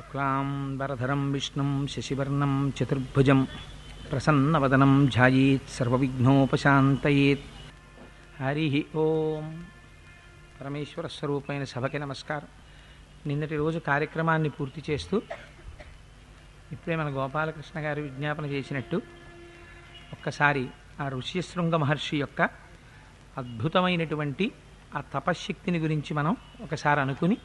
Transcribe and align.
శుక్లాంబరధరం 0.00 1.22
విష్ణుం 1.32 1.70
శశివర్ణం 1.86 2.52
చతుర్భుజం 2.76 3.40
ప్రసన్నవదనం 4.10 4.92
ధ్యాయేత్ 5.06 5.66
సర్వవిఘ్నోపశాంతయేత్ 5.70 7.44
హరి 8.40 8.64
ఓం 8.96 9.46
పరమేశ్వర 10.60 11.06
స్వరూపమైన 11.06 11.64
సభకి 11.64 11.98
నమస్కారం। 11.98 12.48
నిన్నటి 13.26 13.56
రోజు 13.56 13.78
కార్యక్రమాన్ని 13.88 14.48
పూర్తి 14.48 14.82
చేస్తూ 14.88 15.18
ఇప్పుడే 16.72 16.96
మన 16.96 17.08
గోపాలకృష్ణ 17.18 17.78
గారు 17.80 18.00
విజ్ఞాపన 18.00 18.46
చేసినట్టు 18.46 18.98
ఒక్కసారి 20.12 20.64
ఆ 21.00 21.08
ఋష్యశృంగ 21.08 21.76
మహర్షి 21.76 22.18
యొక్క 22.18 22.40
అద్భుతమైనటువంటి 23.36 24.48
ఆ 24.96 25.02
తపశ్శక్తిని 25.14 25.78
గురించి 25.78 26.14
మనం 26.14 26.34
ఒకసారి 26.62 27.00
అనుకుని 27.00 27.38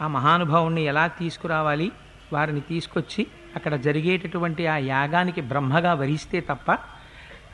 ఆ 0.00 0.06
మహానుభావుణ్ణి 0.08 0.82
ఎలా 0.84 1.04
తీసుకురావాలి? 1.18 1.88
వారిని 2.32 2.62
తీసుకొచ్చి 2.68 3.22
అక్కడ 3.56 3.74
జరిగేటటువంటి 3.80 4.62
ఆ 4.66 4.76
యాగానికి 4.90 5.40
బ్రహ్మగా 5.42 5.92
వరిస్తే 5.94 6.40
తప్ప 6.50 6.68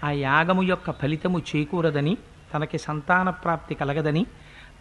ఆ 0.04 0.10
యాగము 0.20 0.62
యొక్క 0.62 0.90
ఫలితము 1.00 1.38
చేకూరదని 1.50 2.14
తనకి 2.52 2.78
సంతాన 2.78 3.28
ప్రాప్తి 3.42 3.74
కలగదని 3.74 4.22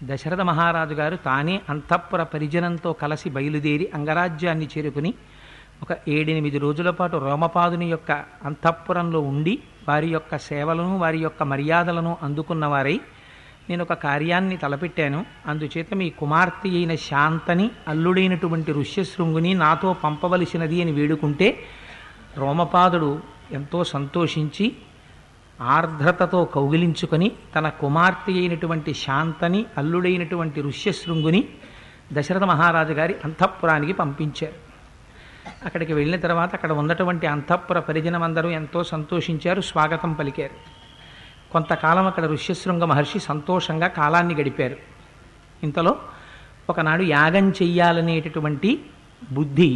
దశరథ 0.03 0.41
మహారాజు 0.41 0.93
గారు 0.93 1.15
తానే 1.25 1.55
అంతఃపుర 1.69 2.21
పరిజనంతో 2.33 2.89
కలిసి 2.93 3.29
బయలుదేరి 3.29 3.85
అంగరాజ్యాన్ని 3.93 4.67
చేరుకుని 4.73 5.11
ఒక 5.81 5.91
ఏడెనిమిది 6.07 6.57
రోజుల 6.57 6.89
పాటు 6.89 7.15
రోమపాదుని 7.17 7.87
యొక్క 7.89 8.11
అంతఃపురంలో 8.45 9.19
ఉండి 9.31 9.53
వారి 9.87 10.07
యొక్క 10.07 10.37
సేవలను 10.47 10.93
వారి 10.97 11.19
యొక్క 11.19 11.43
మర్యాదలను 11.43 12.13
అందుకున్నవారై 12.23 12.97
నేను 13.69 13.81
ఒక 13.83 13.93
కార్యాన్ని 13.93 14.57
తలపెట్టాను. 14.57 15.25
అందుచేత 15.47 15.93
మీ 15.93 16.09
కుమార్తె 16.09 16.69
అయిన 16.69 16.95
శాంతని 16.95 17.71
అల్లుడైనటువంటి 17.87 18.71
ఋష్యశృంగుని 18.71 19.53
నాతో 19.53 19.93
పంపవలసినది 19.93 20.81
అని 20.81 20.91
వేడుకుంటే 20.91 21.59
రోమపాదుడు 22.37 23.19
ఎంతో 23.51 23.83
సంతోషించి 23.83 24.75
ఆర్ద్రతతో 25.61 26.45
కౌగిలించుకొని 26.45 27.31
తన 27.55 27.69
కుమార్తె 27.69 28.33
అయినటువంటి 28.33 28.93
శాంతని 28.93 29.65
అల్లుడైనటువంటి 29.77 30.61
ఋష్యశృంగుని 30.61 31.49
దశరథ 32.13 32.43
మహారాజు 32.43 32.93
గారి 32.93 33.15
అంతఃపురానికి 33.25 33.93
పంపించారు. 33.93 34.53
అక్కడికి 35.65 35.93
వెళ్ళిన 35.93 36.19
తర్వాత 36.19 36.53
అక్కడ 36.53 36.71
ఉన్నటువంటి 36.71 37.27
అంతఃపుర 37.27 37.79
పరిజనమందరూ 37.79 38.49
ఎంతో 38.49 38.83
సంతోషించారు 38.83 39.61
స్వాగతం 39.61 40.13
పలికారు. 40.13 40.74
కొంతకాలం 41.55 42.05
అక్కడ 42.07 42.25
ఋష్యశృంగ 42.31 42.83
మహర్షి 42.83 43.19
సంతోషంగా 43.29 43.87
కాలాన్ని 43.99 44.35
గడిపారు. 44.35 44.77
ఇంతలో 45.63 45.93
ఒకనాడు 46.69 47.03
యాగం 47.15 47.45
చెయ్యాలనేటటువంటి 47.59 48.71
బుద్ధి 49.31 49.69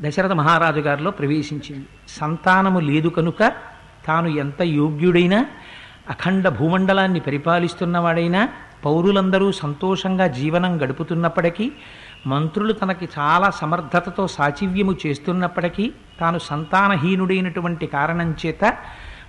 దశరథ 0.00 0.32
మహారాజు 0.32 0.80
గారిలో 0.80 1.10
ప్రవేశించింది. 1.18 1.86
సంతానము 2.08 2.80
లేదు 2.90 3.08
కనుక 3.08 3.42
తాను 4.06 4.28
ఎంత 4.42 4.60
యోగ్యుడైనా 4.80 5.38
అఖండ 6.10 6.48
భూమండలాన్ని 6.58 7.20
పరిపాలిస్తున్నవాడైనా 7.20 8.42
పౌరులందరూ 8.84 9.46
సంతోషంగా 9.62 10.26
జీవనం 10.38 10.72
గడుపుతున్నప్పటికీ 10.82 11.66
మంత్రులు 12.26 12.72
తనకి 12.72 13.06
చాలా 13.16 13.48
సమర్థతతో 13.60 14.24
సాచివ్యము 14.36 14.94
చేస్తున్నప్పటికీ 15.02 15.84
తాను 16.20 16.38
సంతానహీనుడైనటువంటి 16.50 17.86
కారణం 17.86 18.30
చేత 18.42 18.64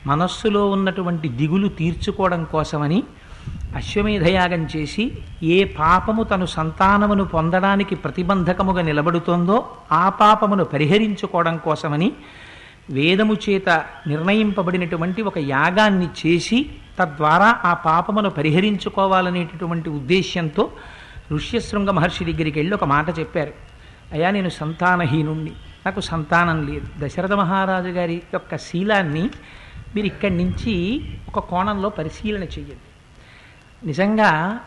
మనస్సులో 0.06 0.70
ఉన్నటువంటి 0.70 1.30
దిగులు 1.30 1.68
తీర్చుకోవడం 1.68 2.44
కోసమని 2.44 3.04
అశ్వమేధయాగం 3.76 4.68
చేసి 4.78 5.12
ఏ 5.44 5.64
పాపము 5.64 6.24
తను 6.24 6.46
సంతానమును 6.46 7.26
పొందడానికి 7.26 7.96
ప్రతిబంధకముగా 7.96 8.82
నిలబడుతోందో 8.82 9.70
ఆ 9.92 10.10
పాపమును 10.10 10.64
పరిహరించుకోవడం 10.64 11.58
కోసమని 11.58 12.12
వేదము 12.90 13.34
చేత 13.50 13.70
నిర్ణయింపబడినటువంటి 14.08 15.22
ఒక 15.22 15.38
యాగాన్ని 15.38 16.06
చేసి 16.06 16.70
తద్వారా 17.00 17.60
ఆ 17.66 17.74
పాపమును 17.74 18.30
పరిహరించుకోవాలనేటటువంటి 18.30 19.90
ఉద్దేశ్యంతో 19.90 20.72
ఋష్యశృంగ 21.32 21.90
మహర్షి 21.90 22.26
దగ్గరికి 22.26 22.60
వెళ్ళి 22.60 22.76
ఒక 22.76 22.84
మాట 22.84 23.20
చెప్పారు. 23.20 23.54
అయ్యా 24.12 24.32
నేను 24.32 24.50
సంతానహీనుణ్ణి. 24.50 25.52
నాకు 25.86 26.02
సంతానం 26.02 26.68
లేదు. 26.68 27.08
దశరథ 27.08 27.34
మహారాజు 27.34 27.88
గారి 27.88 28.22
యొక్క 28.34 28.56
శీలాన్ని 28.56 29.30
మీరు 29.96 30.06
ఇక్కడి 30.06 30.38
నుంచి 30.38 31.02
ఒక 31.28 31.40
కోణంలో 31.40 31.90
పరిశీలన 31.90 32.44
చెయ్యండి. 32.44 32.88
నిజంగా 33.88 34.60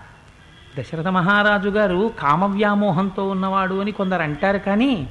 దశరథ 0.79 1.09
మహారాజు 1.09 1.69
గారు 1.69 2.13
కామవ్యామోహంతో 2.19 3.29
ఉన్నవాడు 3.29 3.75
అని 3.75 3.93
కొందరు 3.93 4.23
అంటారు 4.23 4.59
కానీ 4.59 5.09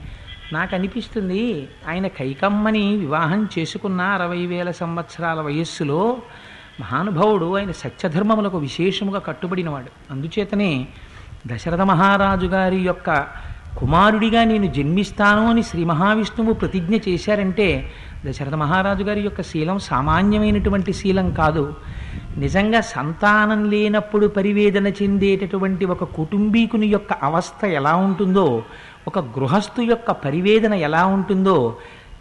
నాకు 0.53 0.75
అనిపిస్తుంది 0.75 1.67
ఆయన 1.89 2.07
కైకమ్మని 2.07 2.95
వివాహం 2.97 3.49
చేసుకున్న 3.59 4.01
అరవై 4.01 4.45
వేల 4.45 4.71
సంవత్సరాల 4.71 5.41
వయస్సులో 5.41 6.17
మహానుభావుడు 6.79 7.57
ఆయన 7.57 7.71
సత్యధర్మములకు 7.71 8.57
విశేషముగా 8.57 9.19
కట్టుబడినవాడు. 9.19 10.13
అందుచేతనే 10.13 10.87
దశరథ 11.47 11.81
మహారాజు 11.81 12.45
గారి 12.45 12.77
యొక్క 12.77 13.27
కుమారుడిగా 13.77 14.43
నేను 14.43 14.73
జన్మిస్తాను 14.73 15.49
అని 15.49 15.63
శ్రీ 15.63 15.83
మహావిష్ణువు 15.83 16.53
ప్రతిజ్ఞ 16.53 16.95
చేశారంటే 17.09 17.91
దశరథ 18.25 18.55
మహారాజు 18.61 19.03
గారి 19.03 19.21
యొక్క 19.25 19.41
శీలం 19.49 19.77
సామాన్యమైనటువంటి 19.89 20.91
శీలం 20.93 21.27
కాదు. 21.31 21.63
నిజంగా 22.37 22.79
సంతానం 22.95 23.61
లేనప్పుడు 23.73 24.25
పరివేదన 24.37 24.87
చెందేటటువంటి 24.99 25.85
ఒక 25.85 26.03
కుటుంబీకుని 26.17 26.87
యొక్క 26.87 27.13
అవస్థ 27.27 27.61
ఎలా 27.79 27.93
ఉంటుందో 28.07 28.45
ఒక 29.07 29.19
గృహస్థు 29.35 29.81
యొక్క 29.91 30.11
పరివేదన 30.25 30.73
ఎలా 30.87 31.03
ఉంటుందో 31.15 31.57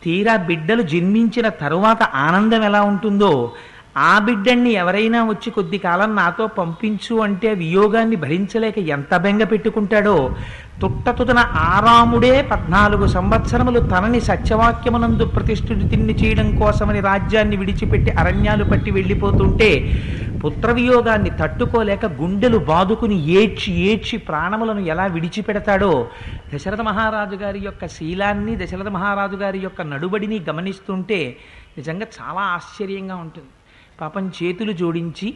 తీరా 0.05 0.35
బిడ్డలు 0.49 0.83
జన్మించిన 0.93 1.47
తరువాత 1.63 2.03
ఆనందం 2.27 2.63
ఎలా 2.63 2.83
ఉంటుందో 2.93 3.33
ఆ 3.97 4.19
బిడ్డన్ని 4.19 4.71
ఎవరైనా 4.71 5.25
వచ్చి 5.25 5.51
కొద్ది 5.51 5.79
కాలం 5.79 6.17
నాతో 6.17 6.47
పంపించు 6.47 7.15
అంటే 7.17 7.55
వియోగాన్ని 7.55 8.17
భరించలేక 8.17 8.79
ఎంత 8.79 9.17
బెంగ 9.17 9.45
పెట్టుకుంటాడో? 9.45 10.37
తుట్టతుతన 10.81 11.39
ఆరాముడే 11.57 12.43
పద్నాలుగు 12.43 13.07
సంవత్సరములు 13.07 13.81
తనని 13.81 14.21
సత్యవాక్యమునందు 14.21 15.25
ప్రతిష్ఠితిని 15.25 16.15
చేయడం 16.25 16.59
కోసమని 16.59 17.01
రాజ్యాన్ని 17.01 17.57
విడిచిపెట్టి 17.57 18.11
అరణ్యాలు 18.11 18.65
పట్టి 18.65 18.91
వెళ్ళిపోతుంటే 18.91 19.71
పుత్రవియోగాన్ని 20.45 21.31
తట్టుకోలేక 21.31 22.05
గుండెలు 22.05 22.59
బాదుకుని 22.59 23.31
ఏడ్చి 23.31 23.73
ఏడ్చి 23.73 24.19
ప్రాణములను 24.19 24.81
ఎలా 24.81 25.07
విడిచిపెడతాడో? 25.07 26.09
దశరథ 26.55 26.81
మహారాజు 26.81 27.37
గారి 27.37 27.61
యొక్క 27.65 27.87
శీలాన్ని 27.87 28.57
దశరథ 28.57 28.89
మహారాజు 28.89 29.37
గారి 29.37 29.59
యొక్క 29.59 29.83
నడుబడిని 29.83 30.45
గమనిస్తుంటే 30.49 31.37
నిజంగా 31.79 32.07
చాలా 32.21 32.41
ఆశ్చర్యంగా 32.41 33.17
ఉంటుంది. 33.17 33.51
పాపం 34.01 34.33
చేతులు 34.43 34.73
జోడించి 34.73 35.35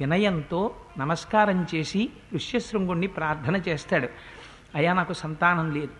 వినయంతో 0.00 0.74
నమస్కారం 0.98 1.66
చేసి 1.74 2.10
ఋష్యశృంగుణ్ణి 2.34 3.06
ప్రార్థన 3.06 3.56
చేస్తాడు. 3.56 4.08
అయ్యా 4.74 4.92
నాకు 4.92 5.12
సంతానం 5.12 5.70
లేదు. 5.70 5.92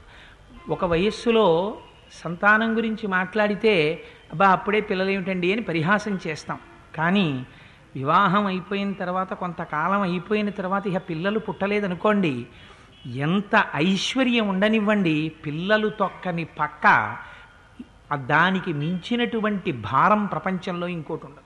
ఒక 0.71 0.85
వయస్సులో 0.85 1.77
సంతానం 2.13 2.77
గురించి 2.77 3.07
మాట్లాడితే 3.07 4.05
అబ్బా 4.31 4.49
అప్పుడే 4.49 4.81
పిల్లలేమిటండి 4.81 5.53
అని 5.53 5.63
పరిహాసం 5.63 6.19
చేస్తాం. 6.27 6.59
కానీ 6.95 7.47
వివాహం 7.95 8.47
అయిపోయిన 8.47 8.93
తర్వాత 8.93 9.33
కొంతకాలం 9.33 10.01
అయిపోయిన 10.01 10.51
తర్వాత 10.51 10.87
ఇక 10.87 10.97
పిల్లలు 11.09 11.39
పుట్టలేదనుకోండి 11.39 12.47
ఎంత 13.07 13.67
ఐశ్వర్యం 13.75 14.49
ఉండనివ్వండి 14.49 15.33
పిల్లలు 15.47 15.89
తొక్కని 15.89 16.45
పక్క 16.45 17.17
దానికి 18.15 18.73
మించినటువంటి 18.73 19.73
భారం 19.73 20.27
ప్రపంచంలో 20.27 20.89
ఇంకోటి 20.89 21.27
ఉండదు. 21.27 21.46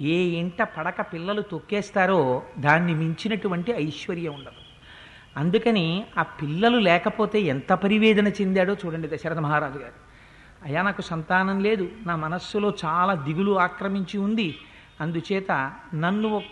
ఏ 0.00 0.14
ఇంట 0.14 0.62
పడక 0.62 1.00
పిల్లలు 1.00 1.42
తొక్కేస్తారో 1.42 2.42
దాన్ని 2.58 2.94
మించినటువంటి 2.94 3.72
ఐశ్వర్యం 3.72 4.34
ఉండదు. 4.34 4.60
అందుకని 5.36 6.04
ఆ 6.18 6.22
పిల్లలు 6.22 6.78
లేకపోతే 6.78 7.40
ఎంత 7.40 7.72
పరివేదన 7.72 8.28
చెందాడో 8.28 8.76
చూడండి 8.86 9.08
దశరథ 9.08 9.38
మహారాజు 9.38 9.78
గారు. 9.78 10.10
అయ్యా 10.62 10.82
నాకు 10.82 11.02
సంతానం 11.02 11.60
లేదు. 11.60 11.88
నా 12.06 12.16
మనస్సులో 12.16 12.74
చాలా 12.84 13.14
దిగులు 13.14 13.58
ఆక్రమించి 13.58 14.18
ఉంది. 14.18 14.58
అందుచేత 15.00 15.72
నన్ను 15.94 16.42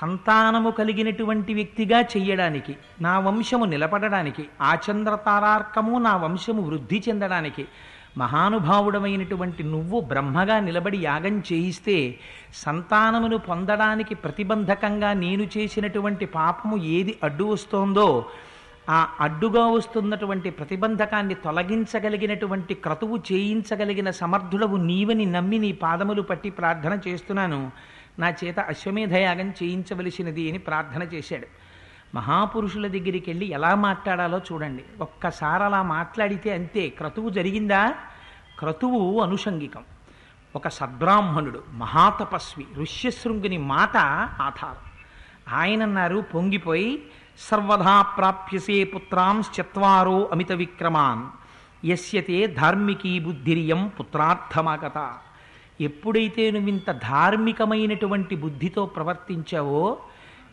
సంతానము 0.00 0.70
కలిగినటువంటి 0.70 1.54
వ్యక్తిగా 1.54 2.00
చెయ్యడానికి 2.00 2.76
నా 3.00 3.18
వంశము 3.18 3.64
నిలబడడానికి 3.64 4.48
ఆచంద్రతారార్కము 4.60 5.98
నా 5.98 6.16
వంశము 6.16 6.62
వృద్ధి 6.62 7.02
చెందడానికి 7.08 7.68
మహానుభావుడమైనటువంటి 8.18 9.62
నువ్వు 9.62 10.00
బ్రహ్మగా 10.00 10.60
నిలబడి 10.60 10.98
యాగం 10.98 11.38
చేయిస్తే 11.38 12.18
సంతానమును 12.54 13.38
పొందడానికి 13.38 14.14
ప్రతిబంధకంగా 14.14 15.12
నేను 15.12 15.42
చేసినటువంటి 15.56 16.26
పాపము 16.26 16.76
ఏది 16.76 17.18
అడ్డు 17.22 17.44
వస్తోందో 17.44 18.26
ఆ 18.90 19.08
అడ్డుగా 19.20 19.66
వస్తున్నటువంటి 19.66 20.50
ప్రతిబంధకాన్ని 20.50 21.34
తొలగించగలిగినటువంటి 21.34 22.74
క్రతువు 22.74 23.16
చేయించగలిగిన 23.32 24.10
సమర్థుడవు 24.10 24.76
నీవని 24.76 25.26
నమ్మి 25.26 25.58
నీ 25.58 25.72
పాదములు 25.72 26.22
పట్టి 26.22 26.50
ప్రార్థన 26.50 26.98
చేస్తున్నాను. 27.08 27.70
నా 28.18 28.34
చేత 28.44 28.60
అశ్వమేధయాగం 28.60 29.50
చేయించవలసినది 29.50 30.50
అని 30.50 30.58
ప్రార్థన 30.58 31.02
చేశాడు. 31.02 31.63
మహాపురుషుల 32.14 32.86
దగ్గరికి 32.86 33.24
వెళ్ళి 33.30 33.46
ఎలా 33.46 33.74
మాట్లాడాలో 33.74 34.38
చూడండి. 34.38 34.84
ఒక్కసారి 35.00 35.64
అలా 35.64 35.82
మాట్లాడితే 35.82 36.54
అంతే. 36.54 36.88
క్రతువు 36.88 37.30
జరిగిందా? 37.30 37.94
క్రతువు 38.58 39.20
అనుషంగికం. 39.20 39.82
ఒక 40.56 40.68
సద్బ్రాహ్మణుడు 40.68 41.62
మహాతపస్వి 41.72 42.66
ఋష్యశృంగుని 42.76 43.58
మాట 43.58 43.96
ఆధారం. 44.40 44.90
ఆయనన్నారు 45.56 46.24
పొంగిపోయి 46.34 47.02
సర్వదా 47.38 48.02
ప్రాప్యసే 48.02 48.84
పుత్రాంశ్చత్వారో 48.84 50.28
అమిత 50.32 50.52
విక్రమాన్. 50.52 51.26
యస్యతే 51.86 52.46
ధార్మికీ 52.46 53.18
బుద్ధిరియం 53.18 53.92
పుత్రార్థమాగత. 54.00 55.12
ఎప్పుడైతే 55.80 56.50
నువ్వు 56.50 56.68
ఇంత 56.68 56.90
ధార్మికమైనటువంటి 56.90 58.36
బుద్ధితో 58.36 58.86
ప్రవర్తించావో 58.86 59.98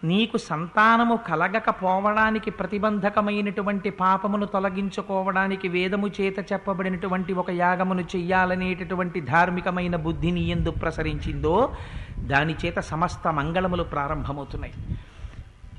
నీకు 0.03 0.37
సంతానము 0.37 1.19
కలగకపోవడానికి 1.27 2.51
ప్రతిబంధకమైనటువంటి 2.51 3.89
పాపమును 3.89 4.45
తొలగించుకోవడానికి 4.45 5.67
వేదము 5.67 6.07
చేత 6.07 6.53
చెప్పబడినటువంటి 6.53 7.33
ఒక 7.33 7.51
యాగమును 7.51 8.01
చెయ్యాలనేటటువంటి 8.01 9.21
ధార్మికమైన 9.21 9.95
బుద్ధిని 9.95 10.47
ఎందు 10.47 10.71
ప్రసరించిందో 10.71 11.73
దాని 12.19 12.55
చేత 12.65 12.79
సమస్త 12.79 13.27
మంగళములు 13.27 13.83
ప్రారంభమవుతున్నాయి. 13.83 14.73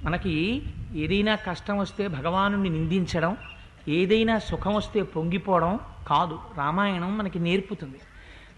మనకి 0.04 0.62
ఏదైనా 0.94 1.34
కష్టం 1.34 1.78
వస్తే 1.78 2.08
భగవాను 2.08 2.62
నిందించడం 2.62 3.36
ఏదైనా 3.88 4.38
సుఖం 4.38 4.74
వస్తే 4.74 5.02
పొంగిపోవడం 5.02 5.78
కాదు. 6.08 6.38
రామాయణం 6.58 7.18
మనకి 7.18 7.38
నేర్పుతుంది. 7.38 8.00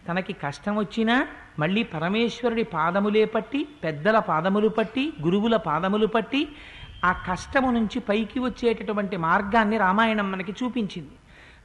తనకి 0.09 0.33
కష్టం 0.33 0.75
వచ్చినా 0.77 1.17
మళ్ళీ 1.59 1.83
పరమేశ్వరుడి 1.83 2.65
పాదములే 2.77 3.25
పట్టి 3.25 3.61
పెద్దల 3.85 4.19
పాదములు 4.19 4.69
పట్టి 4.69 5.05
గురువుల 5.23 5.57
పాదములు 5.57 6.07
పట్టి 6.07 6.49
ఆ 7.05 7.13
కష్టము 7.29 7.71
నుంచి 7.71 7.99
పైకి 8.01 8.39
వచ్చేటటువంటి 8.39 9.17
మార్గాన్ని 9.17 9.79
రామాయణం 9.79 10.31
మనకి 10.31 10.53
చూపించింది. 10.53 11.15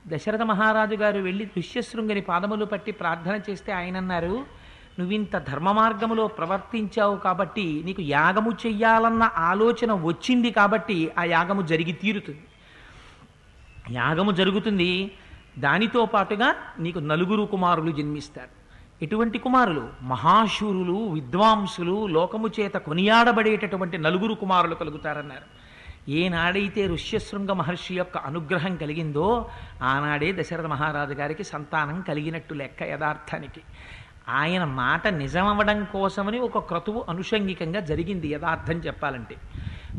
దశరథ 0.08 0.42
మహారాజు 0.42 0.96
గారు 0.96 1.20
వెళ్ళి 1.20 1.46
దుష్యశృంగని 1.46 2.22
పాదములు 2.22 2.66
పట్టి 2.66 2.92
ప్రార్థన 2.92 3.36
చేస్తే 3.50 3.72
ఆయన 3.72 3.98
అన్నారు 3.98 4.46
నువ్వింత 5.00 5.38
ధర్మ 5.38 5.72
మార్గములో 5.72 6.28
ప్రవర్తించావు 6.28 7.16
కాబట్టి 7.16 7.66
నీకు 7.86 8.02
యాగము 8.02 8.52
చెయ్యాలన్న 8.66 9.24
ఆలోచన 9.38 9.92
వచ్చింది 10.04 10.52
కాబట్టి 10.52 10.98
ఆ 11.18 11.24
యాగము 11.24 11.62
జరిగి 11.62 11.94
తీరుతుంది. 11.94 12.44
యాగము 13.92 14.32
జరుగుతుంది 14.32 14.92
దానితో 15.58 16.06
పాటుగా 16.06 16.56
నీకు 16.80 17.00
నలుగురు 17.00 17.44
కుమారులు 17.44 17.92
జన్మిస్తారు. 17.92 18.60
ఎటువంటి 19.04 19.38
కుమారులు 19.38 19.90
మహాశూరులు 20.02 21.10
విద్వాంసులు 21.10 22.08
లోకము 22.08 22.48
చేత 22.60 22.74
కొనియాడబడేటటువంటి 22.74 23.98
నలుగురు 23.98 24.34
కుమారులు 24.34 24.76
కలుగుతారన్నారు. 24.76 25.70
ఏనాడైతే 26.12 26.88
ఋష్యశృంగ 26.88 27.52
మహర్షి 27.52 27.96
యొక్క 27.96 28.18
అనుగ్రహం 28.18 28.76
కలిగిందో 28.76 29.50
ఆనాడే 29.84 30.32
దశరథ 30.40 30.66
మహారాజు 30.66 31.14
గారికి 31.14 31.44
సంతానం 31.44 32.02
కలిగినట్టు 32.02 32.54
లెక్క 32.54 32.84
యథార్థానికి. 32.84 33.62
ఆయన 34.30 34.64
మాట 34.64 35.08
నిజమవ్వడం 35.08 35.84
కోసమని 35.84 36.40
ఒక 36.40 36.58
క్రతువు 36.58 37.06
అనుషంగికంగా 37.10 37.80
జరిగింది 37.80 38.28
యథార్థం 38.28 38.76
చెప్పాలంటే. 38.76 39.36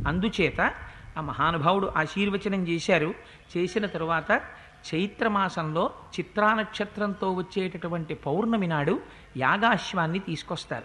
అందుచేత 0.07 0.73
ఆ 1.19 1.21
మహానుభావుడు 1.21 1.93
ఆశీర్వచనం 1.97 2.69
చేశారు. 2.69 3.15
చేసిన 3.57 3.87
తరువాత 3.87 4.41
చైత్రమాసంలో 4.95 5.91
చిత్రా 6.21 6.55
నక్షత్రంతో 6.55 7.33
వచ్చేటటువంటి 7.33 8.15
పౌర్ణమి 8.15 8.67
నాడు 8.67 9.01
యాగాశ్వాన్ని 9.37 10.19
తీసుకొస్తారు. 10.19 10.85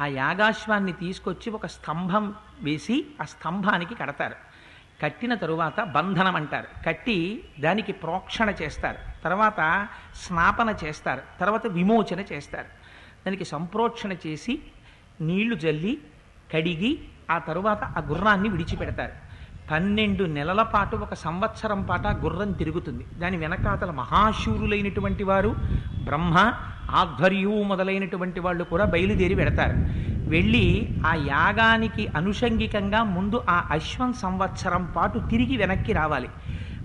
ఆ 0.00 0.06
యాగాశ్వాన్ని 0.06 0.92
తీసుకొచ్చి 0.92 1.52
ఒక 1.52 1.66
స్తంభం 1.66 2.34
వేసి 2.60 3.06
ఆ 3.22 3.24
స్తంభానికి 3.24 3.94
కడతారు. 3.94 4.34
కట్టిన 5.02 5.34
తరువాత 5.34 5.80
బంధనం 5.80 6.36
అంటారు. 6.36 6.66
కట్టి 6.86 7.48
దానికి 7.60 7.92
ప్రోక్షణ 7.92 8.50
చేస్తారు. 8.50 8.98
తర్వాత 9.24 9.88
స్నాపన 10.14 10.76
చేస్తారు. 10.84 11.22
తర్వాత 11.40 11.66
విమోచన 11.66 12.20
చేస్తారు. 12.20 12.68
దానికి 13.26 13.44
సంప్రోక్షణ 13.44 14.12
చేసి 14.12 14.62
నీళ్ళు 15.20 15.54
జల్లి 15.54 16.02
కడిగి 16.54 17.08
ఆ 17.30 17.38
తరువాత 17.38 17.84
ఆ 17.84 18.00
గుర్రాన్ని 18.00 18.48
విడిచిపెడతారు. 18.48 19.23
పన్నెండు 19.70 20.24
నెలల 20.24 20.62
పాటు 20.62 20.96
ఒక 20.96 21.14
సంవత్సరం 21.14 21.82
పాటు 21.82 22.08
గుర్రం 22.08 22.52
తిరుగుతుంది. 22.52 23.04
దాని 23.18 23.36
వెనకాతల 23.36 23.90
మహాశూరులైనటువంటి 23.90 25.24
వారు 25.24 25.54
బ్రహ్మ 26.04 26.52
ఆధ్వర్యు 26.90 27.62
మొదలైనటువంటి 27.62 28.40
వాళ్ళు 28.40 28.64
కూడా 28.64 28.84
బయలుదేరి 28.84 29.34
వెడతారు. 29.34 29.76
వెళ్ళి 30.28 30.88
ఆ 31.06 31.14
యాగానికి 31.14 32.08
అనుషంగికంగా 32.16 33.02
ముందు 33.02 33.42
ఆ 33.48 33.68
అశ్వం 33.70 34.12
సంవత్సరం 34.12 34.92
పాటు 34.96 35.18
తిరిగి 35.18 35.56
వెనక్కి 35.56 35.92
రావాలి. 35.92 36.28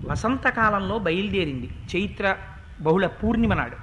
వసంతకాలంలో 0.04 0.98
బయలుదేరింది. 0.98 1.70
చైత్ర 1.96 2.36
బహుళ 2.80 3.06
పూర్ణిమ 3.06 3.54
నాడు 3.54 3.76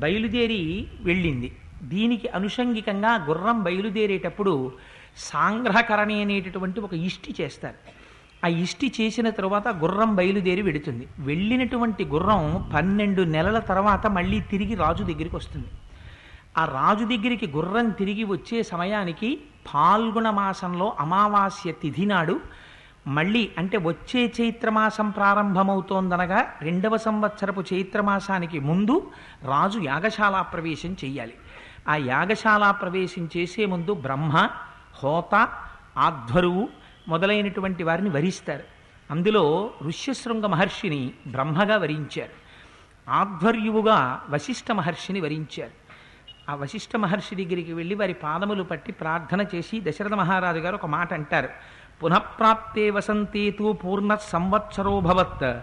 బయలుదేరి 0.00 0.88
వెళ్ళింది. 1.00 1.56
దీనికి 1.82 2.28
అనుషంగికంగా 2.28 3.24
గుర్రం 3.24 3.62
బయలుదేరేటప్పుడు 3.62 4.72
సాంగ్రహకరణి 5.16 6.20
అనేటటువంటి 6.22 6.80
ఒక 6.80 6.94
ఇష్టి 6.94 7.34
చేస్తారు. 7.40 7.99
ఆ 8.44 8.48
ఇష్టి 8.48 8.92
చేసిన 9.00 9.30
తరువాత 9.30 9.68
గుర్రం 9.68 10.14
బయలుదేరి 10.14 10.62
వెడుతుంది. 10.62 11.08
వెళ్ళినటువంటి 11.18 12.04
గుర్రం 12.04 12.70
పన్నెండు 12.74 13.22
నెలల 13.22 13.58
తర్వాత 13.58 14.06
మళ్ళీ 14.06 14.40
తిరిగి 14.40 14.74
రాజు 14.74 15.04
దగ్గరికి 15.04 15.36
వస్తుంది. 15.36 15.68
ఆ 16.58 16.64
రాజు 16.64 17.04
దగ్గరికి 17.04 17.46
గుర్రం 17.46 17.90
తిరిగి 17.90 18.24
వచ్చే 18.24 18.62
సమయానికి 18.62 19.40
పాల్గొన 19.74 20.30
మాసంలో 20.30 20.96
అమావాస్య 21.00 21.72
తిథి 21.72 22.06
నాడు 22.06 22.40
మళ్ళీ 23.06 23.50
అంటే 23.58 23.76
వచ్చే 23.78 24.32
చైత్రమాసం 24.40 25.10
ప్రారంభమవుతోందనగా 25.10 26.40
రెండవ 26.62 26.96
సంవత్సరపు 26.96 27.62
చైత్రమాసానికి 27.72 28.60
ముందు 28.60 28.96
రాజు 29.44 29.78
యాగశాల 29.78 30.40
ప్రవేశం 30.40 30.96
చేయాలి 31.04 31.34
ఆ 31.88 31.96
యాగశాల 31.96 32.70
ప్రవేశం 32.70 33.28
చేసే 33.36 33.66
ముందు 33.66 33.94
బ్రహ్మ 33.94 34.48
హోత 35.02 35.34
ఆధ్వరువు 35.96 36.64
మొదలైనటువంటి 37.10 37.82
వారిని 37.82 38.10
వరిస్తారు. 38.10 38.62
అందులో 39.10 39.70
ఋష్యశృంగ 39.84 40.46
మహర్షిని 40.46 41.10
బ్రహ్మగా 41.26 41.76
వరించారు. 41.76 42.30
ఆధ్వర్యువుగా 43.10 44.22
వశిష్ఠ 44.30 44.72
మహర్షిని 44.72 45.20
వరించారు. 45.20 45.70
ఆ 46.50 46.54
వశిష్ఠ 46.54 46.96
మహర్షి 46.96 47.44
దగ్గరికి 47.44 47.72
వెళ్ళి 47.72 47.94
వారి 47.94 48.12
పాదములు 48.12 48.62
పట్టి 48.62 48.92
ప్రార్థన 48.92 49.46
చేసి 49.54 49.80
దశరథ 49.80 50.12
మహారాజు 50.12 50.58
గారు 50.58 50.74
ఒక 50.74 50.86
మాట 50.86 51.14
అంటారు. 51.14 51.48
పునఃప్రాప్తే 52.02 52.90
వసంతేతు 52.90 53.72
పూర్ణ 53.72 54.14
సంవత్సరో 54.14 55.00
భవత్. 55.00 55.56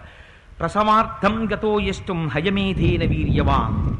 ప్రసవార్థం 0.58 1.48
గతో 1.54 1.80
యష్టం 1.80 2.28
హయమేధేన 2.28 3.00
వీర్యవాన్. 3.08 3.96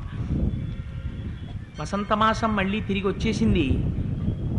వసంతమాసం 1.80 2.56
మళ్ళీ 2.56 2.80
తిరిగి 2.80 3.06
వచ్చేసింది. 3.06 3.84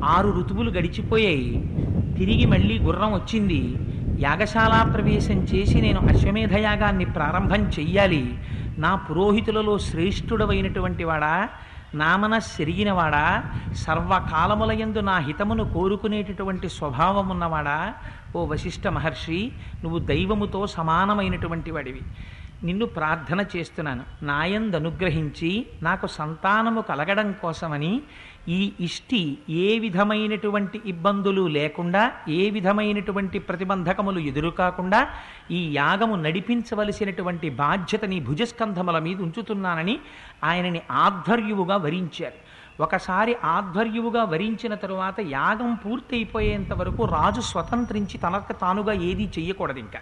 ఆరు 0.05 0.29
ఋతువులు 0.29 0.71
గడిచిపోయాయి. 0.71 1.75
తిరిగి 2.19 2.45
మళ్ళీ 2.45 2.79
గుర్రం 2.79 3.13
వచ్చింది. 3.13 3.77
యాగశాల 4.19 4.91
ప్రవేశం 4.91 5.35
చేసి 5.35 5.81
నేను 5.81 6.07
అశ్వమేధ 6.07 6.57
యాగాన్ని 6.57 7.05
ప్రారంభం 7.05 7.69
చెయ్యాలి. 7.79 8.37
నా 8.77 8.95
పురోహితులలో 8.95 9.77
శ్రేష్ఠుడవైనటువంటి 9.77 11.03
వాడా? 11.03 11.49
నామన 11.93 12.39
సెరిగినవాడా 12.39 13.43
సర్వకాలములయందు 13.73 14.99
నా 14.99 15.17
హితమును 15.17 15.73
కోరుకునేటటువంటి 15.73 16.69
స్వభావం 16.69 17.29
ఉన్నవాడా 17.29 17.93
ఓ 18.35 18.45
వశిష్ఠ 18.45 18.87
మహర్షి 18.87 19.51
నువ్వు 19.83 19.99
దైవముతో 19.99 20.67
సమానమైనటువంటి 20.67 21.71
వాడివి. 21.71 22.01
నిన్ను 22.63 22.85
ప్రార్థన 22.85 23.45
చేస్తున్నాను. 23.55 24.03
నాయందనుగ్రహించి 24.23 25.65
నాకు 25.81 26.07
సంతానము 26.07 26.81
కలగడం 26.81 27.35
కోసమని 27.41 28.01
ఈ 28.47 28.71
ఇష్టి 28.79 29.37
ఏ 29.49 29.79
విధమైనటువంటి 29.79 30.81
ఇబ్బందులు 30.85 31.47
లేకుండా 31.47 32.11
ఏ 32.29 32.49
విధమైనటువంటి 32.49 33.39
ప్రతిబంధకములు 33.39 34.19
ఎదురు 34.19 34.49
కాకుండా 34.49 35.07
ఈ 35.51 35.73
యాగము 35.73 36.15
నడిపించవలసినటువంటి 36.15 37.49
బాధ్యతని 37.49 38.19
భుజస్కంధముల 38.19 38.99
మీద 38.99 39.21
ఉంచుతున్నానని 39.21 39.99
ఆయనని 40.43 40.81
ఆధ్వర్యువుగా 40.91 41.77
వరించారు. 41.77 42.49
ఒకసారి 42.81 43.35
ఆధ్వర్యువుగా 43.43 44.23
వరించిన 44.23 44.75
తరువాత 44.75 45.19
యాగం 45.19 45.75
పూర్తయిపోయేంత 45.75 46.73
వరకు 46.73 47.05
రాజు 47.05 47.41
స్వతంత్రించి 47.41 48.17
తనకు 48.17 48.53
తానుగా 48.53 48.93
ఏదీ 48.93 49.23
చెయ్యకూడదు 49.23 49.79
ఇంకా 49.79 49.99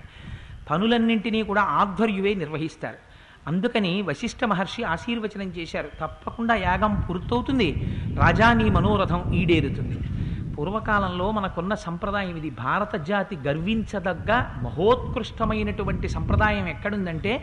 పనులన్నింటినీ 0.70 1.44
కూడా 1.44 1.62
ఆధ్వర్యువే 1.62 2.34
నిర్వహిస్తారు. 2.34 3.07
అందుకని 3.48 3.94
వశిష్ఠ 4.02 4.42
మహర్షి 4.52 4.82
ఆశీర్వచనం 4.94 5.50
చేశారు. 5.58 5.90
తప్పకుండా 6.02 6.56
యాగం 6.68 6.94
పూర్తవుతుంది. 7.06 7.70
రాజా 8.18 8.50
నీ 8.54 8.68
మనోరథం 8.70 9.22
ఈడేరుతుంది. 9.34 9.98
పూర్వకాలంలో 10.56 11.26
మనకున్న 11.32 11.74
సంప్రదాయం 11.86 12.36
ఇది. 12.42 12.50
భారత 12.66 12.96
జాతి 13.10 13.36
గర్వించదగ్గ 13.48 14.32
మహోత్కృష్టమైనటువంటి 14.66 16.08
సంప్రదాయం 16.10 16.68
ఎక్కడుందంటే 16.68 17.34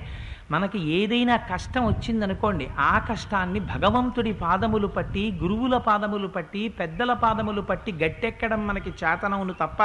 మనకి 0.50 0.78
ఏదైనా 0.96 1.36
కష్టం 1.50 1.82
వచ్చిందనుకోండి 1.86 2.66
ఆ 2.84 2.94
కష్టాన్ని 3.08 3.60
భగవంతుడి 3.74 4.32
పాదములు 4.42 4.88
పట్టి 4.96 5.24
గురువుల 5.42 5.76
పాదములు 5.86 6.28
పట్టి 6.28 6.62
పెద్దల 6.80 7.12
పాదములు 7.22 7.62
పట్టి 7.62 7.92
గట్టెక్కడం 8.02 8.60
మనకి 8.66 8.90
చేతనవును 9.02 9.54
తప్ప 9.62 9.80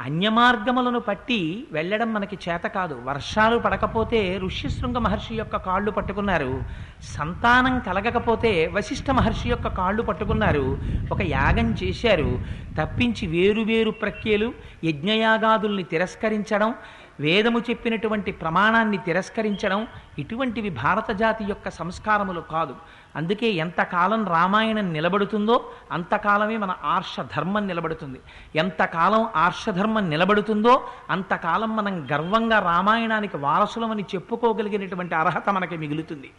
అన్యమార్గములను 0.00 1.00
పట్టి 1.00 1.66
వెళ్ళడం 1.72 2.12
మనకి 2.12 2.38
చేత 2.48 2.60
కాదు. 2.60 3.00
వర్షాలు 3.04 3.58
పడకపోతే 3.58 4.38
ఋష్యశృంగ 4.38 4.98
మహర్షి 4.98 5.34
యొక్క 5.34 5.56
కాళ్ళు 5.56 5.90
పట్టుకున్నారు. 5.90 6.62
సంతానం 7.02 7.78
కలగకపోతే 7.78 8.66
వశిష్ఠ 8.66 9.10
మహర్షి 9.10 9.48
యొక్క 9.48 9.68
కాళ్ళు 9.68 10.02
పట్టుకున్నారు. 10.02 10.78
ఒక 11.12 11.22
యాగం 11.22 11.74
చేశారు. 11.82 12.30
తప్పించి 12.78 13.26
వేరు 13.26 13.60
వేరు 13.60 13.90
ప్రక్రియలు 13.90 14.52
యజ్ఞయాగాదుల్ని 14.84 15.82
తిరస్కరించడం 15.82 16.74
వేదము 17.20 17.58
చెప్పినటువంటి 17.58 18.32
ప్రమాణాన్ని 18.32 18.98
తిరస్కరించడం 18.98 19.86
ఇటువంటివి 20.18 20.70
భారత 20.70 21.10
జాతి 21.10 21.44
యొక్క 21.44 21.68
సంస్కారములు 21.70 22.40
కాదు. 22.40 22.74
అందుకే 23.18 23.48
ఎంతకాలం 23.62 24.20
రామాయణం 24.34 24.86
నిలబడుతుందో 24.92 25.56
అంతకాలమే 25.92 26.56
మన 26.64 26.72
ఆర్షధర్మం 26.94 27.66
నిలబడుతుంది. 27.66 28.20
ఎంతకాలం 28.56 29.22
ఆర్షధర్మం 29.36 30.04
నిలబడుతుందో 30.10 30.74
అంతకాలం 31.10 31.70
మనం 31.76 31.94
గర్వంగా 32.12 32.58
రామాయణానికి 32.70 33.36
వారసులమని 33.46 34.04
చెప్పుకోగలిగినటువంటి 34.14 35.14
అర్హత 35.14 35.48
మనకి 35.50 35.76
మిగులుతుంది. 35.76 36.30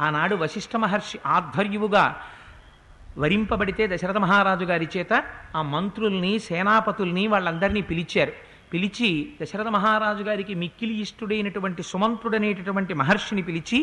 ఆనాడు 0.00 0.34
వశిష్ఠ 0.42 0.76
మహర్షి 0.76 1.18
ఆధ్వర్యువుగా 1.36 2.04
వరింపబడితే 3.18 3.84
దశరథ 3.92 4.16
మహారాజు 4.16 4.64
గారి 4.64 4.88
చేత 4.96 5.12
ఆ 5.56 5.62
మంత్రుల్ని 5.74 6.38
సేనాపతుల్ని 6.38 7.26
వాళ్ళందరినీ 7.26 7.80
పిలిచారు. 7.90 8.32
పిలిచి 8.72 9.08
దశరథ 9.42 9.68
మహారాజు 9.68 10.22
గారికి 10.22 10.54
మిక్కిలి 10.54 10.94
ఇష్టుడైనటువంటి 11.00 11.82
సుమంత్రుడనేటటువంటి 11.82 12.94
మహర్షిని 12.94 13.42
పిలిచి 13.42 13.78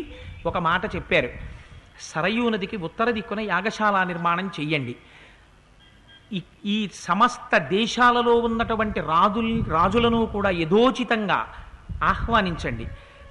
ఒక 0.46 0.58
మాట 0.58 0.82
చెప్పారు. 0.96 1.57
సరయూ 2.00 2.48
నదికి 2.48 2.76
ఉత్తర 2.76 3.10
దిక్కున 3.10 3.40
యాగశాల 3.40 4.02
నిర్మాణం 4.04 4.50
చెయ్యండి. 4.60 4.96
ఈ 6.64 6.90
సమస్త 6.94 7.58
దేశాలలో 7.58 8.34
ఉన్నటువంటి 8.34 9.00
రాజుల్ 9.00 9.64
రాజులను 9.64 10.26
కూడా 10.26 10.50
యథోచితంగా 10.50 11.46
ఆహ్వానించండి. 12.02 12.86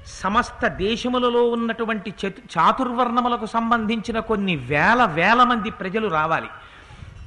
సమస్త 0.08 0.68
దేశములలో 0.68 1.50
ఉన్నటువంటి 1.50 2.10
చతు 2.10 2.42
చాతుర్వర్ణములకు 2.58 3.46
సంబంధించిన 3.46 4.20
కొన్ని 4.20 4.56
వేల 4.56 5.06
వేల 5.06 5.44
మంది 5.44 5.70
ప్రజలు 5.70 6.08
రావాలి. 6.08 6.48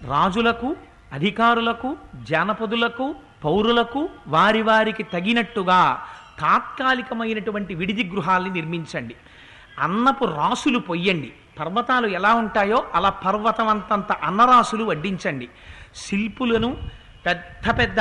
రాజులకు 0.05 0.77
అధికారులకు 1.13 1.97
జానపదులకు 2.23 3.15
పౌరులకు 3.45 4.09
వారి 4.29 4.63
వారికి 4.63 5.03
తగినట్టుగా 5.03 6.03
తాత్కాలికమైనటువంటి 6.39 7.75
విడిది 7.75 8.05
గృహాల్ని 8.05 8.51
నిర్మించండి. 8.51 9.17
అన్నపు 9.81 10.25
రాసులు 10.25 10.79
పొయ్యండి. 10.79 11.33
పర్వతాలు 11.61 12.07
ఎలా 12.07 12.35
ఉంటాయో 12.35 12.85
అలా 12.95 13.11
పర్వతం 13.11 13.69
అంతంత 13.69 14.13
అన్నరాసులు 14.13 14.85
వడ్డించండి. 14.85 15.49
శిల్పులను 15.95 16.77
పెద్ద 17.27 17.79
పెద్ద 17.79 17.99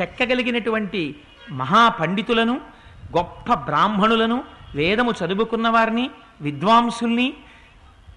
చెక్కగలిగినటువంటి 0.00 1.16
మహాపండితులను 1.50 2.60
గొప్ప 3.16 3.54
బ్రాహ్మణులను 3.54 4.44
వేదము 4.74 5.12
చదువుకున్న 5.24 5.68
వారిని 5.68 6.10
విద్వాంసుల్ని 6.40 7.34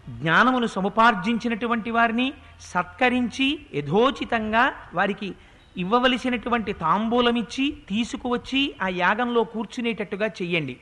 జ్ఞానమును 0.10 0.68
సముపార్జించినటువంటి 0.68 1.92
వారిని 1.92 2.34
సత్కరించి 2.62 3.66
యథోచితంగా 3.76 4.74
వారికి 4.94 5.36
ఇవ్వవలసినటువంటి 5.78 6.74
తాంబూలమిచ్చి 6.74 7.78
తీసుకువచ్చి 7.90 8.76
ఆ 8.82 8.88
యాగంలో 8.88 9.44
కూర్చునేటట్టుగా 9.44 10.28
చెయ్యండి. 10.28 10.78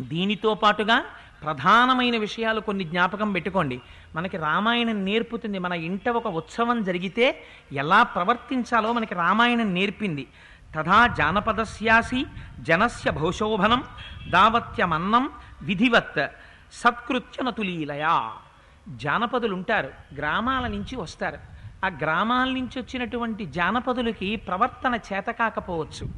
దీనితో 0.00 0.54
పాటుగా 0.54 1.04
ప్రధానమైన 1.42 2.16
విషయాలు 2.16 2.60
కొన్ని 2.60 2.84
జ్ఞాపకం 2.84 3.32
పెట్టుకోండి. 3.32 3.80
మనకి 4.14 4.36
రామాయణం 4.36 5.04
నేర్పుతుంది. 5.04 5.58
మన 5.58 5.72
ఇంట 5.72 6.08
ఒక 6.08 6.26
ఉత్సవం 6.26 6.84
జరిగితే 6.84 7.44
ఎలా 7.72 8.02
ప్రవర్తించాలో 8.02 8.92
మనకి 8.92 9.14
రామాయణం 9.14 9.74
నేర్పింది. 9.74 10.26
తథా 10.74 11.06
జానపదస్యాసి 11.06 12.26
జనస్య 12.60 13.10
భౌశోభనం 13.10 13.84
దావత్యమన్నం 14.28 15.30
విధివత్ 15.62 16.26
సత్కృత్యనతులీలయా. 16.72 18.32
జానపదులు 18.88 19.54
ఉంటారు 19.54 19.90
గ్రామాల 20.16 20.66
నుంచి 20.66 20.96
వస్తారు. 20.96 21.38
ఆ 21.84 21.88
గ్రామాల 21.88 22.48
నుంచి 22.48 22.80
వచ్చినటువంటి 22.80 23.46
జానపదులకి 23.46 24.36
ప్రవర్తన 24.36 24.98
చేత 25.12 25.24
కాకపోవచ్చు. 25.24 26.08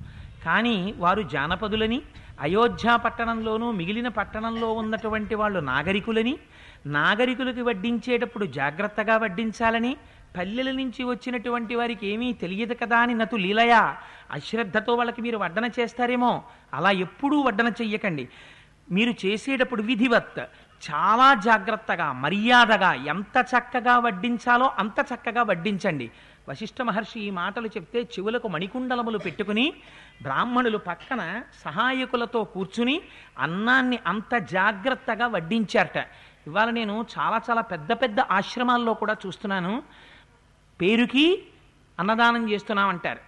కానీ 0.45 0.95
వారు 0.97 1.23
జానపదులని 1.23 2.03
అయోధ్య 2.41 2.99
పట్టణంలోనూ 3.05 3.71
మిగిలిన 3.71 4.09
పట్టణంలో 4.09 4.73
ఉన్నటువంటి 4.73 5.35
వాళ్ళు 5.35 5.61
నాగరికులని 5.61 6.39
నాగరికులకి 6.87 7.63
వడ్డించేటప్పుడు 7.63 8.47
జాగ్రత్తగా 8.47 9.17
వడ్డించాలని 9.17 9.97
పల్లెల 10.37 10.71
నుంచి 10.71 11.05
వచ్చినటువంటి 11.05 11.75
వారికి 11.75 12.07
ఏమీ 12.07 12.33
తెలియదు 12.33 12.75
కదా 12.75 12.99
అని 12.99 13.15
నతు 13.15 13.37
లీలయా 13.37 13.97
అశ్రద్ధతో 14.31 14.95
వాళ్ళకి 14.95 15.23
మీరు 15.23 15.39
వడ్డన 15.39 15.71
చేస్తారేమో? 15.81 16.43
అలా 16.75 16.91
ఎప్పుడూ 16.91 17.41
వడ్డన 17.41 17.69
చెయ్యకండి. 17.69 18.29
మీరు 18.91 19.15
చేసేటప్పుడు 19.27 19.83
విధివత్ 19.83 20.39
చాలా 20.83 21.35
జాగ్రత్తగా 21.35 22.13
మర్యాదగా 22.13 22.95
ఎంత 22.95 23.47
చక్కగా 23.57 23.99
వడ్డించాలో 23.99 24.71
అంత 24.79 25.07
చక్కగా 25.15 25.43
వడ్డించండి. 25.43 26.11
వశిష్ఠ 26.49 26.83
మహర్షి 26.83 27.21
ఈ 27.21 27.31
మాటలు 27.31 27.67
చెప్తే 27.67 28.01
చెవులకు 28.01 28.49
మణికుండలములు 28.49 29.19
పెట్టుకుని 29.19 29.73
బ్రాహ్మణులు 30.23 30.79
పక్కన 30.79 31.43
సహాయకులతో 31.65 32.45
కూర్చుని 32.45 33.01
అన్నాన్ని 33.39 33.99
అంత 34.07 34.37
జాగ్రత్తగా 34.37 35.27
వడ్డించారట. 35.27 35.99
ఇవాళ 36.47 36.71
నేను 36.71 37.07
చాలా 37.19 37.41
చాలా 37.51 37.61
పెద్ద 37.61 37.93
పెద్ద 37.93 38.21
ఆశ్రమాల్లో 38.21 38.95
కూడా 38.95 39.17
చూస్తున్నాను. 39.27 39.83
పేరుకి 40.81 41.43
అన్నదానం 41.99 42.51
చేస్తున్నామంటారు. 42.51 43.21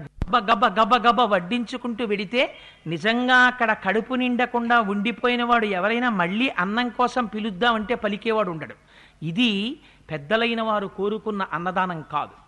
గబ్బ 0.00 0.50
గబ్బ 0.50 0.80
గబ్బ 0.80 0.94
గబ్బ 1.08 1.20
వడ్డించుకుంటూ 1.20 2.04
వెడితే 2.04 2.54
నిజంగా 2.86 3.36
అక్కడ 3.36 3.72
కడుపు 3.72 4.14
నిండకుండా 4.14 4.80
ఉండిపోయిన 4.80 5.44
వాడు 5.44 5.66
ఎవరైనా 5.66 6.10
మళ్ళీ 6.10 6.48
అన్నం 6.48 6.88
కోసం 6.88 7.24
పిలుద్దామంటే 7.24 7.94
పలికేవాడు 7.94 8.50
ఉండడు. 8.50 8.74
ఇది 9.22 9.80
పెద్దలైన 10.10 10.62
వారు 10.62 10.86
కోరుకున్న 10.86 11.42
అన్నదానం 11.52 12.04
కాదు. 12.12 12.45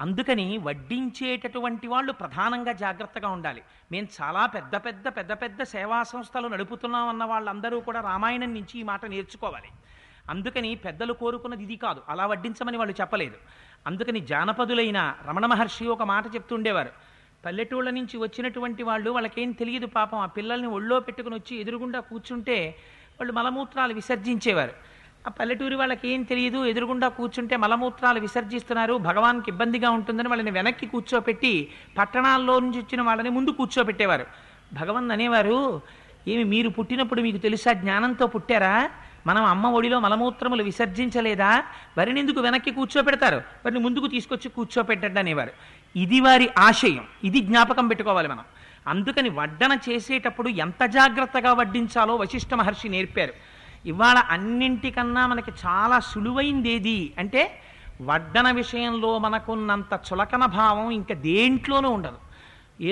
అందుకని 0.00 0.58
వడ్డించేటటువంటి 0.58 1.86
వాళ్ళు 1.86 2.12
ప్రధానంగా 2.12 2.72
జాగ్రత్తగా 2.72 3.28
ఉండాలి. 3.28 3.62
మేము 3.92 4.06
చాలా 4.22 4.46
పెద్ద 4.46 4.76
పెద్ద 4.76 5.08
పెద్ద 5.08 5.32
పెద్ద 5.32 5.62
సేవా 5.62 6.02
సంస్థలు 6.02 6.48
నడుపుతున్నాం 6.48 7.08
అన్న 7.08 7.24
వాళ్ళందరూ 7.24 7.80
కూడా 7.80 8.00
రామాయణం 8.00 8.54
నుంచి 8.54 8.78
ఈ 8.78 8.82
మాట 8.82 9.06
నేర్చుకోవాలి. 9.06 9.68
అందుకని 10.30 10.74
పెద్దలు 10.74 11.12
కోరుకున్నది 11.12 11.62
ఇది 11.62 11.76
కాదు. 11.76 12.02
అలా 12.08 12.26
వడ్డించమని 12.26 12.76
వాళ్ళు 12.76 12.94
చెప్పలేదు. 13.00 13.34
అందుకని 13.86 14.20
జానపదులైన 14.20 15.14
రమణ 15.28 15.46
మహర్షి 15.46 15.86
ఒక 15.86 16.02
మాట 16.02 16.34
చెప్తుండేవారు. 16.34 16.90
పల్లెటూళ్ళ 17.46 17.90
నుంచి 17.90 18.16
వచ్చినటువంటి 18.16 18.82
వాళ్ళు 18.82 19.10
వాళ్ళకేం 19.10 19.50
తెలియదు 19.50 19.86
పాపం 19.86 20.18
ఆ 20.18 20.26
పిల్లల్ని 20.26 20.66
ఒళ్ళో 20.66 21.00
పెట్టుకుని 21.00 21.34
వచ్చి 21.34 21.60
ఎదురుగుండా 21.60 22.00
కూర్చుంటే 22.00 22.76
వాళ్ళు 23.20 23.32
మలమూత్రాలు 23.32 23.94
విసర్జించేవారు. 23.94 24.93
ఆ 25.26 25.30
పల్లెటూరి 25.30 25.74
వాళ్ళకి 25.74 26.08
ఏం 26.08 26.22
తెలియదు 26.22 26.64
ఎదురుగుండా 26.64 27.08
కూర్చుంటే 27.08 27.56
మలమూత్రాలు 27.56 28.20
విసర్జిస్తున్నారు 28.20 28.94
భగవాన్కి 28.94 29.50
ఇబ్బందిగా 29.50 29.90
ఉంటుందని 29.90 30.28
వాళ్ళని 30.28 30.50
వెనక్కి 30.50 30.86
కూర్చోపెట్టి 30.86 31.68
పట్టణాల్లో 31.98 32.60
నుంచి 32.60 32.78
వచ్చిన 32.78 33.02
వాళ్ళని 33.02 33.30
ముందు 33.30 33.50
కూర్చోపెట్టేవారు. 33.50 34.26
భగవన్ 34.72 35.10
అనేవారు 35.10 35.80
ఏమి 36.28 36.44
మీరు 36.44 36.68
పుట్టినప్పుడు 36.68 37.20
మీకు 37.20 37.36
తెలుసా 37.36 37.72
జ్ఞానంతో 37.72 38.26
పుట్టారా? 38.26 38.90
మనం 39.26 39.44
అమ్మ 39.44 39.66
ఒడిలో 39.66 40.00
మలమూత్రములు 40.00 40.62
విసర్జించలేదా? 40.62 41.64
వారిని 41.98 42.20
ఎందుకు 42.20 42.40
వెనక్కి 42.40 42.70
కూర్చోపెడతారు? 42.70 43.36
వారిని 43.36 43.80
ముందుకు 43.80 44.06
తీసుకొచ్చి 44.06 44.48
కూర్చోపెట్టండి 44.50 45.20
అనేవారు. 45.20 45.50
ఇది 45.96 46.20
వారి 46.20 46.48
ఆశయం. 46.58 47.04
ఇది 47.24 47.40
జ్ఞాపకం 47.40 47.88
పెట్టుకోవాలి 47.88 48.28
మనం. 48.28 48.44
అందుకని 48.86 49.28
వడ్డన 49.28 49.78
చేసేటప్పుడు 49.88 50.48
ఎంత 50.48 50.84
జాగ్రత్తగా 50.84 51.52
వడ్డించాలో 51.52 52.16
వశిష్ఠ 52.16 52.54
మహర్షి 52.54 52.88
నేర్పారు. 52.88 53.53
ఇవాళ 53.90 54.18
అన్నింటికన్నా 54.34 55.22
మనకి 55.32 55.52
చాలా 55.64 55.96
సులువైంది 56.10 56.70
ఏది 56.76 56.98
అంటే 57.22 57.42
వడ్డన 58.10 58.48
విషయంలో 58.60 59.10
మనకున్నంత 59.24 59.92
చులకన 60.06 60.44
భావం 60.58 60.86
ఇంకా 61.00 61.14
దేంట్లోనూ 61.30 61.90
ఉండదు. 61.96 62.20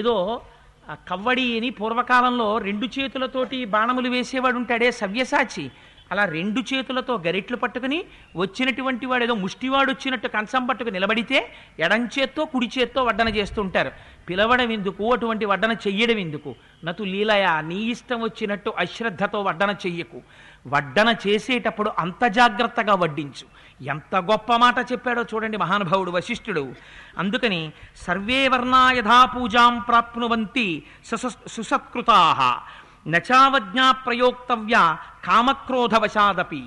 ఏదో 0.01 0.17
కవ్వడి 1.09 1.47
అని 1.59 1.71
పూర్వకాలంలో 1.79 2.51
రెండు 2.69 2.87
చేతులతోటి 2.97 3.59
బాణములు 3.75 4.09
వేసేవాడు 4.15 4.57
ఉంటాడే 4.61 4.89
సవ్యసాచి. 5.01 5.65
అలా 6.13 6.25
రెండు 6.37 6.61
చేతులతో 6.71 7.15
గరిట్లు 7.27 7.57
పట్టుకుని 7.61 7.99
వచ్చినటువంటి 8.43 9.07
వాడు 9.11 9.25
ఏదో 9.27 9.35
ముష్టివాడు 9.43 9.91
వచ్చినట్టు 9.93 10.29
కంచం 10.35 10.63
పట్టుకు 10.69 10.91
నిలబడితే 10.97 11.39
ఎడం 11.85 12.03
చేత్తో 12.15 12.43
కుడి 12.53 12.69
చేత్తో 12.75 13.01
వడ్డన 13.09 13.29
చేస్తుంటారు. 13.39 13.91
పిలవడం 14.29 14.71
ఎందుకు 14.79 15.05
అటువంటి 15.15 15.45
వడ్డన 15.53 15.75
చెయ్యడం 15.85 16.19
ఎందుకు 16.27 16.51
నతు 16.87 17.05
లీలయ 17.13 17.47
నీ 17.71 17.79
ఇష్టం 17.95 18.21
వచ్చినట్టు 18.27 18.73
అశ్రద్ధతో 18.85 19.41
వడ్డన 19.49 19.75
చెయ్యకు. 19.85 20.21
వడ్డన 20.67 21.17
చేసేటప్పుడు 21.27 21.91
అంత 21.99 22.25
జాగ్రత్తగా 22.27 22.95
వడ్డించు. 22.95 23.47
ఎంత 23.85 24.17
గొప్ప 24.17 24.57
మాట 24.57 24.79
చెప్పాడో 24.93 25.23
చూడండి 25.23 25.57
మహానుభావుడు 25.57 26.11
వశిష్ఠుడు. 26.11 26.75
అందుకని 27.19 27.73
సర్వే 27.97 28.49
వర్ణా 28.49 28.93
యథా 28.93 29.25
పూజాం 29.25 29.79
ప్రాప్నువంతి 29.79 30.83
సుసత్కృతా. 31.49 32.19
నచావజ్ఞా 33.09 33.93
ప్రయోక్తవ్య 33.93 34.97
కామక్రోధవశాదపి. 35.25 36.65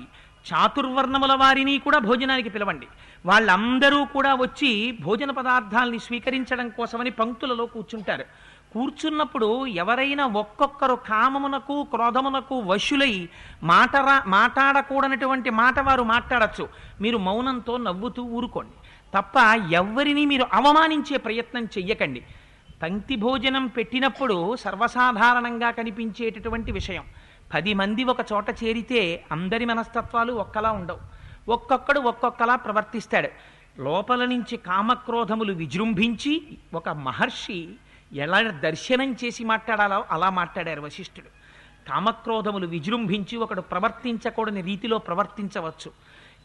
చాతుర్వర్ణముల 0.48 1.34
వారిని 1.34 1.78
కూడా 1.78 1.98
భోజనానికి 1.98 2.48
పిలవండి. 2.48 2.86
వాళ్ళందరూ 3.26 4.04
కూడా 4.04 4.34
వచ్చి 4.34 4.98
భోజన 5.00 5.30
పదార్థాలని 5.30 5.98
స్వీకరించడం 5.98 6.68
కోసమని 6.68 7.10
పంక్తులలో 7.10 7.66
కూర్చుంటారు. 7.66 8.24
కూర్చున్నప్పుడు 8.72 9.66
ఎవరైనా 9.66 10.26
ఒక్కొక్కరు 10.26 10.94
కామమునకు 10.94 11.82
క్రోధమునకు 11.82 12.58
వశులై 12.58 13.28
మాటరా 13.62 14.22
మాట్లాడకూడనటువంటి 14.26 15.50
మాట 15.50 15.80
వారు 15.80 16.02
మాట్లాడచ్చు. 16.02 16.68
మీరు 17.00 17.18
మౌనంతో 17.18 17.76
నవ్వుతూ 17.76 18.22
ఊరుకోండి. 18.22 18.72
తప్ప 19.14 19.34
ఎవ్వరిని 19.72 20.26
మీరు 20.26 20.46
అవమానించే 20.52 21.16
ప్రయత్నం 21.16 21.64
చెయ్యకండి. 21.64 22.24
తంక్తి 22.82 23.16
భోజనం 23.16 23.66
పెట్టినప్పుడు 23.66 24.56
సర్వసాధారణంగా 24.56 25.70
కనిపించేటటువంటి 25.70 26.72
విషయం. 26.72 27.04
పది 27.54 27.74
మంది 27.74 28.04
ఒక 28.04 28.16
చోట 28.32 28.50
చేరితే 28.50 29.24
అందరి 29.32 29.64
మనస్తత్వాలు 29.64 30.32
ఒక్కలా 30.32 30.70
ఉండవు. 30.70 30.98
ఒక్కొక్కడు 31.50 32.00
ఒక్కొక్కలా 32.00 32.56
ప్రవర్తిస్తాడు. 32.56 33.28
లోపల 33.82 34.24
నుంచి 34.24 34.56
కామక్రోధములు 34.56 35.52
విజృంభించి 35.52 36.42
ఒక 36.74 36.88
మహర్షి 36.88 37.68
ఎలా 38.16 38.40
దర్శనం 38.40 39.12
చేసి 39.12 39.44
మాట్లాడాలో 39.44 40.04
అలా 40.10 40.30
మాట్లాడారు 40.30 40.80
వశిష్ఠుడు. 40.80 41.26
కామక్రోధములు 41.90 42.66
విజృంభించి 42.66 43.36
ఒకడు 43.36 43.60
ప్రవర్తించకూడని 43.60 44.60
రీతిలో 44.60 44.98
ప్రవర్తించవచ్చు. 44.98 45.90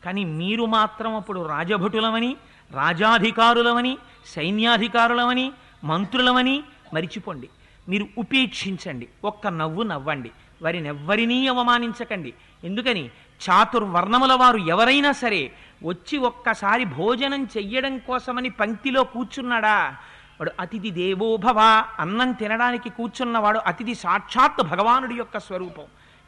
కానీ 0.06 0.24
మీరు 0.26 0.66
మాత్రం 0.66 1.16
అప్పుడు 1.16 1.48
రాజభటులమని 1.48 2.38
రాజాధికారులమని 2.72 3.98
సైన్యాధికారులమని 4.26 5.52
మంత్రులమని 5.84 6.64
మరిచిపోండి. 6.94 7.50
మీరు 7.90 8.08
ఉపేక్షించండి. 8.18 9.08
ఒక్క 9.24 9.48
నవ్వు 9.48 9.84
నవ్వండి. 9.84 10.32
వారిని 10.62 10.88
ఎవ్వరినీ 10.88 11.48
అవమానించకండి. 11.48 12.34
ఎందుకని? 12.64 13.10
చాతుర్వర్ణముల 13.50 14.34
వారు 14.34 14.58
ఎవరైనా 14.58 15.12
సరే 15.12 15.52
వచ్చి 15.84 16.18
ఒక్కసారి 16.18 16.86
భోజనం 16.86 17.48
చెయ్యడం 17.58 17.98
కోసమని 17.98 18.50
పంక్తిలో 18.50 19.04
కూర్చున్నాడా? 19.04 19.98
వాడు 20.42 20.52
అతిథి 20.60 20.92
దేవోభవ 20.92 21.84
అన్నం 22.00 22.32
తినడానికి 22.32 22.90
కూర్చున్నవాడు 22.90 23.60
అతిథి 23.60 23.96
సాక్షాత్ 23.96 24.64
భగవానుడి 24.64 25.16
యొక్క 25.16 25.40
స్వరూపం. 25.40 25.84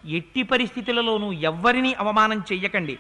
ఎట్టి 0.06 0.44
పరిస్థితులలోనూ 0.44 1.32
ఎవ్వరిని 1.32 1.94
అవమానం 1.94 2.40
చెయ్యకండి. 2.40 3.00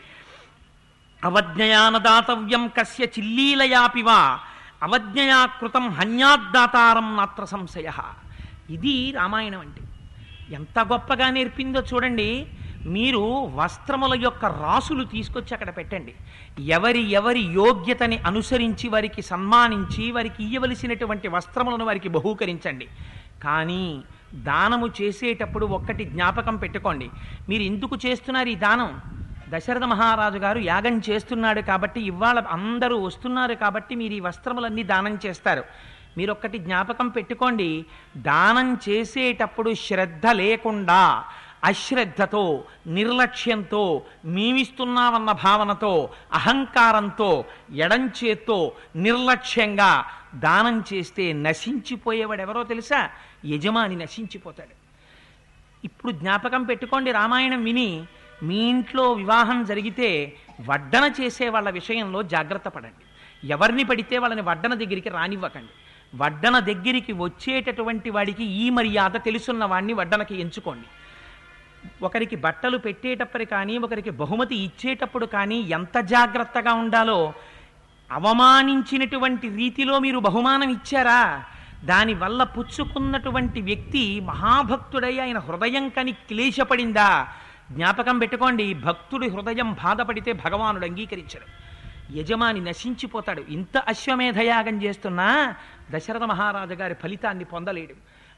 అవజ్ఞయానదాతవ్యం 1.23 2.67
కస్య 2.67 3.03
చిల్లీలయాపివా 3.03 4.39
అవజ్ఞయా 4.83 5.45
కృతం 5.45 5.89
హన్యాద్దాతారం 5.89 7.17
నాత్ర 7.17 7.45
సంశయ. 7.45 7.91
ఇది 8.69 9.11
రామాయణం 9.11 9.59
అంటే. 9.59 9.81
ఎంత 10.55 10.79
గొప్పగా 10.79 11.29
నేర్పిందో 11.29 11.81
చూడండి. 11.81 12.47
మీరు 12.85 13.51
వస్త్రముల 13.55 14.19
యొక్క 14.23 14.45
రాసులు 14.45 15.03
తీసుకొచ్చి 15.03 15.53
అక్కడ 15.53 15.77
పెట్టండి. 15.77 16.13
ఎవరి 16.63 17.11
ఎవరి 17.11 17.39
యోగ్యతని 17.39 18.17
అనుసరించి 18.17 18.89
వారికి 18.89 19.21
సన్మానించి 19.21 20.11
వారికి 20.11 20.43
ఇయ్యవలసినటువంటి 20.43 21.27
వస్త్రములను 21.27 21.85
వారికి 21.85 22.09
బహూకరించండి. 22.09 22.87
కానీ 23.43 24.03
దానము 24.33 24.89
చేసేటప్పుడు 25.01 25.65
ఒక్కటి 25.65 26.03
జ్ఞాపకం 26.03 26.55
పెట్టుకోండి. 26.55 27.09
మీరు 27.49 27.63
ఎందుకు 27.63 27.97
చేస్తున్నారు 28.05 28.49
ఈ 28.49 28.55
దానం? 28.55 29.01
దశరథ 29.49 29.83
మహారాజు 29.83 30.37
గారు 30.37 30.59
యాగం 30.59 31.01
చేస్తున్నాడు 31.09 31.61
కాబట్టి 31.61 32.01
ఇవాళ 32.01 32.39
అందరూ 32.39 32.97
వస్తున్నారు 32.97 33.53
కాబట్టి 33.53 33.95
మీరు 33.95 34.13
ఈ 34.13 34.19
వస్త్రములన్నీ 34.19 34.83
దానం 34.83 35.19
చేస్తారు. 35.25 35.63
మీరు 36.17 36.31
ఒక్కటి 36.31 36.57
జ్ఞాపకం 36.57 37.07
పెట్టుకోండి. 37.07 37.85
దానం 38.17 38.77
చేసేటప్పుడు 38.89 39.73
శ్రద్ధ 39.73 40.27
లేకుండా 40.27 41.23
అశ్రద్ధతో 41.63 42.63
నిర్లక్ష్యంతో 42.87 44.01
మేమిస్తున్నామన్న 44.25 45.31
భావనతో 45.31 46.09
అహంకారంతో 46.33 47.45
ఎడంచేత్తో 47.73 48.71
నిర్లక్ష్యంగా 48.95 50.05
దానం 50.35 50.83
చేస్తే 50.93 51.33
నశించిపోయేవాడు 51.33 52.41
ఎవరో 52.41 52.63
తెలుసా? 52.63 53.09
యజమాని 53.45 53.95
నశించిపోతాడు. 53.95 54.83
ఇప్పుడు 55.85 56.11
జ్ఞాపకం 56.11 56.63
పెట్టుకోండి 56.63 57.11
రామాయణం 57.11 57.63
విని 57.63 58.03
మీ 58.43 58.55
ఇంట్లో 58.55 59.11
వివాహం 59.11 59.65
జరిగితే 59.65 60.33
వడ్డన 60.69 61.11
చేసే 61.21 61.49
వాళ్ళ 61.49 61.69
విషయంలో 61.69 62.23
జాగ్రత్త 62.23 62.67
పడండి. 62.67 63.05
ఎవరిని 63.47 63.83
పడితే 63.83 64.17
వాళ్ళని 64.17 64.41
వడ్డన 64.41 64.73
దగ్గరికి 64.73 65.09
రానివ్వకండి. 65.09 65.73
వడ్డన 66.15 66.59
దగ్గరికి 66.59 67.13
వచ్చేటటువంటి 67.13 68.09
వాడికి 68.09 68.43
ఈ 68.43 68.69
మర్యాద 68.69 69.11
తెలుసున్న 69.11 69.65
వాడిని 69.65 69.93
వడ్డనకి 69.93 70.41
ఎంచుకోండి. 70.41 70.87
ఒకరికి 72.03 72.35
బట్టలు 72.35 72.77
పెట్టేటప్పుడు 72.77 73.43
కానీ 73.43 73.77
ఒకరికి 73.77 74.09
బహుమతి 74.09 74.55
ఇచ్చేటప్పుడు 74.55 75.25
కానీ 75.25 75.55
ఎంత 75.55 75.99
జాగ్రత్తగా 75.99 76.73
ఉండాలో 76.73 77.33
అవమానించినటువంటి 78.11 79.49
రీతిలో 79.49 79.99
మీరు 79.99 80.19
బహుమానం 80.19 80.69
ఇచ్చారా? 80.69 81.43
దానివల్ల 81.85 82.43
పుచ్చుకున్నటువంటి 82.43 83.61
వ్యక్తి 83.61 84.19
మహాభక్తుడై 84.19 85.19
ఆయన 85.19 85.37
హృదయం 85.37 85.89
కని 85.89 86.11
క్లేశపడిందా? 86.11 87.27
జ్ఞాపకం 87.71 88.19
పెట్టుకోండి 88.19 88.73
భక్తుడి 88.73 89.29
హృదయం 89.29 89.73
బాధపడితే 89.73 90.33
భగవానుడు 90.33 90.85
అంగీకరించడు. 90.85 91.63
యజమాని 92.17 92.59
నశించిపోతాడు. 92.59 93.43
ఇంత 93.49 93.77
అశ్వమేధయాగం 93.77 94.83
చేస్తున్నా 94.83 95.55
దశరథ 95.91 96.23
మహారాజు 96.23 96.73
గారి 96.73 96.93
ఫలితాన్ని 96.93 97.43
పొందలేడు. 97.43 97.93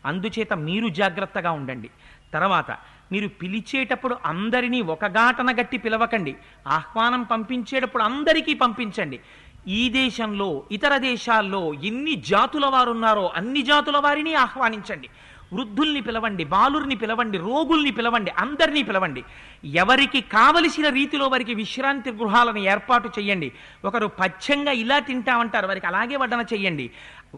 అందుచేత 0.06 0.54
మీరు 0.54 0.90
జాగ్రత్తగా 0.90 1.52
ఉండండి. 1.52 1.90
తర్వాత 2.34 2.78
మీరు 3.12 3.28
పిలిచేటప్పుడు 3.28 4.18
అందరినీ 4.26 4.82
ఒక 4.82 5.06
ఘాటన 5.08 5.56
గట్టి 5.62 5.78
పిలవకండి. 5.78 6.36
ఆహ్వానం 6.68 7.24
పంపించేటప్పుడు 7.24 8.04
అందరికీ 8.04 8.54
పంపించండి. 8.54 9.20
ఈ 9.68 9.90
దేశంలో 9.90 10.64
ఇతర 10.72 10.98
దేశాల్లో 10.98 11.74
ఎన్ని 11.74 12.16
జాతుల 12.16 12.66
వారు 12.66 12.92
ఉన్నారో 12.92 13.32
అన్ని 13.36 13.62
జాతుల 13.62 13.98
వారిని 13.98 14.36
ఆహ్వానించండి. 14.36 15.10
వృద్ధుల్ని 15.54 16.02
పిలవండి 16.02 16.44
బాలుర్ని 16.44 16.96
పిలవండి 16.96 17.38
రోగుల్ని 17.38 17.92
పిలవండి 17.92 18.32
అందరినీ 18.32 18.84
పిలవండి. 18.84 19.24
ఎవరికి 19.66 20.22
కావలసిన 20.22 20.90
రీతిలో 20.90 21.28
వారికి 21.28 21.54
విశ్రాంతి 21.54 22.12
గృహాలను 22.12 22.58
ఏర్పాటు 22.58 23.10
చేయండి 23.20 23.52
ఒకరు 23.86 24.08
పచ్చంగా 24.08 24.72
ఇలా 24.72 25.00
తింటామంటారు 25.00 25.68
వారికి 25.68 25.88
అలాగే 25.88 26.16
వడ్డన 26.16 26.46
చెయ్యండి. 26.54 26.92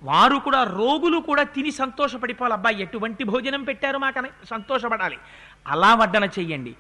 వారు 0.04 0.36
కూడా 0.36 0.64
రోగులు 0.64 1.18
కూడా 1.18 1.44
తిని 1.44 1.72
సంతోషపడిపోవాలి. 1.72 2.54
అబ్బాయి 2.54 2.82
ఎటువంటి 2.82 3.24
భోజనం 3.24 3.64
పెట్టారు 3.64 3.98
మాకని? 3.98 4.30
సంతోషపడాలి. 4.50 5.18
అలా 5.68 5.96
వడ్డన 5.96 6.24
చెయ్యండి. 6.24 6.76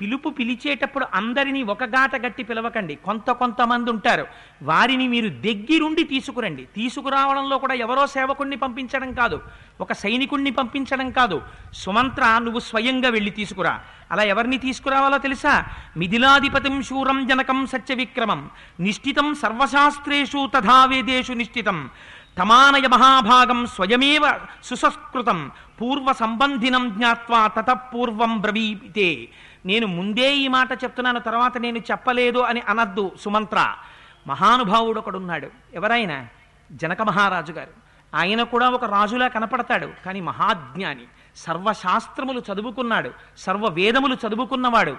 పిలుపు 0.00 0.28
పిలిచేటప్పుడు 0.28 1.06
అందరినీ 1.14 1.62
ఒక 1.62 1.84
గాట 1.84 2.16
గట్టి 2.16 2.42
పిలవకండి. 2.42 2.94
కొంత 2.94 3.30
కొంతమంది 3.30 3.90
ఉంటారు. 3.90 4.26
వారిని 4.62 5.08
మీరు 5.08 5.28
దగ్గిరుండి 5.28 6.04
తీసుకురండి. 6.04 6.64
తీసుకురావడంలో 6.64 7.58
కూడా 7.58 7.74
ఎవరో 7.74 8.06
సేవకుణ్ణి 8.06 8.56
పంపించడం 8.56 9.12
కాదు. 9.12 9.40
ఒక 9.80 9.92
సైనికుణ్ణి 9.92 10.50
పంపించడం 10.50 11.10
కాదు. 11.10 11.42
సుమంత్ర 11.72 12.22
నువ్వు 12.38 12.60
స్వయంగా 12.60 13.08
వెళ్ళి 13.08 13.30
తీసుకురా. 13.30 13.80
అలా 14.10 14.22
ఎవరిని 14.22 14.58
తీసుకురావాలో 14.58 15.18
తెలుసా? 15.18 15.64
మిథిలాధిపతిం 15.96 16.82
శూరం 16.82 17.26
జనకం 17.26 17.66
సత్యవిక్రమం. 17.66 18.50
నిష్ఠితం 18.80 19.34
సర్వశాస్త్రేషు 19.34 20.50
తథావేదేషు 20.54 21.32
నిష్ఠితం. 21.32 21.90
తమానయ 22.38 22.86
మహాభాగం 22.88 23.66
స్వయమేవ 23.66 24.40
సుసంస్కృతం 24.64 25.50
పూర్వ 25.80 26.12
సంబంధినం 26.12 26.90
జ్ఞాత్వా 26.90 27.46
తతపూర్వం 27.46 28.38
బ్రవీతే 28.38 29.28
నేను 29.66 29.86
ముందే 29.86 30.36
ఈ 30.36 30.48
మాట 30.48 30.72
చెప్తున్నాను 30.84 31.20
తర్వాత 31.20 31.58
నేను 31.58 31.78
చెప్పలేదు 31.78 32.38
అని 32.38 32.60
అనద్దు 32.60 33.12
సుమంత్ర. 33.20 33.74
మహానుభావుడు 34.26 34.98
ఒకడున్నాడు 34.98 35.48
ఎవరైనా? 35.74 36.26
జనక 36.72 37.02
మహారాజు 37.02 37.52
గారు 37.52 37.74
ఆయన 38.14 38.42
కూడా 38.42 38.70
ఒక 38.70 38.84
రాజులా 38.84 39.28
కనపడతాడు 39.28 39.88
కానీ 40.06 40.20
మహాజ్ఞాని. 40.20 41.06
సర్వశాస్త్రములు 41.36 42.42
చదువుకున్నాడు 42.52 43.10
సర్వ 43.36 43.68
వేదములు 43.68 44.14
చదువుకున్నవాడు. 44.14 44.96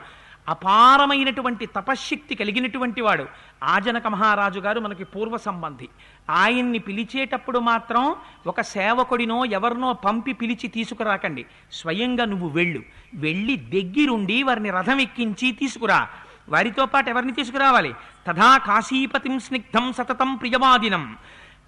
అపారమైనటువంటి 0.50 1.66
తపశ్శక్తి 1.66 2.36
కలిగినటువంటి 2.36 3.02
వాడు. 3.02 3.26
ఆజనక 3.64 4.08
మహారాజు 4.08 4.60
గారు 4.60 4.80
మనకి 4.80 5.04
పూర్వ 5.04 5.38
సంబంధి. 5.38 5.90
ఆయన్ని 6.30 6.80
పిలిచేటప్పుడు 6.80 7.60
మాత్రం 7.60 8.16
ఒక 8.48 8.62
సేవకుడినో 8.62 9.46
ఎవరినో 9.46 9.94
పంపి 9.94 10.34
పిలిచి 10.34 10.68
తీసుకురాకండి. 10.68 11.46
స్వయంగా 11.72 12.26
నువ్వు 12.26 12.50
వెళ్ళు. 12.50 12.82
వెళ్ళి 13.14 13.56
దగ్గరుండి 13.58 14.44
వారిని 14.44 14.70
రథం 14.70 15.00
ఎక్కించి 15.00 15.52
తీసుకురా. 15.52 16.08
వారితో 16.50 16.86
పాటు 16.86 17.10
ఎవరిని 17.10 17.32
తీసుకురావాలి? 17.32 17.94
తథా 18.28 18.58
కాశీపతిం 18.58 19.40
స్నిగ్ధం 19.40 19.94
సతతం 19.94 20.36
ప్రియవాదినం. 20.36 21.18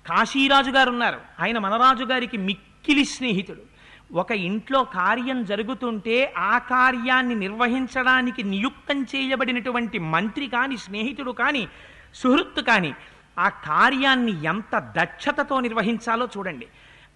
కాశీరాజు 0.10 0.72
గారు 0.72 0.92
ఉన్నారు 0.92 1.22
ఆయన 1.40 1.58
మనరాజు 1.58 2.04
గారికి 2.04 2.38
మిక్కిలి 2.38 3.06
స్నేహితుడు. 3.06 3.75
ఒక 4.14 4.32
ఇంట్లో 4.32 4.84
కార్యం 4.84 5.46
జరుగుతుంటే 5.46 6.34
ఆ 6.38 6.58
కార్యాన్ని 6.58 7.36
నిర్వహించడానికి 7.36 8.44
నియుక్తం 8.44 9.04
చేయబడినటువంటి 9.04 10.00
మంత్రి 10.00 10.48
కానీ 10.48 10.78
స్నేహితుడు 10.78 11.32
కానీ 11.32 11.68
సుహృత్తు 12.16 12.62
కానీ 12.62 12.96
ఆ 13.40 13.50
కార్యాన్ని 13.50 14.44
ఎంత 14.44 14.94
దక్షతతో 14.98 15.60
నిర్వహించాలో 15.60 16.28
చూడండి. 16.38 16.68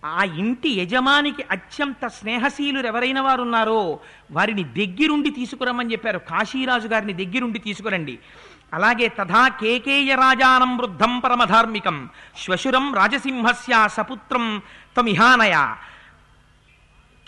ఆ 0.05 0.23
ఇంటి 0.23 0.69
యజమానికి 0.69 1.45
అత్యంత 1.51 2.07
స్నేహశీలు 2.07 2.87
ఎవరైన 2.87 3.19
వారు 3.19 3.41
ఉన్నారో 3.41 3.99
వారిని 4.31 4.63
దగ్గిరుండి 4.63 5.29
తీసుకురమ్మని 5.29 5.91
చెప్పారు. 5.91 6.19
కాశీరాజు 6.19 6.87
గారిని 6.87 7.13
దగ్గిరుండి 7.13 7.59
తీసుకురండి. 7.59 8.19
అలాగే 8.73 9.07
తథా 9.07 9.47
కేకేయ 9.47 10.15
రాజానం 10.15 10.77
వృద్ధం 10.77 11.19
పరమధార్మికం 11.19 12.09
శ్వశురం 12.37 12.95
రాజసింహస్య 12.95 13.87
సపుత్రం 13.87 14.61
తమిహానయ 14.97 15.75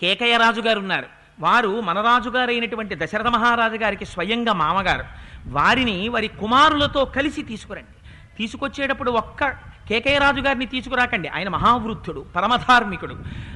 కేకయ్య 0.02 0.38
రాజు 0.38 0.62
గారు 0.62 0.80
ఉన్నారు 0.80 1.06
వారు 1.40 1.82
మన 1.82 2.02
రాజుగారైనటువంటి 2.02 2.96
దశరథ 2.96 3.28
మహారాజు 3.28 3.76
గారికి 3.76 4.06
స్వయంగా 4.06 4.54
మామగారు. 4.54 5.04
వారిని 5.48 6.10
వారి 6.10 6.28
కుమారులతో 6.28 7.06
కలిసి 7.06 7.42
తీసుకురండి. 7.42 8.10
తీసుకొచ్చేటప్పుడు 8.38 9.12
ఒక్క 9.12 9.48
కేకయ్య 9.90 10.18
రాజుగారిని 10.18 10.66
తీసుకురాకండి. 10.66 11.28
ఆయన 11.28 11.50
మహావృద్ధుడు 11.50 12.26
పరమధార్మికుడు. 12.36 13.16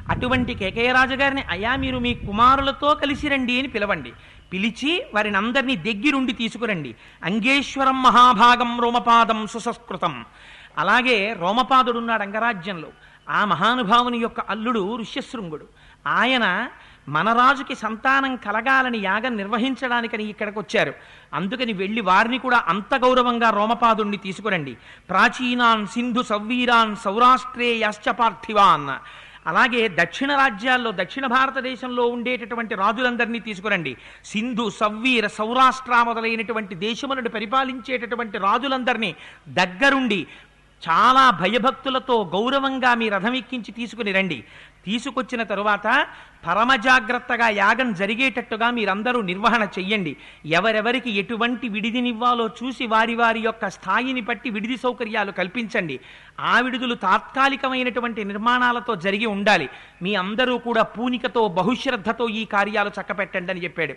అటువంటి 0.10 0.53
కేకయ్య 0.53 0.91
రాజుగారిని 0.91 1.43
అయ్యా 1.49 1.75
మీరు 1.75 1.97
మీ 1.97 2.13
కుమారులతో 2.13 2.95
కలిసి 2.95 3.27
రండి 3.27 3.60
అని 3.60 3.67
పిలవండి. 3.67 4.13
పిలిచి 4.53 5.05
వారిని 5.13 5.38
అందరినీ 5.38 5.75
దగ్గిరుండి 5.75 6.34
తీసుకురండి. 6.34 6.95
అంగేశ్వరం 7.23 8.03
మహాభాగం 8.03 8.79
రోమపాదం 8.79 9.47
సుసంస్కృతం. 9.47 10.25
అలాగే 10.77 11.36
రోమపాదుడున్నాడు 11.39 12.23
అంగరాజ్యంలో. 12.23 12.88
ఆ 13.29 13.45
మహానుభావుని 13.45 14.17
యొక్క 14.17 14.39
అల్లుడు 14.39 14.97
ఋష్యశృంగుడు. 15.01 15.65
ఆయన 16.07 16.69
మన 17.09 17.33
రాజుకి 17.33 17.75
సంతానం 17.75 18.35
కలగాలని 18.35 18.97
యాగం 18.97 19.37
నిర్వహించడానికని 19.37 20.23
ఇక్కడికి 20.23 20.59
వచ్చారు 20.59 20.93
అందుకని 21.33 21.73
వెళ్ళి 21.73 22.01
వారిని 22.01 22.37
కూడా 22.37 22.63
అంత 22.67 22.95
గౌరవంగా 22.95 23.49
రోమపాదుణ్ణి 23.49 24.17
తీసుకురండి. 24.17 24.77
ప్రాచీనాన్ 25.09 25.87
సింధు 25.87 26.21
సవ్వీరాన్ 26.21 26.95
సౌరాష్ట్రేయాశ్చ 26.95 28.09
పార్థివాన్. 28.09 28.89
అలాగే 29.47 29.87
దక్షిణ 29.87 30.35
రాజ్యాల్లో 30.35 30.91
దక్షిణ 30.91 31.25
భారతదేశంలో 31.25 32.07
ఉండేటటువంటి 32.07 32.75
రాజులందరినీ 32.75 33.39
తీసుకురండి. 33.39 33.97
సింధు 34.25 34.69
సవ్వీర 34.69 35.27
సౌరాష్ట్ర 35.27 36.03
మొదలైనటువంటి 36.03 36.75
దేశములను 36.75 37.29
పరిపాలించేటటువంటి 37.29 38.37
రాజులందరినీ 38.37 39.15
దగ్గరుండి 39.49 40.27
చాలా 40.89 41.29
భయభక్తులతో 41.29 42.31
గౌరవంగా 42.33 42.95
మీ 42.95 43.09
రథం 43.09 43.33
ఎక్కించి 43.33 43.71
తీసుకుని 43.71 44.11
రండి. 44.11 44.43
తీసుకొచ్చిన 44.85 45.43
తరువాత 45.43 46.07
పరమ 46.47 46.75
జాగ్రత్తగా 46.75 47.49
యాగం 47.49 47.93
జరిగేటట్టుగా 47.93 48.71
మీరందరూ 48.71 49.21
నిర్వహణ 49.21 49.63
చెయ్యండి. 49.63 50.17
ఎవరెవరికి 50.45 51.11
ఎటువంటి 51.11 51.67
విడిదినివ్వాలో 51.67 52.47
చూసి 52.47 52.85
వారి 52.85 53.15
వారి 53.15 53.39
యొక్క 53.39 53.69
స్థాయిని 53.69 54.21
బట్టి 54.21 54.49
విడిది 54.49 54.77
సౌకర్యాలు 54.77 55.31
కల్పించండి. 55.31 55.99
ఆ 56.39 56.59
విడుదలు 56.59 56.95
తాత్కాలికమైనటువంటి 56.95 58.23
నిర్మాణాలతో 58.23 58.95
జరిగి 58.95 59.25
ఉండాలి. 59.25 59.69
మీ 60.01 60.15
అందరూ 60.15 60.57
కూడా 60.57 60.83
పూనికతో 60.83 61.47
బహుశ్రద్ధతో 61.47 62.29
ఈ 62.29 62.45
కార్యాలు 62.45 62.89
చక్కపెట్టండి 62.89 63.51
అని 63.51 63.63
చెప్పాడు. 63.63 63.93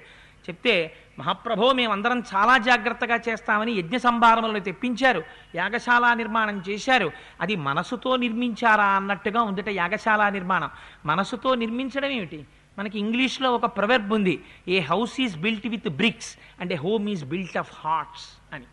చెప్తే 0.49 0.97
మహాప్రభో 1.19 1.73
మేమందరం 1.73 2.23
చాలా 2.35 2.59
జాగ్రత్తగా 2.59 3.21
చేస్తామని 3.29 3.73
యజ్ఞ 3.73 3.97
సంభారములను 3.97 4.61
తెప్పించారు. 4.61 5.23
యాగశాల 5.55 6.15
నిర్మాణం 6.15 6.63
చేశారు. 6.69 7.13
అది 7.41 7.57
మనసుతో 7.57 8.17
నిర్మించారా 8.17 8.85
అన్నట్టుగా 8.85 9.43
ఉందట 9.43 9.69
యాగశాల 9.69 10.29
నిర్మాణం. 10.29 10.71
మనసుతో 11.07 11.55
నిర్మించడం 11.55 12.09
ఏమిటి? 12.09 12.47
మనకి 12.79 12.99
ఇంగ్లీష్లో 12.99 13.55
ఒక 13.55 13.65
ప్రవెర్బ్ 13.65 14.13
ఉంది. 14.13 14.45
A 14.69 14.81
house 14.81 15.21
is 15.21 15.37
built 15.37 15.67
with 15.67 15.89
bricks 15.89 16.39
and 16.61 16.73
a 16.73 16.77
home 16.77 17.09
is 17.09 17.25
built 17.25 17.59
of 17.59 17.73
hearts 17.85 18.55
అని. 18.55 18.65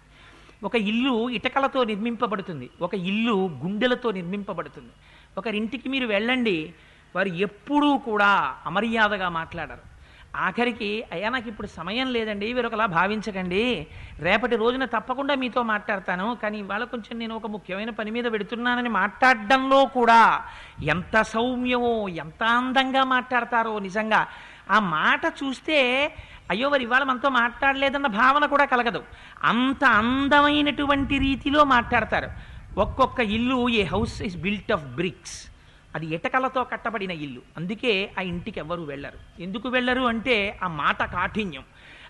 ఒక 0.63 0.75
ఇల్లు 0.75 1.29
ఇటకలతో 1.29 1.83
నిర్మింపబడుతుంది. 1.83 2.69
ఒక 2.81 2.95
ఇల్లు 2.95 3.47
గుండెలతో 3.63 4.11
నిర్మింపబడుతుంది. 4.11 4.91
ఒకరింటికి 5.38 5.89
మీరు 5.89 6.07
వెళ్ళండి. 6.07 6.73
వారు 7.15 7.27
ఎప్పుడూ 7.27 7.97
కూడా 7.97 8.55
అమర్యాదగా 8.65 9.29
మాట్లాడరు. 9.29 9.94
ఆఖరికి 10.35 11.05
అయ్యా 11.11 11.29
నాకు 11.29 11.47
ఇప్పుడు 11.47 11.67
సమయం 11.67 12.13
లేదండి 12.13 12.53
మీరు 12.53 12.67
ఒకలా 12.67 12.85
భావించకండి. 12.85 13.87
రేపటి 14.19 14.55
రోజున 14.55 14.85
తప్పకుండా 14.85 15.35
మీతో 15.35 15.63
మాట్లాడతాను 15.63 16.37
కానీ 16.43 16.59
ఇవాళ 16.59 16.83
కొంచెం 16.83 17.19
నేను 17.19 17.35
ఒక 17.35 17.47
ముఖ్యమైన 17.47 17.89
పని 17.89 18.11
మీద 18.11 18.23
పెడుతున్నానని 18.23 18.89
మాట్లాడడంలో 18.89 19.85
కూడా 19.85 20.41
ఎంత 20.83 21.21
సౌమ్యమో 21.21 22.07
ఎంత 22.07 22.43
అందంగా 22.43 23.03
మాట్లాడతారో 23.03 23.79
నిజంగా. 23.79 24.27
ఆ 24.71 24.79
మాట 24.79 25.21
చూస్తే 25.43 26.13
అయ్యో 26.49 26.69
వారు 26.69 26.81
ఇవాళ 26.81 27.03
మనతో 27.03 27.29
మాట్లాడలేదన్న 27.29 28.07
భావన 28.07 28.45
కూడా 28.45 28.65
కలగదు. 28.65 29.03
అంత 29.43 29.83
అందమైనటువంటి 29.83 31.17
రీతిలో 31.17 31.63
మాట్లాడతారు. 31.63 32.55
ఒక్కొక్క 32.79 33.19
ఇల్లు 33.19 33.69
a 33.69 33.83
house 33.83 34.21
is 34.21 34.37
built 34.37 34.71
of 34.71 34.83
bricks. 34.83 35.54
అది 35.95 36.15
ఇటకలతో 36.15 36.63
కట్టబడిన 36.63 37.12
ఇల్లు. 37.12 37.41
అందుకే 37.58 38.12
ఆ 38.19 38.21
ఇంటికి 38.21 38.60
ఎవరు 38.60 38.81
వెళ్ళరు. 38.81 39.41
ఎందుకు 39.41 39.69
వెళ్ళరు 39.69 40.01
అంటే 40.01 40.60
ఆ 40.63 40.67
మాట 40.67 41.12
కాఠిన్యం. 41.12 41.63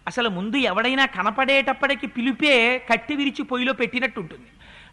అసలు 0.08 0.30
ముందు 0.30 0.58
ఎవడైనా 0.58 1.06
కనపడేటప్పటికి 1.06 2.08
పిలిపే 2.08 2.80
కట్టి 2.80 3.16
విరిచి 3.16 3.44
పొయ్యిలో 3.44 3.74
పెట్టినట్టు 3.74 4.20
ఉంటుంది 4.20 4.48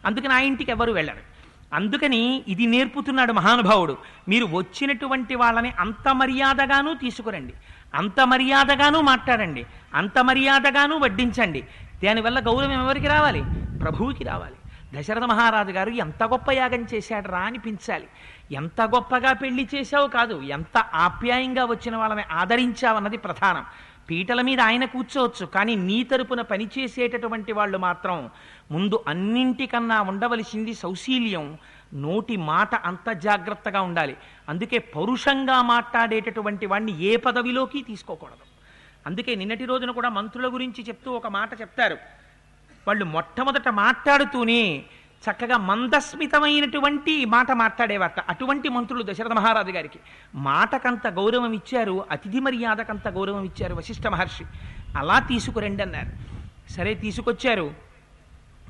అందుకని 0.06 0.32
ఆ 0.32 0.38
ఇంటికి 0.38 0.70
ఎవరు 0.70 0.92
వెళ్ళరు. 0.92 1.32
అందుకని 1.74 2.44
ఇది 2.48 2.66
నేర్పుతున్నాడు 2.66 3.32
మహానుభావుడు. 3.32 3.96
మీరు 4.28 4.46
వచ్చినటువంటి 4.46 5.34
వాళ్ళని 5.34 5.72
అంత 5.78 6.08
మర్యాదగాను 6.14 6.94
తీసుకురండి. 6.94 7.52
అంత 7.94 8.20
మర్యాదగాను 8.20 9.00
మాట్లాడండి. 9.00 9.66
అంత 9.94 10.18
మర్యాదగాను 10.18 10.98
వడ్డించండి. 10.98 11.64
దానివల్ల 12.04 12.40
గౌరవం 12.40 12.72
ఎవరికి 12.72 13.06
రావాలి? 13.06 13.42
ప్రభువుకి 13.78 14.24
రావాలి. 14.24 14.54
దశరథ 14.94 15.22
మహారాజు 15.22 15.70
గారు 15.70 15.90
ఎంత 15.90 16.24
గొప్ప 16.24 16.52
యాగం 16.52 16.86
చేశాడు 16.94 17.28
రా 17.28 17.38
అనిపించాలి. 17.38 18.06
ఎంత 18.52 18.80
గొప్పగా 18.80 19.32
పెళ్ళి 19.32 19.68
చేశావు 19.74 20.08
కాదు 20.08 20.42
ఎంత 20.42 20.78
ఆప్యాయంగా 20.78 21.64
వచ్చిన 21.64 21.96
వాళ్ళని 21.96 22.22
ఆదరించావన్నది 22.30 23.16
ప్రధానం. 23.16 23.64
పీటల 24.10 24.40
మీద 24.40 24.60
ఆయన 24.60 24.84
కూర్చోవచ్చు 24.84 25.46
కానీ 25.46 25.74
నీ 25.74 26.04
తరపున 26.04 26.40
పనిచేసేటటువంటి 26.40 27.52
వాళ్ళు 27.52 27.78
మాత్రం 27.78 28.30
ముందు 28.70 29.04
అన్నింటికన్నా 29.08 30.02
ఉండవలసింది 30.02 30.74
సౌశీల్యం 30.74 31.58
నోటి 31.94 32.36
మాట 32.36 32.74
అంత 32.74 33.10
జాగ్రత్తగా 33.10 33.80
ఉండాలి. 33.80 34.16
అందుకే 34.48 34.78
పౌరుషంగా 34.78 35.62
మాట్లాడేటటువంటి 35.62 36.66
వాడిని 36.66 37.00
ఏ 37.02 37.16
పదవిలోకి 37.16 37.82
తీసుకోకూడదు. 37.82 38.46
అందుకే 39.06 39.34
నిన్నటి 39.34 39.64
రోజున 39.64 39.90
కూడా 39.90 40.08
మంత్రుల 40.08 40.54
గురించి 40.54 40.84
చెప్తూ 40.84 41.12
ఒక 41.12 41.26
మాట 41.26 41.60
చెప్తారు. 41.60 41.94
వాళ్ళు 42.86 43.04
మొట్టమొదట 43.04 43.68
మాట్లాడుతూనే 43.68 44.84
చక్కగా 45.30 45.56
మందస్మితమైనటువంటి 45.56 47.24
మాట 47.24 47.52
మాట్లాడేవాట 47.52 48.20
అటువంటి 48.20 48.68
మంత్రులు 48.68 49.02
దశరథ 49.02 49.32
మహారాజు 49.32 49.70
గారికి. 49.70 49.98
మాటకంత 50.34 51.06
గౌరవం 51.06 51.52
ఇచ్చారు 51.52 52.04
అతిథి 52.10 52.40
మర్యాదకంత 52.40 53.08
గౌరవం 53.08 53.44
ఇచ్చారు 53.44 53.74
వశిష్ఠ 53.74 54.06
మహర్షి. 54.06 54.44
అలా 54.96 55.18
తీసుకురండి 55.18 55.82
అన్నారు. 55.82 56.32
సరే 56.72 56.94
తీసుకొచ్చారు. 56.94 57.92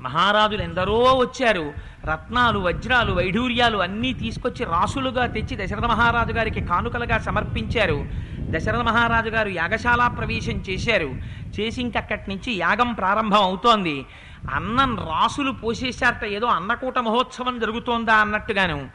మహారాజులు 0.00 0.62
ఎందరో 0.62 1.16
వచ్చారు. 1.16 1.72
రత్నాలు 2.04 2.58
వజ్రాలు 2.58 3.12
వైఢూర్యాలు 3.12 3.78
అన్నీ 3.78 4.12
తీసుకొచ్చి 4.12 4.64
రాసులుగా 4.64 5.26
తెచ్చి 5.26 5.66
దశరథ 5.66 5.84
మహారాజు 5.84 6.32
గారికి 6.32 6.60
కానుకలుగా 6.60 7.18
సమర్పించారు. 7.18 8.06
దశరథ 8.40 8.80
మహారాజు 8.80 9.28
గారు 9.28 9.48
యాగశాల 9.48 10.06
ప్రవేశం 10.06 10.52
చేశారు. 10.52 11.14
చేసి 11.60 11.80
ఇంకక్కడి 11.80 12.30
నుంచి 12.30 12.52
యాగం 12.52 12.92
ప్రారంభం 12.92 13.38
అవుతోంది. 13.38 14.06
అన్నం 14.50 14.96
రాసులు 14.96 15.50
పోసేశారట 15.50 16.24
ఏదో 16.24 16.46
అన్నకూట 16.46 16.98
మహోత్సవం 16.98 17.58
జరుగుతోందా 17.58 18.14
అన్నట్టుగాను. 18.14 18.88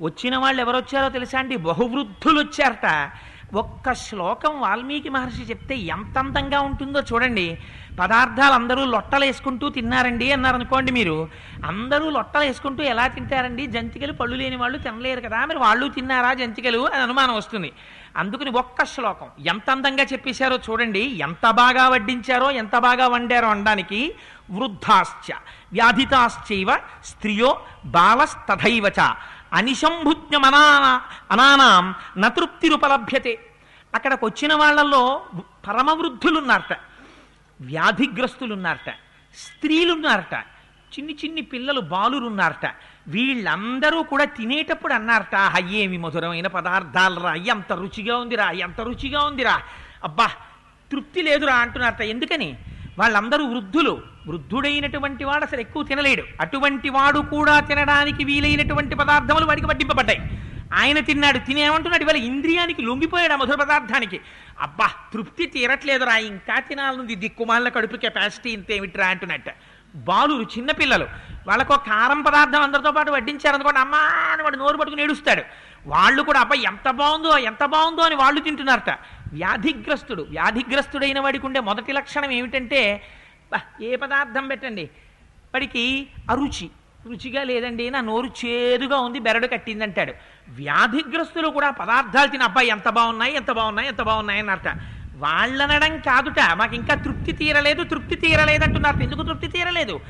వచ్చిన 0.00 0.36
వాళ్ళు 0.36 0.60
ఎవరొచ్చారో 0.60 1.08
తెలుసా 1.08 1.38
అండి? 1.38 1.56
బహువృద్ధులు 1.56 2.40
వచ్చారట 2.40 3.10
ఒక్క 3.54 3.94
శ్లోకం 3.94 4.60
వాల్మీకి 4.60 5.08
మహర్షి 5.08 5.42
చెప్తే 5.42 5.76
ఎంత 5.76 6.18
అందంగా 6.18 6.60
ఉంటుందో 6.60 7.00
చూడండి. 7.00 7.58
పదార్థాలు 8.00 8.54
అందరూ 8.54 8.84
లొట్టలు 8.84 9.24
వేసుకుంటూ 9.24 9.68
తిన్నారండి 9.68 10.32
అన్నారు 10.32 10.54
అనుకోండి 10.54 10.92
మీరు. 10.92 11.28
అందరూ 11.66 12.10
లొట్టలు 12.10 12.42
వేసుకుంటూ 12.42 12.82
ఎలా 12.82 13.06
తింటారండి? 13.06 13.66
జంతికలు 13.66 14.12
పళ్ళు 14.12 14.36
లేని 14.36 14.56
వాళ్ళు 14.56 14.78
తినలేరు 14.78 15.20
కదా 15.20 15.44
మరి 15.44 15.58
వాళ్ళు 15.58 15.88
తిన్నారా 15.88 16.34
జంతికలు 16.34 16.78
అని 16.78 17.02
అనుమానం 17.02 17.34
వస్తుంది. 17.34 17.72
అందుకని 18.16 18.50
ఒక్క 18.50 18.84
శ్లోకం. 18.84 19.26
ఎంత 19.46 19.70
అందంగా 19.70 20.04
చెప్పేశారో 20.04 20.58
చూడండి. 20.70 21.00
ఎంత 21.00 21.50
బాగా 21.50 21.88
వడ్డించారో 21.88 22.50
ఎంత 22.50 22.78
బాగా 22.78 23.08
వండారో 23.08 23.48
అనడానికి 23.48 24.14
వృద్ధాశ్చ 24.56 25.26
వ్యాధితాశ్చైవ 25.72 26.70
స్త్రియో 27.04 27.50
బాలస్తథైవచ 27.86 29.00
అనిశంభుజ్ఞమనా 29.52 30.62
అనానాం 31.30 31.84
నతృప్తిరుపలభ్యతే 32.18 33.34
అక్కడికి 33.94 34.24
వచ్చిన 34.24 34.54
వాళ్ళల్లో 34.54 35.02
పరమవృద్ధులున్నారట 35.68 36.72
వ్యాధిగ్రస్తులున్నారట 37.60 38.90
స్త్రీలున్నారట 39.36 40.34
చిన్ని 40.92 41.14
చిన్ని 41.14 41.42
పిల్లలు 41.42 41.80
బాలురున్నారట 41.80 42.66
వీళ్ళందరూ 43.06 43.98
కూడా 44.02 44.24
తినేటప్పుడు 44.38 44.94
అన్నారట 44.94 45.36
అయ్యేమి 45.58 45.98
మధురమైన 45.98 46.46
పదార్థాలరా 46.46 47.34
ఎంత 47.54 47.72
రుచిగా 47.72 48.14
ఉందిరా 48.16 48.46
ఎంత 48.66 48.80
రుచిగా 48.80 49.20
ఉందిరా 49.20 49.54
అబ్బా 50.04 50.28
తృప్తి 50.90 51.22
లేదురా 51.22 51.54
అంటున్నారట. 51.54 52.00
ఎందుకని? 52.00 52.48
వాళ్ళందరూ 52.98 53.44
వృద్ధులు. 53.46 54.02
వృద్ధుడైనటువంటి 54.26 55.24
వాడు 55.24 55.44
అసలు 55.44 55.60
ఎక్కువ 55.60 55.82
తినలేడు. 55.82 56.22
అటువంటి 56.40 56.88
వాడు 56.88 57.18
కూడా 57.18 57.60
తినడానికి 57.60 58.24
వీలైనటువంటి 58.24 58.94
పదార్థములు 58.94 59.44
వాడికి 59.44 59.66
వడ్డింపబడ్డాయి. 59.66 60.20
ఆయన 60.74 60.98
తిన్నాడు 60.98 61.38
తినేమంటున్నాడు. 61.38 62.02
ఇవాళ 62.02 62.16
ఇంద్రియానికి 62.16 62.82
లొంగిపోయాడు 62.82 63.32
ఆ 63.32 63.36
మధుర 63.36 63.54
పదార్థానికి. 63.54 64.20
అబ్బా 64.60 64.90
తృప్తి 65.12 65.46
తీరట్లేదురా 65.46 66.16
ఇంకా 66.16 66.58
తినాలనుంది. 66.58 67.14
దిక్కుమాలిన 67.14 67.68
కడుపు 67.68 67.96
కెపాసిటీ 67.96 68.50
ఇంతేమిట్రా 68.50 69.06
అంటున్నట్ట. 69.06 69.54
బాలురు 69.94 70.42
చిన్నపిల్లలు 70.42 71.06
వాళ్ళకు 71.48 71.76
కారం 71.76 72.22
పదార్థం 72.22 72.62
అందరితో 72.62 72.92
పాటు 72.92 73.10
వడ్డించారనుకోండి 73.10 73.80
అమ్మా 73.80 73.98
అని 74.32 74.42
వాడు 74.42 74.56
నోరు 74.56 74.76
పట్టుకుని 74.76 75.02
ఏడుస్తాడు. 75.02 75.42
వాళ్ళు 75.86 76.22
కూడా 76.22 76.40
అబ్బాయి 76.40 76.62
ఎంత 76.62 76.90
బాగుందో 76.90 77.38
ఎంత 77.38 77.64
బాగుందో 77.64 78.02
అని 78.02 78.14
వాళ్ళు 78.14 78.40
తింటున్నారట. 78.40 78.90
వ్యాధిగ్రస్తుడు 79.34 80.22
వ్యాధిగ్రస్తుడైన 80.30 81.20
వాడికి 81.20 81.46
ఉండే 81.46 81.60
మొదటి 81.60 81.92
లక్షణం 81.92 82.30
ఏమిటంటే 82.30 83.02
ఏ 83.82 83.96
పదార్థం 83.96 84.48
పెట్టండి? 84.48 84.84
వాడికి 85.54 86.08
అరుచి 86.30 86.70
రుచిగా 87.08 87.42
లేదండి 87.42 87.90
నా 87.90 88.00
నోరు 88.00 88.26
చేదుగా 88.26 88.96
ఉంది 88.98 89.18
బెరడు 89.18 89.46
కట్టింది 89.46 89.84
అంటాడు 89.84 90.12
వ్యాధిగ్రస్తులు 90.48 91.48
కూడా 91.48 91.70
పదార్థాలు 91.70 92.30
తిన 92.30 92.42
అబ్బాయి 92.42 92.68
ఎంత 92.68 92.88
బాగున్నాయి 92.88 93.34
ఎంత 93.34 93.50
బాగున్నాయి 93.50 93.88
ఎంత 93.88 94.02
బాగున్నాయి 94.02 94.40
అన్నట 94.40 94.68
వాళ్ళనడం 95.16 95.98
కాదుట 95.98 96.40
మాకు 96.54 96.74
ఇంకా 96.74 96.94
తృప్తి 96.94 97.32
తీరలేదు 97.32 97.82
తృప్తి 97.82 98.16
తీరలేదు 98.16 98.64
అంటున్నారు. 98.64 99.02
ఎందుకు 99.02 99.22
తృప్తి 99.22 99.48
తీరలేదు? 99.48 100.00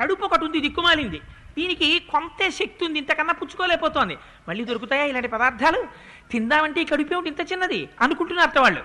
కడుపు 0.00 0.24
ఒకటి 0.24 0.44
ఉంది 0.44 0.60
దిక్కుమాలింది. 0.60 1.20
దీనికి 1.58 1.98
కొంతే 1.98 2.50
శక్తి 2.50 2.84
ఉంది 2.84 2.98
ఇంతకన్నా 2.98 3.34
పుచ్చుకోలేకపోతోంది. 3.34 4.16
మళ్ళీ 4.48 4.64
దొరుకుతాయా 4.64 5.04
ఇలాంటి 5.04 5.28
పదార్థాలు? 5.28 5.88
తిందామంటే 6.30 6.80
ఈ 6.80 6.84
కడుపు 6.84 7.22
ఇంత 7.26 7.52
చిన్నది 7.52 7.88
అనుకుంటున్నారట 8.00 8.58
వాళ్ళు 8.58 8.82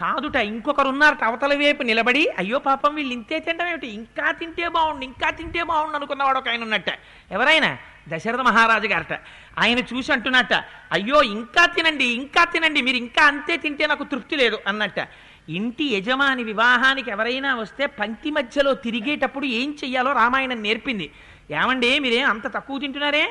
కాదుట 0.00 0.36
ఇంకొకరున్నారట 0.36 1.24
అవతల 1.24 1.58
వైపు 1.58 1.82
నిలబడి 1.82 2.28
అయ్యో 2.38 2.58
పాపం 2.58 2.94
వీళ్ళు 2.94 3.12
ఇంతే 3.12 3.38
తినడం 3.38 3.68
ఏమిటి? 3.68 3.88
ఇంకా 3.88 4.30
తింటే 4.30 4.68
బాగుండు 4.68 5.04
ఇంకా 5.04 5.30
తింటే 5.30 5.62
బాగుండు 5.62 5.96
అనుకున్నవాడు 5.96 6.38
ఒక 6.38 6.48
ఆయన 6.48 6.62
ఉన్నట్ట. 6.62 6.90
ఎవరైనా? 7.30 7.78
దశరథ 8.08 8.40
మహారాజు 8.40 8.86
గారట. 8.86 9.12
ఆయన 9.58 9.78
చూసి 9.78 10.12
అంటున్నట్ట 10.12 10.52
అయ్యో 10.92 11.22
ఇంకా 11.22 11.66
తినండి 11.66 12.04
ఇంకా 12.04 12.44
తినండి 12.44 12.82
మీరు 12.82 12.96
ఇంకా 12.96 13.24
అంతే 13.24 13.56
తింటే 13.56 13.86
నాకు 13.86 14.04
తృప్తి 14.04 14.36
లేదు 14.36 14.58
అన్నట్ట. 14.66 15.08
ఇంటి 15.48 15.84
యజమాని 15.94 16.44
వివాహానికి 16.44 17.10
ఎవరైనా 17.10 17.54
వస్తే 17.54 17.86
పంక్తి 17.86 18.30
మధ్యలో 18.30 18.74
తిరిగేటప్పుడు 18.74 19.46
ఏం 19.46 19.76
చెయ్యాలో 19.84 20.12
రామాయణం 20.12 20.62
నేర్పింది. 20.62 21.10
ఏమండి 21.50 21.98
మీరేం 21.98 22.28
అంత 22.30 22.54
తక్కువ 22.54 22.78
తింటున్నారే? 22.78 23.28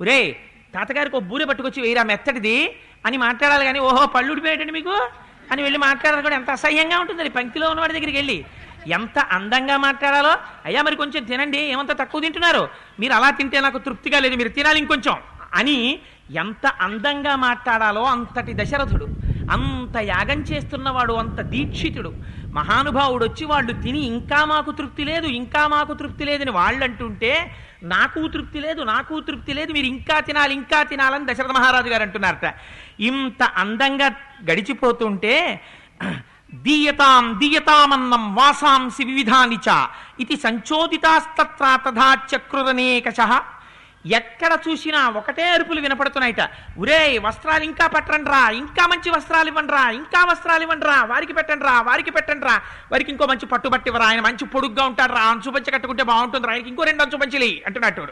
ఒరే 0.00 0.36
తాతగారికి 0.74 1.16
ఒక 1.16 1.22
బూరె 1.22 1.44
పట్టుకొచ్చి 1.44 1.82
వేయరా 1.82 2.02
మెత్తటిది. 2.02 2.76
అని 3.04 3.16
మాట్లాడాలి 3.18 3.64
కానీ 3.64 3.80
ఓహో 3.80 4.06
పళ్ళుడిపోయేటండి 4.16 4.72
మీకు? 4.72 4.94
అని 5.52 5.62
వెళ్ళి 5.62 5.78
మాట్లాడాలి 5.78 6.22
కూడా 6.22 6.36
ఎంత 6.36 6.50
అసహ్యంగా 6.50 6.98
ఉంటుంది 6.98 7.30
పంక్తిలో 7.30 7.66
ఉన్నవాడి 7.70 7.96
దగ్గరికి 7.96 8.18
వెళ్ళి 8.18 8.38
ఎంత 8.88 9.18
అందంగా 9.30 9.76
మాట్లాడాలో? 9.78 10.32
అయ్యా 10.64 10.80
మరి 10.82 10.96
కొంచెం 10.96 11.24
తినండి 11.24 11.60
ఏమంత 11.72 11.92
తక్కువ 12.00 12.20
తింటున్నారు? 12.20 12.62
మీరు 13.00 13.14
అలా 13.14 13.30
తింటే 13.30 13.60
నాకు 13.60 13.78
తృప్తిగా 13.78 14.18
లేదు 14.18 14.36
మీరు 14.36 14.48
తినాలి 14.48 14.78
ఇంకొంచెం 14.78 15.16
అని 15.54 15.78
ఎంత 16.36 16.66
అందంగా 16.80 17.36
మాట్లాడాలో 17.36 18.02
అంతటి 18.04 18.52
దశరథుడు 18.54 19.06
అంత 19.50 19.96
యాగం 20.06 20.40
చేస్తున్నవాడు 20.40 21.14
అంత 21.14 21.40
దీక్షితుడు 21.52 22.10
మహానుభావుడు 22.52 23.24
వచ్చి 23.24 23.44
వాళ్ళు 23.44 23.72
తిని 23.82 24.00
ఇంకా 24.06 24.44
మాకు 24.44 24.70
తృప్తి 24.70 25.04
లేదు 25.04 25.26
ఇంకా 25.40 25.62
మాకు 25.66 25.92
తృప్తి 25.94 26.24
లేదని 26.24 26.50
వాళ్ళు 26.50 26.84
అంటుంటే 26.84 27.32
నాకు 27.84 28.20
తృప్తి 28.28 28.58
లేదు 28.60 28.82
నాకు 28.82 29.14
తృప్తి 29.20 29.54
లేదు 29.54 29.72
మీరు 29.72 29.86
ఇంకా 29.86 30.20
తినాలి 30.20 30.54
ఇంకా 30.54 30.82
తినాలని 30.82 31.26
దశరథ 31.26 31.52
మహారాజు 31.52 31.88
గారు 31.88 32.02
అంటున్నారట. 32.02 32.46
ఇంత 32.98 33.42
అందంగా 33.42 34.08
గడిచిపోతుంటే 34.50 35.34
దీయతాం 36.66 37.24
దీయతామన్నం 37.40 38.24
వాసాంసి 38.34 39.04
వివిధాని 39.04 39.58
చ 39.66 39.68
ఇది 40.20 40.36
సంచోదితాస్తత్రా 40.36 41.72
తథా 41.86 42.08
చక్రురనేకశ 42.30 43.20
ఎక్కడ 44.04 44.52
చూసినా 44.66 45.08
ఒకటే 45.18 45.44
అరుపులు 45.50 45.80
వినపడుతున్నాయిట. 45.80 46.42
ఉరే 46.78 47.18
వస్త్రాలు 47.26 47.64
ఇంకా 47.64 47.86
పట్టండ్రా 47.94 48.40
ఇంకా 48.62 48.82
మంచి 48.92 49.08
వస్త్రాలు 49.14 49.48
ఇవ్వండిరా 49.48 49.84
ఇంకా 50.00 50.20
వస్త్రాలు 50.30 50.62
ఇవ్వండిరా 50.62 50.96
వారికి 51.12 51.34
పెట్టండిరా 51.38 51.76
వారికి 51.88 52.12
పెట్టండిరా. 52.16 52.56
వారికి 52.92 53.10
ఇంకో 53.14 53.26
మంచి 53.32 53.46
పట్టుబట్టివరా 53.52 54.06
ఆయన 54.06 54.20
మంచి 54.20 54.46
పొడుగ్గా 54.54 54.84
ఉంటాడు 54.90 55.14
రా 55.18 55.22
అంచు 55.30 55.50
పంచ 55.50 55.70
కట్టుకుంటే 55.70 56.04
బాగుంటుంది 56.12 56.50
ఆయనకి 56.52 56.68
ఇంకో 56.68 56.84
రెండు 56.90 57.04
అంచు 57.06 57.16
పంచలి 57.16 57.62
అంటున్నట్టు 57.66 58.06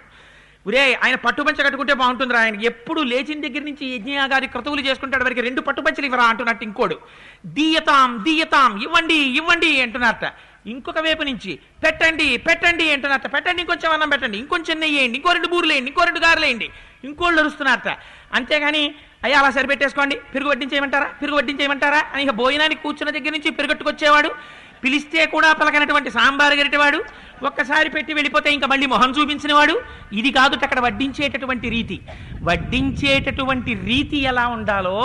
ఉరే 0.66 0.94
ఆయన 1.04 1.14
పట్టు 1.14 1.42
పంచ 1.42 1.62
కట్టుకుంటే 1.62 1.94
బాగుంటుంది 1.94 2.36
ఆయన. 2.36 2.56
ఎప్పుడు 2.62 3.00
లేచిన 3.00 3.40
దగ్గర 3.46 3.62
నుంచి 3.62 3.84
యజ్ఞయాగాది 3.94 4.46
క్రతువులు 4.46 4.80
చేసుకుంటాడు 4.80 5.24
వారికి 5.24 5.40
రెండు 5.40 5.60
పట్టు 5.60 5.80
పంచలు 5.80 6.06
ఇవ్వరా 6.06 6.24
అంటున్నట్టు 6.24 6.64
ఇంకోడు. 6.64 6.96
దీయతాం 7.46 8.24
దీయతాం 8.24 8.82
ఇవ్వండి 8.82 9.14
ఇవ్వండి 9.14 9.80
అంటున్నారట 9.80 10.32
ఇంకొక 10.66 10.98
వైపు 10.98 11.22
నుంచి 11.22 11.58
పెట్టండి 11.84 12.36
పెట్టండి 12.36 12.92
అంటున్నారట 12.92 13.34
పెట్టండి 13.34 13.60
ఇంకొంచెం 13.62 13.92
అన్నం 13.92 14.08
పెట్టండి 14.08 14.38
ఇంకొంచెం 14.38 14.80
నెయ్యి 14.80 14.98
వేయండి 14.98 15.16
ఇంకో 15.18 15.32
రెండు 15.32 15.48
బూర్లు 15.48 15.72
వేయండి 15.72 15.90
ఇంకో 15.90 16.04
రెండు 16.04 16.20
గారెలు 16.20 16.44
వేయండి. 16.44 16.68
ఇంకోళ్ళు 17.04 17.40
అరుస్తున్నారట 17.40 17.88
అంతేగాని 18.32 18.94
అయ్యా 19.24 19.38
అలా 19.38 19.50
సరిపెట్టేసుకోండి. 19.50 20.16
పెరుగు 20.34 20.50
వడ్డించేయమంటారా? 20.50 21.06
పెరుగు 21.22 21.36
వడ్డించేయమంటారా? 21.36 22.02
అని 22.12 22.22
ఇక 22.22 22.30
భోజనానికి 22.30 22.82
కూర్చున్న 22.82 23.10
దగ్గర 23.10 23.30
నుంచి 23.30 23.50
పెరుగట్టుకొచ్చేవాడు. 23.50 24.30
పిలిస్తే 24.84 25.26
కూడా 25.26 25.52
పలకనటువంటి 25.52 26.10
సాంబారు 26.10 26.54
గరిటవాడు 26.54 27.00
ఒక్కసారి 27.44 27.88
పెట్టి 27.88 28.12
వెళ్ళిపోతే 28.14 28.52
ఇంకా 28.52 28.66
మళ్ళీ 28.66 28.86
మొహం 28.86 29.10
చూపించిన 29.10 29.52
వాడు 29.52 29.74
ఇది 30.12 30.30
కాదు 30.30 30.56
అక్కడ 30.62 30.80
వడ్డించేటటువంటి 30.80 31.68
రీతి. 31.68 32.00
వడ్డించేటటువంటి 32.42 33.74
రీతి 33.74 34.18
ఎలా 34.18 34.46
ఉండాలో 34.46 34.96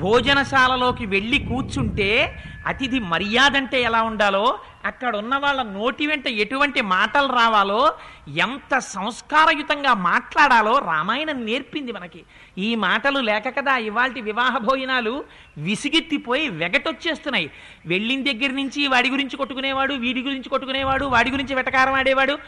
భోజనశాలలోకి 0.00 1.06
వెళ్ళి 1.06 1.38
కూర్చుంటే 1.38 2.42
అతిథి 2.66 2.98
మర్యాద 2.98 3.56
అంటే 3.56 3.82
ఎలా 3.82 4.02
ఉండాలో 4.02 4.58
అక్కడ 4.84 5.16
ఉన్న 5.16 5.36
వాళ్ళ 5.36 5.62
నోటి 5.62 6.06
వెంట 6.06 6.26
ఎటువంటి 6.26 6.80
మాటలు 6.80 7.32
రావాలో 7.32 7.94
ఎంత 8.28 8.78
సంస్కారయుతంగా 8.78 9.94
మాట్లాడాలో 9.94 10.78
రామాయణం 10.78 11.44
నేర్పింది 11.44 11.92
మనకి. 11.92 12.22
ఈ 12.58 12.74
మాటలు 12.74 13.18
లేక 13.18 13.56
కదా 13.56 13.76
ఇవాళ 13.76 14.12
వివాహ 14.20 14.58
భోజనాలు 14.58 15.24
విసిగెత్తిపోయి 15.58 16.48
వెగటొచ్చేస్తున్నాయి. 16.48 17.50
వెళ్ళిన 17.86 18.22
దగ్గర 18.22 18.50
నుంచి 18.50 18.86
వాడి 18.86 19.10
గురించి 19.10 19.36
కొట్టుకునేవాడు 19.36 19.94
వీడి 19.94 20.22
గురించి 20.22 20.48
కొట్టుకునేవాడు 20.48 21.04
వాడి 21.04 21.30
గురించి 21.30 21.54
వెటకారం 21.54 21.94
ఆడేవాడు. 21.94 22.38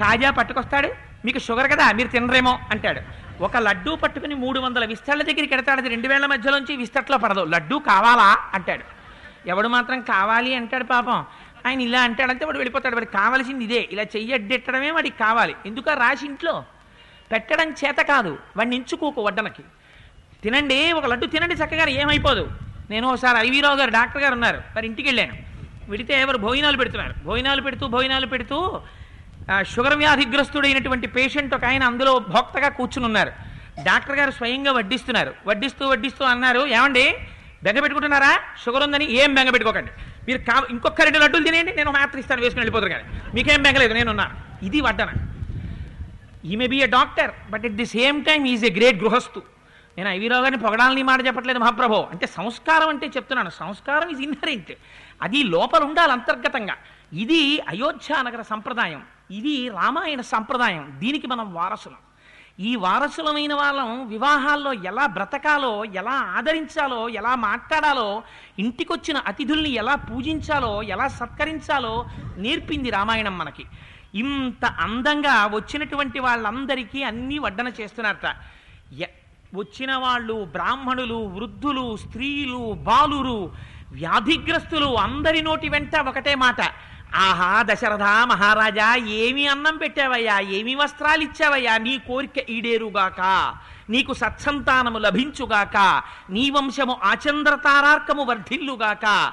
కాజా 0.00 0.30
పట్టుకొస్తాడు 0.30 0.88
మీకు 1.24 1.38
షుగర్ 1.38 1.70
కదా 1.70 1.92
మీరు 1.92 2.08
తినరేమో 2.08 2.58
అంటాడు. 2.70 3.00
ఒక 3.42 3.56
లడ్డూ 3.56 3.96
పట్టుకుని 3.96 4.34
మూడు 4.34 4.60
వందల 4.60 4.84
విస్తళ్ళ 4.84 5.22
దగ్గరికి 5.22 5.54
ఎడతాడు 5.54 5.88
రెండు 5.88 6.08
వేల 6.08 6.26
మధ్యలోంచి 6.26 6.76
విస్తట్లో 6.76 7.18
పడదు. 7.18 7.44
లడ్డూ 7.44 7.78
కావాలా? 7.78 8.36
అంటాడు. 8.54 8.84
ఎవడు 9.48 9.68
మాత్రం 9.68 10.00
కావాలి 10.00 10.54
అంటాడు 10.54 10.84
పాపం. 10.84 11.24
ఆయన 11.66 11.80
ఇలా 11.80 12.02
అంటాడంటే 12.02 12.44
వాడు 12.44 12.58
వెళ్ళిపోతాడు. 12.58 12.94
వాడికి 12.94 13.12
కావాల్సింది 13.12 13.64
ఇదే. 13.64 13.88
ఇలా 13.92 14.02
చెయ్యడ్డెట్టడమే 14.02 14.90
వాడికి 14.90 15.18
కావాలి. 15.18 15.56
ఎందుక 15.66 15.88
రాసి 15.88 16.26
ఇంట్లో? 16.26 16.64
పెట్టడం 17.32 17.70
చేత 17.70 17.96
కాదు. 17.96 18.38
వాడిని 18.56 18.76
ఎంచుకోకు 18.76 19.22
వడ్డనకి. 19.22 19.62
తినండి 20.42 20.92
ఒక 20.92 21.06
లడ్డు 21.06 21.26
తినండి 21.26 21.54
చక్కగా 21.54 21.88
ఏమైపోదు. 21.88 22.50
నేను 22.90 23.08
ఒకసారి 23.08 23.48
ఐవీరావు 23.48 23.76
గారు 23.76 23.90
డాక్టర్ 23.90 24.22
గారు 24.22 24.32
ఉన్నారు. 24.32 24.56
వారి 24.56 24.86
ఇంటికి 24.86 25.08
వెళ్ళాను. 25.08 25.32
విడితే 25.90 26.20
ఎవరు 26.20 26.36
భోజనాలు 26.36 26.76
పెడుతున్నారు? 26.76 27.14
భోజనాలు 27.24 27.62
పెడుతూ 27.62 27.86
భోజనాలు 27.86 28.26
పెడుతూ 28.26 28.80
షుగర్ 29.62 29.96
వ్యాధిగ్రస్తుడైనటువంటి 29.96 31.06
పేషెంట్ 31.06 31.54
ఒక 31.54 31.64
ఆయన 31.64 31.82
అందులో 31.82 32.18
భోక్తగా 32.18 32.68
కూర్చుని 32.68 33.06
ఉన్నారు 33.06 33.32
డాక్టర్ 33.82 34.16
గారు 34.16 34.30
స్వయంగా 34.30 34.72
వడ్డిస్తున్నారు. 34.72 35.34
వడ్డిస్తూ 35.46 35.88
వడ్డిస్తూ 35.88 36.24
అన్నారు 36.24 36.66
ఏమండి 36.66 37.14
బెంగ 37.62 37.80
పెట్టుకుంటున్నారా? 37.80 38.40
షుగర్ 38.64 38.82
ఉందని 38.82 39.12
ఏం 39.12 39.34
బెంగ 39.34 39.50
పెట్టుకోకండి. 39.50 39.90
మీరు 40.28 40.38
కా 40.38 40.66
ఇంకొక 40.70 41.02
రెండు 41.02 41.18
లడ్డూలు 41.18 41.44
తినేయండి 41.44 41.72
నేను 41.72 41.90
మాత్రం 41.90 42.20
ఇస్తాను 42.20 42.40
వేసుకుని 42.40 42.60
వెళ్ళిపోతారు 42.60 42.92
కానీ. 42.92 43.34
మీకేం 43.34 43.62
బెంగలేదు 43.62 43.94
నేనున్నాను 43.94 44.64
ఇది 44.66 44.80
వడ్డన. 44.80 45.10
He 46.44 46.56
may 46.56 46.66
be 46.66 46.82
a 46.82 46.86
doctor 46.86 47.30
but 47.50 47.64
at 47.64 47.74
the 47.74 47.86
same 47.86 48.24
time 48.24 48.46
is 48.46 48.64
a 48.64 48.70
great 48.70 49.02
గృహస్థు. 49.02 49.42
నేను 49.98 50.08
ఐవీరావు 50.08 50.42
గారిని 50.42 50.62
పొగడాలని 50.62 51.02
మాట 51.02 51.26
చెప్పట్లేదు 51.26 51.58
మహాప్రభో. 51.58 52.08
అంటే 52.12 52.26
సంస్కారం 52.26 52.88
అంటే 52.88 53.06
చెప్తున్నాను. 53.06 53.50
సంస్కారం 53.50 54.08
ఈజ్ 54.08 54.20
ఇన్హరెంట్ 54.20 54.72
అది 55.22 55.42
లోపల 55.42 55.82
ఉండాలి 55.82 56.12
అంతర్గతంగా. 56.12 56.76
ఇది 57.12 57.60
అయోధ్య 57.68 58.14
నగర 58.22 58.42
సంప్రదాయం. 58.42 59.02
ఇది 59.38 59.68
రామాయణ 59.68 60.20
సంప్రదాయం. 60.20 60.84
దీనికి 60.98 61.26
మనం 61.26 61.54
వారసులం. 61.54 62.00
ఈ 62.60 62.76
వారసులమైన 62.76 63.54
వాళ్ళం 63.54 63.90
వివాహాల్లో 64.08 64.72
ఎలా 64.72 65.06
బ్రతకాలో 65.06 65.84
ఎలా 65.84 66.16
ఆదరించాలో 66.36 67.08
ఎలా 67.08 67.32
మాట్లాడాలో 67.34 68.08
ఇంటికొచ్చిన 68.58 69.18
అతిథుల్ని 69.30 69.70
ఎలా 69.70 69.94
పూజించాలో 69.94 70.82
ఎలా 70.82 71.06
సత్కరించాలో 71.08 71.94
నేర్పింది 72.36 72.90
రామాయణం 72.90 73.38
మనకి. 73.38 73.64
ఇంత 74.14 74.64
అందంగా 74.64 75.34
వచ్చినటువంటి 75.46 76.18
వాళ్ళందరికీ 76.18 77.02
అన్నీ 77.02 77.38
వడ్డన 77.38 77.68
చేస్తున్నారట. 77.80 78.28
వచ్చిన 79.54 79.92
వాళ్ళు 79.96 80.36
బ్రాహ్మణులు 80.52 81.18
వృద్ధులు 81.36 81.96
స్త్రీలు 81.96 82.62
బాలురు 82.72 83.52
వ్యాధిగ్రస్తులు 83.92 84.90
అందరి 84.98 85.40
నోటి 85.42 85.68
వెంట 85.68 85.96
ఒకటే 85.96 86.34
మాట. 86.34 86.60
ఆహా 87.14 87.62
దశరథ 87.62 88.02
మహారాజా 88.02 88.96
ఏమి 88.96 89.46
అన్నం 89.46 89.76
పెట్టావయ్యా 89.76 90.40
ఏమి 90.40 90.74
వస్త్రాలు 90.74 91.22
ఇచ్చావయ్యా 91.22 91.78
నీ 91.78 91.98
కోరిక 91.98 92.50
ఈడేరుగాక. 92.50 93.20
నీకు 93.90 94.12
సత్సంతానము 94.12 94.98
లభించుగాక. 94.98 96.02
నీ 96.30 96.50
వంశము 96.50 96.96
ఆచంద్రతారార్కము 97.02 98.24
వర్ధిల్లుగాక. 98.24 99.32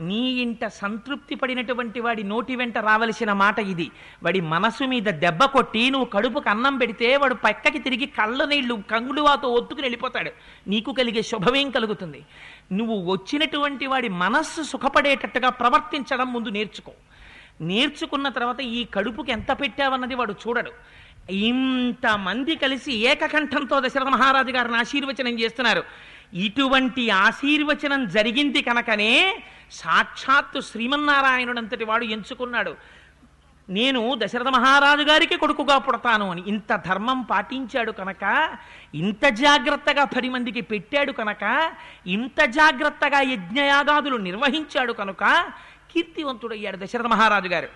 నీ 0.00 0.30
ఇంట 0.30 0.66
సంతృప్తి 0.66 1.34
పడినటువంటి 1.34 2.00
వాడి 2.00 2.22
నోటి 2.22 2.56
వెంట 2.56 2.78
రావలసిన 2.78 3.32
మాట 3.32 3.58
ఇది. 3.58 3.90
వాడి 4.22 4.40
మనసు 4.40 4.84
మీద 4.84 5.02
దెబ్బ 5.02 5.44
కొట్టి 5.44 5.90
నువ్వు 5.90 6.06
కడుపుకు 6.06 6.50
అన్నం 6.50 6.78
పెడితే 6.78 7.16
వాడు 7.16 7.34
పక్కకి 7.34 7.78
తిరిగి 7.78 8.06
కళ్ళ 8.06 8.44
నీళ్ళు 8.44 8.74
కంగుడువాతో 8.90 9.48
ఒత్తుకుని 9.48 9.84
వెళ్ళిపోతాడు. 9.84 10.30
నీకు 10.68 10.92
కలిగే 10.92 11.22
శుభమేం 11.22 11.70
కలుగుతుంది? 11.70 12.24
నువ్వు 12.72 13.12
వచ్చినటువంటి 13.12 13.86
వాడి 13.86 14.08
మనస్సు 14.08 14.62
సుఖపడేటట్టుగా 14.62 15.48
ప్రవర్తించడం 15.48 16.32
ముందు 16.32 16.48
నేర్చుకో. 16.48 16.92
నేర్చుకున్న 17.60 18.28
తర్వాత 18.28 18.60
ఈ 18.60 18.84
కడుపుకి 18.84 19.32
ఎంత 19.32 19.50
పెట్టావన్నది 19.60 20.14
వాడు 20.14 20.34
చూడడు. 20.48 20.72
ఇంతమంది 21.30 22.56
కలిసి 22.56 22.92
ఏకకంఠంతో 22.92 23.80
దశరథ 23.80 24.08
మహారాజు 24.08 24.52
గారిని 24.52 24.76
ఆశీర్వచనం 24.76 25.40
చేస్తున్నారు. 25.40 25.82
ఇటువంటి 26.34 27.10
ఆశీర్వచనం 27.10 28.08
జరిగింది 28.08 28.62
కనుకనే 28.62 29.42
సాక్షాత్తు 29.72 30.60
శ్రీమన్నారాయణుడంతటి 30.60 31.84
వాడు 31.84 32.04
ఎంచుకున్నాడు. 32.04 32.76
నేను 33.68 34.14
దశరథ 34.18 34.48
మహారాజు 34.48 35.02
గారికి 35.02 35.36
కొడుకుగా 35.36 35.78
పుడతాను 35.78 36.30
అని 36.30 36.42
ఇంత 36.46 36.82
ధర్మం 36.86 37.22
పాటించాడు 37.22 37.92
కనుక 37.92 38.24
ఇంత 38.94 39.24
జాగ్రత్తగా 39.26 40.04
పది 40.04 40.28
మందికి 40.28 40.60
పెట్టాడు 40.60 41.12
కనుక 41.12 41.72
ఇంత 42.06 42.44
జాగ్రత్తగా 42.44 43.20
యజ్ఞయాగాదులు 43.20 44.16
నిర్వహించాడు 44.16 44.92
కనుక 44.92 45.24
కీర్తివంతుడయ్యాడు 45.94 46.76
దశరథ 46.76 47.06
మహారాజు 47.06 47.48
గారు. 47.48 47.68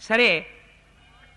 సరే 0.00 0.46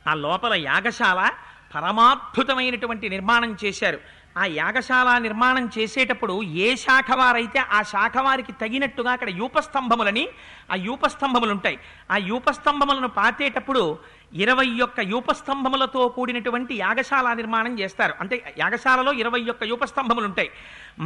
ఆ 0.07 0.13
లోపల 0.13 0.53
యాగశాల 0.53 1.31
పరమాద్భుతమైనటువంటి 1.75 3.09
నిర్మాణం 3.09 3.57
చేశారు. 3.65 3.99
ఆ 4.37 4.45
యాగశాల 4.45 5.17
నిర్మాణం 5.17 5.69
చేసేటప్పుడు 5.77 6.43
ఏ 6.43 6.75
శాఖ 6.75 7.05
వారైతే 7.15 7.59
ఆ 7.59 7.81
శాఖ 7.81 8.17
వారికి 8.17 8.51
తగినట్టుగా 8.51 9.11
అక్కడ 9.11 9.29
యూపస్తంభములని 9.29 10.29
ఆ 10.71 10.75
యూపస్తంభములు 10.75 11.51
ఉంటాయి 11.51 11.79
ఆ 12.11 12.17
యూపస్తంభములను 12.17 13.07
పాతేటప్పుడు 13.07 13.99
ఇరవై 14.33 14.67
ఒక్క 14.85 14.99
యూపస్తంభములతో 15.13 16.01
కూడినటువంటి 16.15 16.73
యాగశాల 16.85 17.33
నిర్మాణం 17.41 17.73
చేస్తారు. 17.79 18.13
అంటే 18.21 18.35
యాగశాలలో 18.63 19.11
ఇరవై 19.21 19.41
ఒక్క 19.53 19.63
యూపస్తంభములు 19.71 20.27
ఉంటాయి 20.31 20.49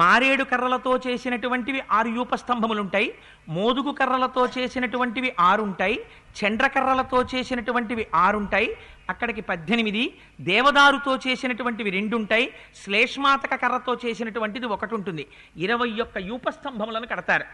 మారేడు 0.01 0.43
కర్రలతో 0.51 0.93
చేసినటువంటివి 1.05 1.82
ఆరు 1.97 2.10
యూపస్తంభములు 2.19 2.82
ఉంటాయి 2.86 3.10
మోదుగు 3.58 3.91
కర్రలతో 3.99 4.43
చేసినటువంటివి 4.55 5.32
ఆరుంటాయి. 5.49 5.97
చండ్రకర్రలతో 6.39 7.19
చేసినటువంటివి 7.34 8.03
ఆరుంటాయి. 8.25 8.69
అక్కడికి 9.12 9.41
పద్దెనిమిది. 9.41 10.03
దేవదారుతో 10.49 11.13
చేసినటువంటివి 11.25 11.89
రెండుంటాయి. 11.89 12.45
శ్లేష్మాతక 12.82 13.53
కర్రతో 13.63 13.93
చేసినటువంటిది 14.03 14.67
ఒకటి 14.75 14.93
ఉంటుంది 14.95 15.25
ఇరవై 15.65 15.89
ఒక్క 16.05 16.17
యూపస్తంభములను 16.32 17.08
కడతారు. 17.13 17.45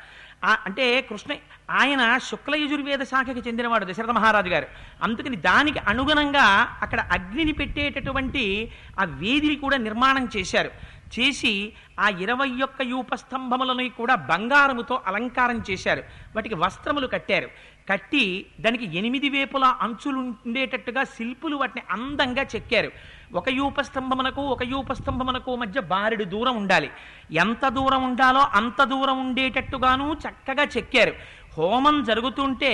అంటే 0.43 1.01
కృష్ణ 1.01 1.33
ఆయన 1.71 2.17
శుక్ల 2.17 2.55
యజుర్వేద 2.55 2.99
శాఖకి 2.99 3.39
చెందినవాడు 3.39 3.85
దశరథ 3.85 4.09
మహారాజు 4.09 4.49
గారు. 4.49 4.67
అందుకని 5.01 5.35
దానికి 5.35 5.79
అనుగుణంగా 5.79 6.77
అక్కడ 6.81 6.99
అగ్నిని 6.99 7.51
పెట్టేటటువంటి 7.51 8.71
ఆ 8.99 9.03
వేదిని 9.03 9.55
కూడా 9.55 9.77
నిర్మాణం 9.77 10.29
చేశారు. 10.37 10.71
చేసి 11.19 11.73
ఆ 11.99 12.09
ఇరవై 12.09 12.49
యొక్క 12.49 12.81
యూపస్తంభములను 12.81 13.89
కూడా 13.89 14.15
బంగారముతో 14.15 15.01
అలంకారం 15.07 15.63
చేశారు. 15.71 16.03
వాటికి 16.35 16.55
వస్త్రములు 16.55 17.07
కట్టారు. 17.07 17.47
కట్టి 17.89 18.45
దానికి 18.59 18.97
ఎనిమిది 18.97 19.29
వేపుల 19.29 19.63
అంచులు 19.63 20.17
ఉండేటట్టుగా 20.17 21.03
శిల్పులు 21.03 21.55
వాటిని 21.55 21.83
అందంగా 21.91 22.41
చెక్కారు. 22.41 22.91
ఒక 23.35 23.49
యూపస్తంభమునకు 23.49 24.41
ఒక 24.41 24.63
యూపస్తంభమునకు 24.63 25.55
మధ్య 25.55 25.79
బారెడు 25.81 26.25
దూరం 26.33 26.55
ఉండాలి. 26.57 26.89
ఎంత 27.31 27.67
దూరం 27.67 28.03
ఉండాలో 28.03 28.41
అంత 28.53 28.83
దూరం 28.83 29.17
ఉండేటట్టుగాను 29.27 30.07
చక్కగా 30.23 30.65
చెక్కారు. 30.77 31.13
హోమం 31.57 32.03
జరుగుతుంటే 32.03 32.71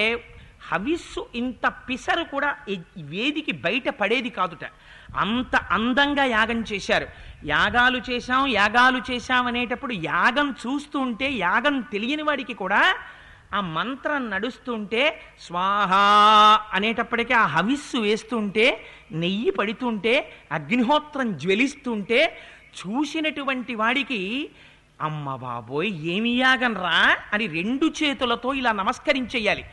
హవిస్సు 0.71 1.21
ఇంత 1.35 1.65
పిసరు 1.89 2.23
కూడా 2.23 2.49
వేదికి 2.97 3.51
బయట 3.51 3.89
పడేది 3.89 4.29
కాదుట. 4.29 4.65
అంత 5.17 5.55
అందంగా 5.55 6.23
యాగం 6.23 6.59
చేశారు. 6.71 7.07
యాగాలు 7.45 8.01
చేశాం 8.09 8.47
యాగాలు 8.47 9.01
చేశాం 9.11 9.45
అనేటప్పుడు 9.47 9.93
యాగం 9.93 10.55
చూస్తూ 10.61 10.99
ఉంటే 10.99 11.29
యాగం 11.31 11.81
తెలియని 11.93 12.23
వాడికి 12.23 12.53
కూడా 12.53 12.81
ఆ 13.53 13.61
మంత్రం 13.61 14.29
నడుస్తుంటే 14.29 15.21
స్వాహ 15.41 15.93
అనేటప్పటికీ 16.73 17.33
ఆ 17.33 17.45
హవిస్సు 17.45 17.97
వేస్తుంటే 17.97 18.85
నెయ్యి 19.11 19.51
పడుతుంటే 19.51 20.33
అగ్నిహోత్రం 20.51 21.37
జ్వలిస్తుంటే 21.37 22.37
చూసినటువంటి 22.71 23.75
వాడికి 23.75 24.49
అమ్మ 25.01 25.35
బాబోయ్ 25.35 25.93
ఏమి 25.93 26.29
యాగం 26.29 26.75
రా 26.75 27.17
అని 27.33 27.47
రెండు 27.47 27.85
చేతులతో 27.85 28.53
ఇలా 28.53 28.71
నమస్కరించేయాలి. 28.71 29.65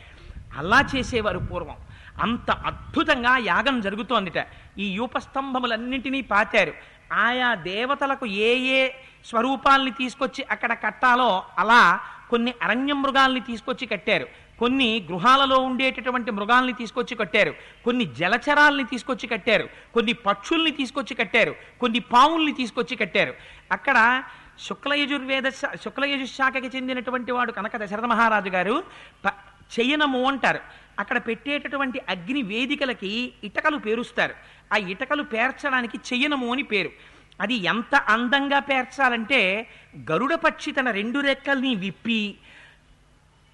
అలా 0.57 0.83
చేసేవారు 0.95 1.39
పూర్వం. 1.39 1.75
అంత 2.21 2.51
అద్భుతంగా 2.51 3.37
యాగం 3.37 3.81
జరుగుతోందిట. 3.81 4.47
ఈ 4.77 4.91
యూపస్తంభములన్నింటినీ 4.91 6.21
పాతారు. 6.21 6.73
ఆయా 7.13 7.53
దేవతలకు 7.55 8.25
ఏ 8.25 8.55
ఏ 8.55 8.89
స్వరూపాల్ని 9.25 9.91
తీసుకొచ్చి 9.91 10.45
అక్కడ 10.51 10.73
కట్టాలో 10.73 11.43
అలా 11.57 12.01
కొన్ని 12.29 12.53
అరణ్య 12.61 12.93
మృగాల్ని 12.93 13.39
తీసుకొచ్చి 13.39 13.87
కట్టారు. 13.87 14.27
కొన్ని 14.59 15.07
గృహాలలో 15.11 15.57
ఉండేటటువంటి 15.59 16.31
మృగాల్ని 16.31 16.73
తీసుకొచ్చి 16.73 17.17
కట్టారు. 17.17 17.55
కొన్ని 17.85 18.05
జలచరాల్ని 18.05 18.83
తీసుకొచ్చి 18.83 19.27
కట్టారు. 19.27 19.69
కొన్ని 19.93 20.13
పక్షుల్ని 20.13 20.71
తీసుకొచ్చి 20.71 21.15
కట్టారు. 21.15 21.55
కొన్ని 21.81 21.99
పావుల్ని 21.99 22.51
తీసుకొచ్చి 22.51 22.95
కట్టారు. 22.95 23.33
అక్కడ 23.71 24.23
శుక్లయజుర్వేద 24.59 25.43
శా- 25.43 25.77
శుక్లయజుశాఖకి 25.77 26.77
చెందినటువంటి 26.77 27.31
వాడు 27.31 27.51
కనుక 27.51 27.77
దశరథ 27.77 28.03
మహారాజు 28.03 28.49
గారు 28.49 28.83
చయనము 29.79 30.27
అంటారు. 30.27 30.59
అక్కడ 30.99 31.17
పెట్టేటటువంటి 31.17 32.01
అగ్ని 32.09 32.41
వేదికలకి 32.41 33.33
ఇటకలు 33.43 33.77
పేరుస్తారు. 33.77 34.33
ఆ 34.73 34.77
ఇటకలు 34.77 35.23
పేర్చడానికి 35.23 35.97
చెయ్యనము 35.97 36.51
అని 36.51 36.63
పేరు. 36.63 36.89
అది 37.41 37.53
ఎంత 37.53 37.95
అందంగా 37.95 38.59
పేర్చాలంటే 38.59 39.69
గరుడ 40.11 40.33
పక్షి 40.33 40.71
తన 40.71 40.91
రెండు 40.91 41.19
రెక్కల్ని 41.19 41.75
విప్పి 41.75 42.37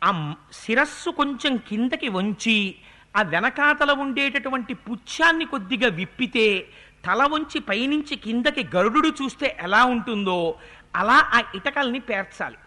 ఆ 0.04 0.36
శిరస్సు 0.52 1.10
కొంచెం 1.10 1.58
కిందకి 1.58 2.08
వంచి 2.08 2.76
ఆ 3.18 3.22
వెనకాతల 3.22 3.92
ఉండేటటువంటి 3.92 4.74
పుచ్ఛాన్ని 4.74 5.46
కొద్దిగా 5.46 5.88
విప్పితే 5.88 6.68
తల 7.06 7.24
వంచి 7.24 7.60
పైనుంచి 7.60 8.16
కిందకి 8.16 8.68
గరుడు 8.76 9.08
చూస్తే 9.08 9.58
ఎలా 9.62 9.86
ఉంటుందో 9.86 10.56
అలా 10.96 11.30
ఆ 11.34 11.44
ఇటకల్ని 11.56 12.00
పేర్చాలి. 12.00 12.58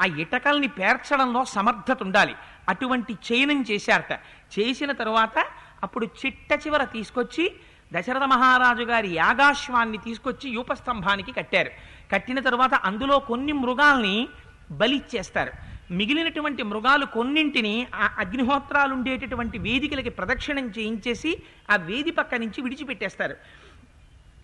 ఆ 0.00 0.04
ఇటకల్ని 0.04 0.68
పేర్చడంలో 0.68 1.44
సమర్థత 1.44 2.02
ఉండాలి. 2.02 2.34
అటువంటి 2.68 3.18
చైనం 3.32 3.64
చేశారట. 3.70 4.12
చేసిన 4.58 4.92
తర్వాత 4.92 5.46
అప్పుడు 5.82 6.06
చిట్ట 6.06 6.66
చివర 6.66 6.84
తీసుకొచ్చి 6.84 7.52
దశరథ 7.92 8.22
మహారాజు 8.22 8.82
గారి 8.82 9.08
యాగాశ్వాన్ని 9.08 9.98
తీసుకొచ్చి 9.98 10.50
యూపస్తంభానికి 10.50 11.32
కట్టారు. 11.32 11.70
కట్టిన 12.12 12.40
తరువాత 12.40 12.74
అందులో 12.74 13.18
కొన్ని 13.18 13.52
మృగాల్ని 13.52 14.28
బలిచ్చేస్తారు. 14.70 15.52
మిగిలినటువంటి 15.90 16.62
మృగాలు 16.62 17.06
కొన్నింటిని 17.06 17.86
ఆ 17.94 18.14
అగ్నిహోత్రాలు 18.18 18.94
ఉండేటటువంటి 18.94 19.58
వేదికలకి 19.58 20.10
ప్రదక్షిణం 20.10 20.68
చేయించేసి 20.68 21.42
ఆ 21.70 21.76
వేది 21.76 22.10
పక్క 22.10 22.34
నుంచి 22.34 22.60
విడిచిపెట్టేస్తారు. 22.60 23.36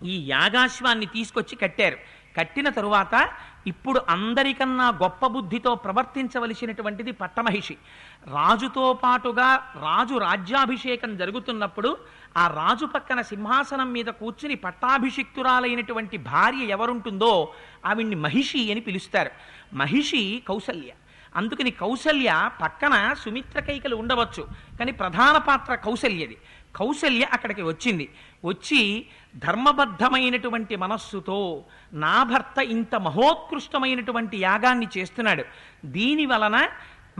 ఈ 0.05 0.29
యాగాశ్వాన్ని 0.29 1.05
తీసుకొచ్చి 1.05 1.55
కట్టారు. 1.55 1.97
కట్టిన 2.37 2.69
తరువాత 2.69 3.29
ఇప్పుడు 3.67 4.01
అందరికన్నా 4.09 4.89
గొప్ప 4.89 5.27
బుద్ధితో 5.27 5.75
ప్రవర్తించవలసినటువంటిది 5.75 7.11
పట్టమహిషి. 7.11 7.77
రాజుతో 8.27 8.93
పాటుగా 8.93 9.73
రాజు 9.75 10.15
రాజ్యాభిషేకం 10.17 11.17
జరుగుతున్నప్పుడు 11.17 11.97
ఆ 12.37 12.47
రాజు 12.47 12.85
పక్కన 12.85 13.21
సింహాసనం 13.21 13.93
మీద 13.93 14.05
కూర్చుని 14.05 14.55
పట్టాభిషిక్తురాలైనటువంటి 14.55 16.17
భార్య 16.17 16.65
ఎవరుంటుందో 16.65 17.53
ఆవిడ్ని 17.85 18.15
మహిషి 18.15 18.71
అని 18.71 18.81
పిలుస్తారు. 18.81 19.31
మహిషి 19.73 20.43
కౌసల్య. 20.47 20.91
అందుకని 21.35 21.71
కౌసల్య 21.71 22.49
పక్కన 22.61 23.13
సుమిత్ర 23.13 23.59
కైకలు 23.59 23.95
ఉండవచ్చు. 23.95 24.47
కానీ 24.79 24.91
ప్రధాన 24.91 25.37
పాత్ర 25.37 25.75
కౌసల్యది. 25.75 26.37
కౌసల్య 26.75 27.25
అక్కడికి 27.33 27.61
వచ్చింది. 27.61 28.09
వచ్చి 28.45 28.81
ధర్మబద్ధమైనటువంటి 29.45 30.75
మనస్సుతో 30.83 31.39
నా 32.03 32.15
భర్త 32.31 32.57
ఇంత 32.75 32.95
మహోత్కృష్టమైనటువంటి 33.07 34.37
యాగాన్ని 34.47 34.87
చేస్తున్నాడు. 34.95 35.43
దీని 35.95 36.25
వలన 36.25 36.57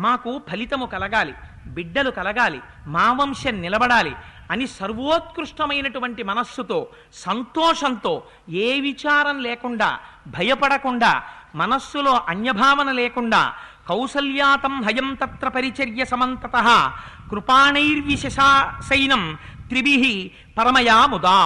మాకు 0.06 0.32
ఫలితము 0.50 0.86
కలగాలి 0.94 1.34
బిడ్డలు 1.76 2.12
కలగాలి 2.12 2.60
మా 2.96 3.06
వంశం 3.20 3.56
నిలబడాలి 3.62 4.14
అని 4.52 4.66
సర్వోత్కృష్టమైనటువంటి 4.78 6.24
మనస్సుతో 6.24 6.80
సంతోషంతో 7.26 8.14
ఏ 8.66 8.68
విచారం 8.88 9.38
లేకుండా 9.48 9.90
భయపడకుండా 10.28 11.12
మనస్సులో 11.56 12.14
అన్యభావన 12.34 12.90
లేకుండా 13.00 13.42
కౌసల్యాతం 13.90 14.76
హయం 14.88 15.10
తత్ర 15.22 15.48
పరిచర్య 15.48 16.04
సమంతత 16.06 16.56
కృపాణైర్విశేషాసైనం 17.32 19.24
త్రిభి 19.70 20.32
పరమయా 20.58 21.06
ముదా 21.06 21.40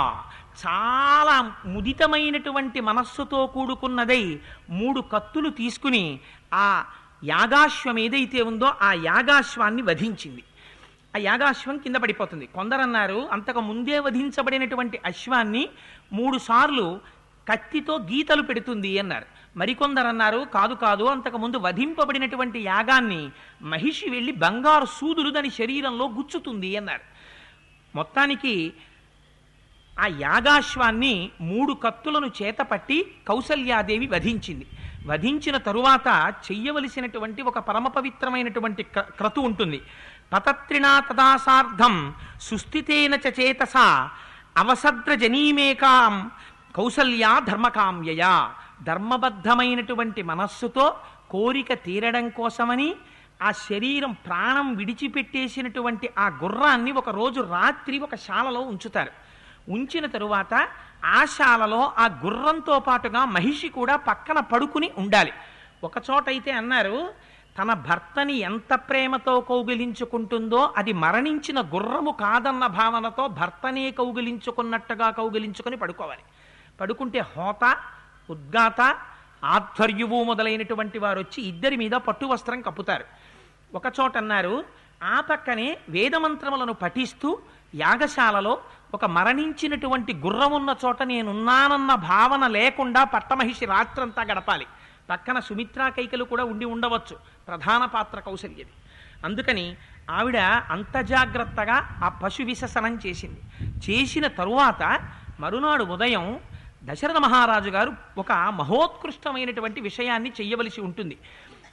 చాలా 0.66 1.54
ముదితమైనటువంటి 1.66 2.80
మనస్సుతో 2.80 3.48
కూడుకున్నదై 3.48 4.40
మూడు 4.70 5.02
కత్తులు 5.02 5.50
తీసుకుని 5.50 6.20
ఆ 6.54 6.84
యాగాశ్వం 7.24 8.00
ఏదైతే 8.00 8.42
ఉందో 8.42 8.74
ఆ 8.82 8.94
యాగాశ్వాన్ని 8.94 9.82
వధించింది. 9.82 10.44
ఆ 11.16 11.18
యాగాశ్వం 11.18 11.78
కింద 11.78 11.96
పడిపోతుంది. 11.96 12.46
కొందరన్నారు 12.46 13.30
అంతకు 13.32 13.60
ముందే 13.60 14.00
వధించబడినటువంటి 14.00 15.00
అశ్వాన్ని 15.06 15.70
మూడు 16.14 16.38
సార్లు 16.38 17.00
కత్తితో 17.50 17.98
గీతలు 17.98 18.42
పెడుతుంది 18.42 19.00
అన్నారు. 19.00 19.26
మరికొందరన్నారు 19.58 20.40
కాదు 20.54 20.74
కాదు 20.74 21.04
అంతకుముందు 21.04 21.58
వధింపబడినటువంటి 21.58 22.60
యాగాన్ని 22.60 23.32
మహిషి 23.62 24.10
వెళ్ళి 24.10 24.32
బంగారు 24.32 24.86
సూదులు 24.86 25.30
దాని 25.30 25.50
శరీరంలో 25.50 26.08
గుచ్చుతుంది 26.08 26.78
అన్నారు. 26.78 27.19
మొత్తానికి 27.96 28.74
ఆ 30.00 30.06
యాగాశ్వాన్ని 30.06 31.32
మూడు 31.42 31.74
కత్తులను 31.74 32.32
చేతపట్టి 32.42 33.16
కౌసల్యాదేవి 33.28 34.08
వధించింది. 34.08 34.68
వధించిన 35.06 35.58
తరువాత 35.58 36.34
చెయ్యవలసినటువంటి 36.52 37.42
ఒక 37.42 37.60
పరమ 37.60 37.88
పవిత్రమైనటువంటి 37.88 38.84
క్రతు 38.84 39.40
ఉంటుంది. 39.40 39.82
పతత్రిణా 40.34 41.00
తదాసార్థం 41.00 42.14
సుస్థితేన 42.42 43.16
చ 43.16 43.28
చేతస 43.28 43.78
అవసద్ర 44.58 45.14
జనీమేకాం 45.14 46.32
కౌసల్యా 46.76 47.40
ధర్మకామ్యయా. 47.40 48.54
ధర్మబద్ధమైనటువంటి 48.84 50.22
మనస్సుతో 50.22 50.96
కోరిక 51.30 51.74
తీరడం 51.74 52.30
కోసమని 52.30 52.96
ఆ 53.42 53.52
శరీరం 53.52 54.12
ప్రాణం 54.12 54.76
విడిచిపెట్టేసినటువంటి 54.76 56.10
ఆ 56.20 56.28
గుర్రాన్ని 56.28 56.92
ఒక 56.92 57.10
రోజు 57.10 57.42
రాత్రి 57.42 58.00
ఒక 58.00 58.16
శాలలో 58.16 58.62
ఉంచుతారు. 58.62 59.12
ఉంచిన 59.72 60.06
తరువాత 60.06 60.68
ఆ 61.06 61.26
శాలలో 61.26 61.94
ఆ 61.98 62.06
గుర్రంతో 62.26 62.80
పాటుగా 62.80 63.26
మహిషి 63.26 63.70
కూడా 63.70 63.96
పక్కన 63.96 64.40
పడుకుని 64.40 64.92
ఉండాలి. 64.98 65.34
ఒక 65.84 65.98
అన్నారు 66.50 67.14
తన 67.62 67.74
భర్తని 67.74 68.34
ఎంత 68.34 68.74
ప్రేమతో 68.74 69.42
కౌగిలించుకుంటుందో 69.42 70.74
అది 70.78 70.94
మరణించిన 70.94 71.62
గుర్రము 71.62 72.12
కాదన్న 72.12 72.68
భావనతో 72.68 73.28
భర్తనే 73.28 73.92
కౌగిలించుకున్నట్టుగా 73.92 75.10
కౌగిలించుకొని 75.10 75.78
పడుకోవాలి. 75.78 76.22
పడుకుంటే 76.82 77.20
హోత 77.20 77.78
ఉద్గాత 78.30 78.96
ఆధ్వర్యువు 79.44 80.24
మొదలైనటువంటి 80.24 81.00
వారు 81.00 81.20
వచ్చి 81.20 81.44
ఇద్దరి 81.44 81.76
మీద 81.76 81.92
పట్టు 81.92 82.26
వస్త్రం 82.26 82.62
కప్పుతారు. 82.62 83.29
ఒక 83.74 83.84
చోట 84.00 84.18
అన్నారు 84.18 84.66
ఆ 85.04 85.22
పక్కనే 85.22 85.78
వేదమంత్రములను 85.90 86.74
పఠిస్తూ 86.74 87.40
యాగశాలలో 87.76 88.62
ఒక 88.94 89.06
మరణించినటువంటి 89.06 90.14
గుర్రం 90.14 90.52
ఉన్న 90.52 90.76
చోట 90.86 91.04
నేనున్నానన్న 91.04 91.96
భావన 91.96 92.48
లేకుండా 92.48 93.04
పట్టమహిషి 93.04 93.66
రాత్రంతా 93.66 94.24
గడపాలి. 94.24 94.66
పక్కన 95.10 95.40
సుమిత్రా 95.40 95.90
కైకలు 95.90 96.24
కూడా 96.24 96.44
ఉండి 96.44 96.66
ఉండవచ్చు 96.66 97.18
ప్రధాన 97.48 97.86
పాత్ర 97.86 98.20
కౌశల్యది. 98.20 98.74
అందుకని 99.26 99.76
ఆవిడ 100.10 100.38
అంత 100.70 100.98
జాగ్రత్తగా 100.98 102.00
ఆ 102.04 102.10
పశు 102.10 102.44
విససనం 102.44 103.00
చేసింది. 103.06 103.42
చేసిన 103.64 104.28
తరువాత 104.28 105.00
మరునాడు 105.40 105.84
ఉదయం 105.84 106.40
దశరథ 106.84 107.18
మహారాజు 107.18 107.70
గారు 107.70 107.92
ఒక 108.18 108.32
మహోత్కృష్టమైనటువంటి 108.32 109.82
విషయాన్ని 109.82 110.30
చెయ్యవలసి 110.30 110.82
ఉంటుంది. 110.82 111.18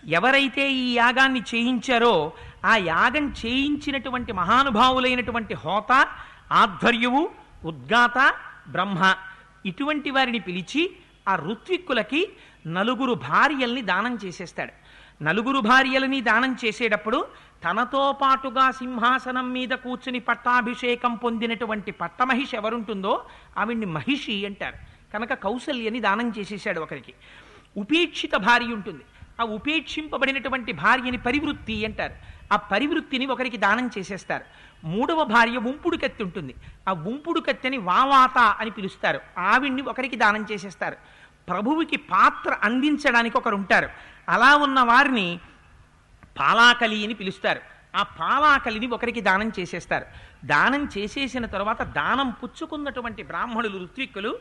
ఎవరైతే 0.06 0.72
ఈ 0.72 0.94
యాగాన్ని 0.94 1.40
చేయించారో 1.40 2.32
ఆ 2.64 2.76
యాగం 2.76 3.28
చేయించినటువంటి 3.46 4.32
మహానుభావులైనటువంటి 4.32 5.54
హోత 5.54 6.06
ఆధ్వర్యువు 6.52 7.30
ఉద్గాత 7.64 8.34
బ్రహ్మ 8.68 9.14
ఇటువంటి 9.66 10.10
వారిని 10.10 10.38
పిలిచి 10.38 10.96
ఆ 11.28 11.36
ఋత్విక్కులకి 11.36 12.28
నలుగురు 12.66 13.14
భార్యల్ని 13.14 13.82
దానం 13.82 14.18
చేసేస్తాడు. 14.24 14.72
నలుగురు 15.24 15.60
భార్యలని 15.60 16.20
దానం 16.20 16.56
చేసేటప్పుడు 16.64 17.26
తనతో 17.64 18.12
పాటుగా 18.12 18.70
సింహాసనం 18.70 19.52
మీద 19.52 19.68
కూర్చుని 19.68 20.20
పట్టాభిషేకం 20.20 21.14
పొందినటువంటి 21.14 21.90
పట్టమహిషి 21.90 22.56
ఎవరుంటుందో 22.56 23.24
ఆవిడ్ని 23.58 23.86
మహిషి 23.86 24.46
అంటారు. 24.46 24.76
కనుక 25.12 25.32
కౌసల్యని 25.32 26.00
దానం 26.00 26.30
చేసేసాడు 26.30 26.80
ఒకరికి. 26.80 27.14
ఉపేక్షిత 27.76 28.34
భార్య 28.34 28.66
ఉంటుంది. 28.66 29.04
ఆ 29.40 29.44
ఉపేక్షింపబడినటువంటి 29.44 30.72
భార్యని 30.72 31.18
పరివృత్తి 31.18 31.84
అంటారు. 31.84 32.14
ఆ 32.52 32.56
పరివృత్తిని 32.56 33.26
ఒకరికి 33.26 33.56
దానం 33.56 33.90
చేసేస్తారు. 33.98 34.44
మూడవ 34.84 35.24
భార్య 35.24 35.56
ఉంపుడు 35.56 35.96
కత్తి 35.96 36.22
ఉంటుంది. 36.22 36.54
ఆ 36.88 36.92
ఉంపుడు 36.92 37.40
కత్తిని 37.40 37.76
వావాత 37.76 38.38
అని 38.38 38.70
పిలుస్తారు. 38.70 39.20
ఆవిడ్ని 39.38 39.82
ఒకరికి 39.82 40.16
దానం 40.16 40.46
చేసేస్తారు. 40.52 40.96
ప్రభువుకి 41.48 41.96
పాత్ర 41.96 42.56
అందించడానికి 42.62 43.36
ఒకరు 43.36 43.56
ఉంటారు. 43.56 43.88
అలా 44.28 44.56
ఉన్న 44.56 44.80
వారిని 44.80 45.40
పాలాకలి 46.38 47.04
అని 47.04 47.14
పిలుస్తారు. 47.14 47.60
ఆ 47.96 48.02
పాలాకలిని 48.02 48.86
ఒకరికి 48.86 49.20
దానం 49.20 49.52
చేసేస్తారు. 49.60 50.04
దానం 50.44 50.88
చేసేసిన 50.98 51.46
తర్వాత 51.46 51.82
దానం 51.82 52.30
పుచ్చుకున్నటువంటి 52.30 53.22
బ్రాహ్మణులు 53.22 53.82
ఋత్విక్కులు 53.82 54.38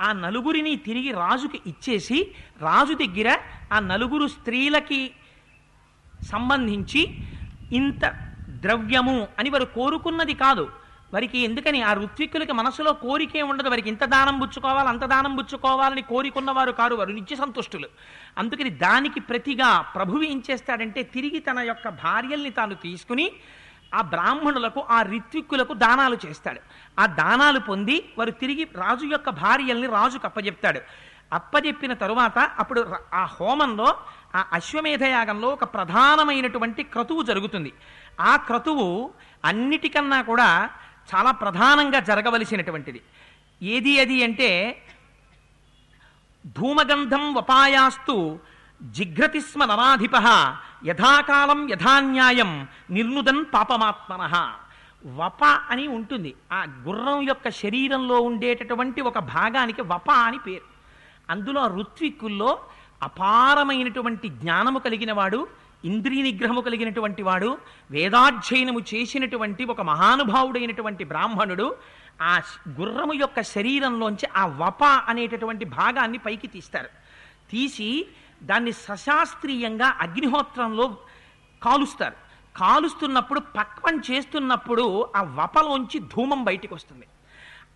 ఆ 0.00 0.12
నలుగురిని 0.12 0.76
తిరిగి 0.76 1.12
రాజుకి 1.12 1.60
ఇచ్చేసి 1.66 2.18
రాజు 2.60 2.94
దగ్గర 2.94 3.38
ఆ 3.72 3.78
నలుగురు 3.80 4.26
స్త్రీలకి 4.26 5.10
సంబంధించి 6.22 7.08
ఇంత 7.72 8.04
ద్రవ్యము 8.48 9.28
అని 9.38 9.50
వారు 9.50 9.64
కోరుకున్నది 9.64 10.34
కాదు. 10.34 10.68
వారికి 11.12 11.38
ఎందుకని 11.38 11.82
ఆ 11.82 11.92
ఋత్విక్కులకి 11.92 12.52
మనసులో 12.52 12.92
కోరికే 12.92 13.42
ఉండదు. 13.42 13.68
వారికి 13.68 13.88
ఇంత 13.88 14.04
దానం 14.04 14.38
పుచ్చుకోవాలి 14.38 14.88
అంత 14.88 15.04
దానం 15.04 15.36
పుచ్చుకోవాలని 15.36 16.02
కోరికున్నవారు 16.02 16.72
కారు 16.72 16.94
వారు 16.94 17.10
నిత్య 17.10 17.36
సంతుష్టులు. 17.36 17.88
అందుకని 18.38 18.70
దానికి 18.70 19.20
ప్రతిగా 19.20 19.80
ప్రభువు 19.80 20.22
ఏం 20.22 20.42
చేస్తాడంటే 20.50 21.02
తిరిగి 21.02 21.38
తన 21.38 21.58
యొక్క 21.58 21.88
భార్యల్ని 21.88 22.50
తాను 22.50 22.74
తీసుకుని 22.74 23.32
ఆ 23.94 24.00
బ్రాహ్మణులకు 24.00 24.80
ఆ 24.90 25.02
రిత్విక్కులకు 25.02 25.74
దానాలు 25.74 26.18
చేస్తాడు. 26.26 26.60
ఆ 27.00 27.06
దానాలు 27.06 27.60
పొంది 27.60 28.12
వారు 28.18 28.30
తిరిగి 28.30 28.68
రాజు 28.74 29.06
యొక్క 29.06 29.30
భార్యల్ని 29.30 29.86
రాజుకు 29.86 30.26
అప్పజెప్తాడు. 30.26 30.80
అప్పజెప్పిన 31.32 31.92
తరువాత 31.92 32.38
అప్పుడు 32.38 32.94
ఆ 33.14 33.24
హోమంలో 33.24 33.96
ఆ 34.34 34.46
అశ్వమేధయాగంలో 34.52 35.48
ఒక 35.48 35.64
ప్రధానమైనటువంటి 35.64 36.82
క్రతువు 36.82 37.22
జరుగుతుంది. 37.22 37.72
ఆ 38.20 38.36
క్రతువు 38.36 39.10
అన్నిటికన్నా 39.44 40.22
కూడా 40.22 40.70
చాలా 41.14 41.30
ప్రధానంగా 41.30 42.00
జరగవలసినటువంటిది. 42.00 43.00
ఏది 43.62 44.00
అది 44.00 44.24
అంటే 44.24 44.82
ధూమగంధం 46.46 47.34
వపాయాస్తు 47.34 48.38
జిఘ్రతి 48.82 49.40
స్మ 49.40 49.64
నరాధిప 49.64 50.16
యథాకాలం 50.84 51.70
యథాన్యాయం 51.70 52.66
నిర్నుదన్ 52.90 53.44
పాపమాత్మన. 53.54 54.52
వప 55.06 55.44
అని 55.44 55.86
ఉంటుంది. 55.86 56.34
ఆ 56.52 56.66
గుర్రం 56.82 57.22
యొక్క 57.22 57.50
శరీరంలో 57.50 58.20
ఉండేటటువంటి 58.20 59.00
ఒక 59.00 59.18
భాగానికి 59.18 59.82
వప 59.82 60.10
అని 60.10 60.38
పేరు. 60.38 60.62
అందులో 61.30 61.66
ఋత్విక్కుల్లో 61.66 62.58
అపారమైనటువంటి 63.02 64.28
జ్ఞానము 64.28 64.78
కలిగిన 64.78 65.12
వాడు 65.12 65.48
ఇంద్రియ 65.84 66.22
నిగ్రహము 66.22 66.60
కలిగినటువంటి 66.60 67.22
వాడు 67.22 67.58
వేదాధ్యయనము 67.90 68.80
చేసినటువంటి 68.80 69.64
ఒక 69.64 69.80
మహానుభావుడైనటువంటి 69.80 71.04
బ్రాహ్మణుడు 71.04 71.76
ఆ 72.22 72.40
గుర్రము 72.68 73.12
యొక్క 73.12 73.42
శరీరంలోంచి 73.42 74.28
ఆ 74.36 74.46
వప 74.46 74.84
అనేటటువంటి 74.84 75.64
భాగాన్ని 75.64 76.18
పైకి 76.18 76.46
తీస్తారు. 76.46 76.88
తీసి 77.50 78.06
దాన్ని 78.42 78.72
సశాస్త్రీయంగా 78.72 79.96
అగ్నిహోత్రంలో 80.00 80.96
కాలుస్తారు. 81.62 82.14
కాలుస్తున్నప్పుడు 82.56 83.40
పక్వం 83.40 84.02
చేస్తున్నప్పుడు 84.10 85.12
ఆ 85.16 85.22
వపలోంచి 85.22 85.98
ధూమం 85.98 86.44
బయటికి 86.44 86.74
వస్తుంది 86.74 87.06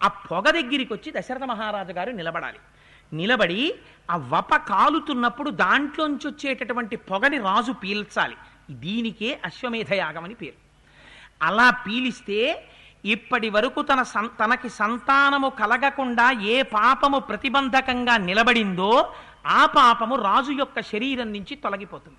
ఆ 0.02 0.08
పొగ 0.08 0.50
దగ్గరికి 0.50 0.92
వచ్చి 0.92 1.12
దశరథ 1.16 1.44
మహారాజు 1.44 1.92
గారు 1.92 2.10
నిలబడాలి. 2.10 2.58
నిలబడి 3.12 3.74
ఆ 4.10 4.16
వప 4.16 4.56
కాలుతున్నప్పుడు 4.56 5.50
దాంట్లోంచి 5.50 6.28
వచ్చేటటువంటి 6.28 6.96
పొగని 6.96 7.38
రాజు 7.38 7.72
పీల్చాలి. 7.72 8.36
దీనికే 8.70 9.40
అశ్వమేధ 9.44 9.92
యాగం 9.92 10.24
అని 10.24 10.34
పేరు. 10.34 10.62
అలా 11.42 11.70
పీలిస్తే 11.70 12.68
ఇప్పటి 13.04 13.50
వరకు 13.50 13.82
తన 13.82 14.02
సన్ 14.02 14.28
తనకి 14.44 14.68
సంతానము 14.68 15.48
కలగకుండా 15.48 16.30
ఏ 16.30 16.62
పాపము 16.62 17.18
ప్రతిబంధకంగా 17.18 18.16
నిలబడిందో 18.16 19.12
ఆ 19.46 19.66
పాపము 19.66 20.16
రాజు 20.16 20.52
యొక్క 20.52 20.80
శరీరం 20.80 21.32
నుంచి 21.32 21.56
తొలగిపోతుంది. 21.56 22.18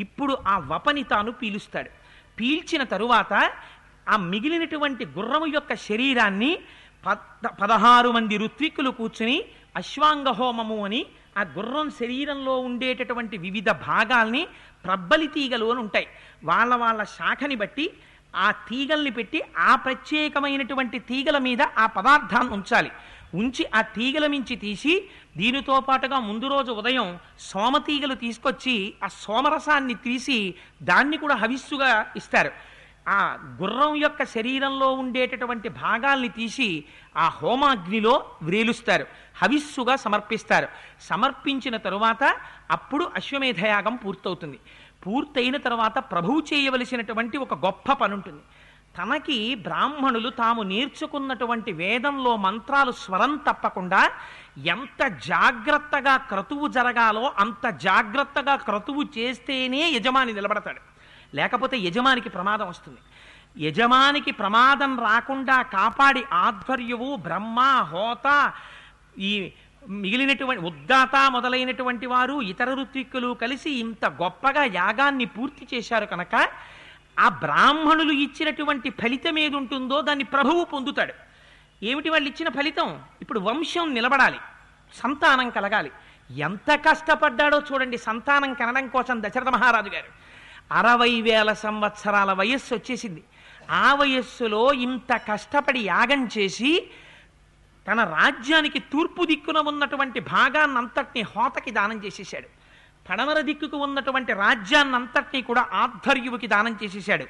ఇప్పుడు 0.00 0.38
ఆ 0.48 0.58
వపని 0.58 1.02
తాను 1.02 1.32
పీలుస్తాడు. 1.32 1.90
పీల్చిన 2.40 2.82
తరువాత 2.82 3.50
ఆ 4.08 4.16
మిగిలినటువంటి 4.16 5.06
గుర్రము 5.06 5.46
యొక్క 5.46 5.74
శరీరాన్ని 5.74 6.58
పద్ 7.06 7.46
పదహారు 7.62 8.10
మంది 8.10 8.36
ఋత్విక్కులు 8.36 8.90
కూర్చుని 8.90 9.44
అశ్వాంగ 9.76 10.28
హోమము 10.28 10.84
అని 10.84 11.06
ఆ 11.38 11.42
గుర్రం 11.42 11.90
శరీరంలో 11.90 12.58
ఉండేటటువంటి 12.58 13.36
వివిధ 13.36 13.70
భాగాల్ని 13.70 14.48
ప్రబ్బలి 14.84 15.26
తీగలు 15.26 15.70
అని 15.70 15.80
ఉంటాయి. 15.80 16.08
వాళ్ళ 16.44 16.74
వాళ్ళ 16.74 17.02
శాఖని 17.02 17.56
బట్టి 17.56 17.92
ఆ 18.36 18.50
తీగల్ని 18.50 19.10
పెట్టి 19.10 19.42
ఆ 19.58 19.74
ప్రత్యేకమైనటువంటి 19.74 20.98
తీగల 20.98 21.38
మీద 21.38 21.62
ఆ 21.62 21.86
పదార్థాన్ని 21.86 22.52
ఉంచాలి. 22.52 22.90
ఉంచి 23.34 23.66
ఆ 23.74 23.80
తీగల 23.80 24.26
మించి 24.26 24.56
తీసి 24.56 25.08
దీనితో 25.36 25.80
పాటుగా 25.80 26.18
ముందు 26.18 26.46
రోజు 26.46 26.72
ఉదయం 26.72 27.18
సోమ 27.38 27.76
తీగలు 27.76 28.14
తీసుకొచ్చి 28.14 28.94
ఆ 29.04 29.06
సోమరసాన్ని 29.06 29.94
తీసి 29.94 30.54
దాన్ని 30.82 31.16
కూడా 31.16 31.34
హవిస్సుగా 31.34 32.12
ఇస్తారు. 32.16 32.50
ఆ 33.08 33.38
గుర్రం 33.62 33.96
యొక్క 33.96 34.24
శరీరంలో 34.24 34.92
ఉండేటటువంటి 34.92 35.68
భాగాల్ని 35.68 36.28
తీసి 36.28 36.84
ఆ 37.16 37.28
హోమాగ్నిలో 37.28 38.30
వ్రేలుస్తారు. 38.42 39.06
హవిస్సుగా 39.42 39.96
సమర్పిస్తారు. 39.96 40.68
సమర్పించిన 41.00 41.76
తరువాత 41.76 42.36
అప్పుడు 42.70 43.10
అశ్వమేధయాగం 43.14 43.96
పూర్తవుతుంది. 43.96 44.58
పూర్తయిన 45.06 45.56
తర్వాత 45.56 45.98
ప్రభువు 45.98 46.42
చేయవలసినటువంటి 46.54 47.38
ఒక 47.38 47.54
గొప్ప 47.54 47.92
పని 47.92 48.14
ఉంటుంది 48.14 48.40
తనకి 48.98 49.54
బ్రాహ్మణులు 49.54 50.30
తాము 50.30 50.62
నేర్చుకున్నటువంటి 50.62 51.72
వేదంలో 51.72 52.36
మంత్రాలు 52.36 52.92
స్వరం 52.92 53.36
తప్పకుండా 53.36 54.10
ఎంత 54.66 55.06
జాగ్రత్తగా 55.06 56.16
క్రతువు 56.16 56.68
జరగాలో 56.68 57.32
అంత 57.38 57.66
జాగ్రత్తగా 57.68 58.56
క్రతువు 58.56 59.02
చేస్తేనే 59.18 59.90
యజమాని 59.90 60.32
నిలబడతాడు. 60.32 60.80
లేకపోతే 61.34 61.78
యజమానికి 61.78 62.28
ప్రమాదం 62.28 62.68
వస్తుంది. 62.68 62.98
యజమానికి 63.58 64.30
ప్రమాదం 64.30 65.00
రాకుండా 65.00 65.62
కాపాడి 65.62 66.24
ఆధ్వర్యువు 66.32 67.16
బ్రహ్మ 67.16 67.60
హోత 67.92 68.52
ఈ 69.18 69.52
మిగిలినటువంటి 69.88 70.62
ఉద్దాత 70.62 71.16
మొదలైనటువంటి 71.30 72.06
వారు 72.06 72.42
ఇతర 72.42 72.74
ఋత్విక్కులు 72.74 73.34
కలిసి 73.34 73.70
ఇంత 73.70 74.04
గొప్పగా 74.06 74.64
యాగాన్ని 74.64 75.24
పూర్తి 75.24 75.76
చేశారు 75.76 76.06
కనుక 76.06 76.34
ఆ 77.18 77.28
బ్రాహ్మణులు 77.28 78.12
ఇచ్చినటువంటి 78.12 78.90
ఫలితం 78.90 79.38
ఏది 79.38 79.56
ఉంటుందో 79.56 80.00
దాన్ని 80.00 80.24
ప్రభువు 80.24 80.64
పొందుతాడు. 80.64 81.12
ఏమిటి 81.82 82.08
వాళ్ళు 82.08 82.28
ఇచ్చిన 82.28 82.48
ఫలితం? 82.48 83.02
ఇప్పుడు 83.20 83.40
వంశం 83.40 83.94
నిలబడాలి 83.94 84.38
సంతానం 84.94 85.50
కలగాలి. 85.50 85.90
ఎంత 86.30 86.74
కష్టపడ్డాడో 86.74 87.62
చూడండి 87.72 87.98
సంతానం 87.98 88.54
కనడం 88.54 88.88
కోసం 88.88 89.22
దశరథ 89.22 89.48
మహారాజు 89.48 89.88
గారు. 89.88 90.26
అరవై 90.72 91.20
వేల 91.20 91.52
సంవత్సరాల 91.52 92.32
వయస్సు 92.32 92.74
వచ్చేసింది. 92.74 93.24
ఆ 93.70 93.94
వయస్సులో 93.94 94.72
ఇంత 94.72 95.16
కష్టపడి 95.16 95.80
యాగం 95.80 96.28
చేసి 96.38 96.90
తన 97.88 98.04
రాజ్యానికి 98.04 98.78
తూర్పు 98.78 99.24
దిక్కున 99.24 99.58
ఉన్నటువంటి 99.58 100.20
భాగాన్నంతటిని 100.20 101.22
హోతకి 101.22 101.70
దానం 101.70 102.04
చేసేశాడు. 102.04 102.55
పడమర 103.10 103.40
దిక్కుకు 103.40 103.76
ఉన్నటువంటి 103.76 104.32
రాజ్యాన్నంతటినీ 104.32 105.42
కూడా 105.42 105.66
ఆధ్వర్యువుకి 105.72 106.46
దానం 106.46 106.78
చేసేశాడు. 106.84 107.26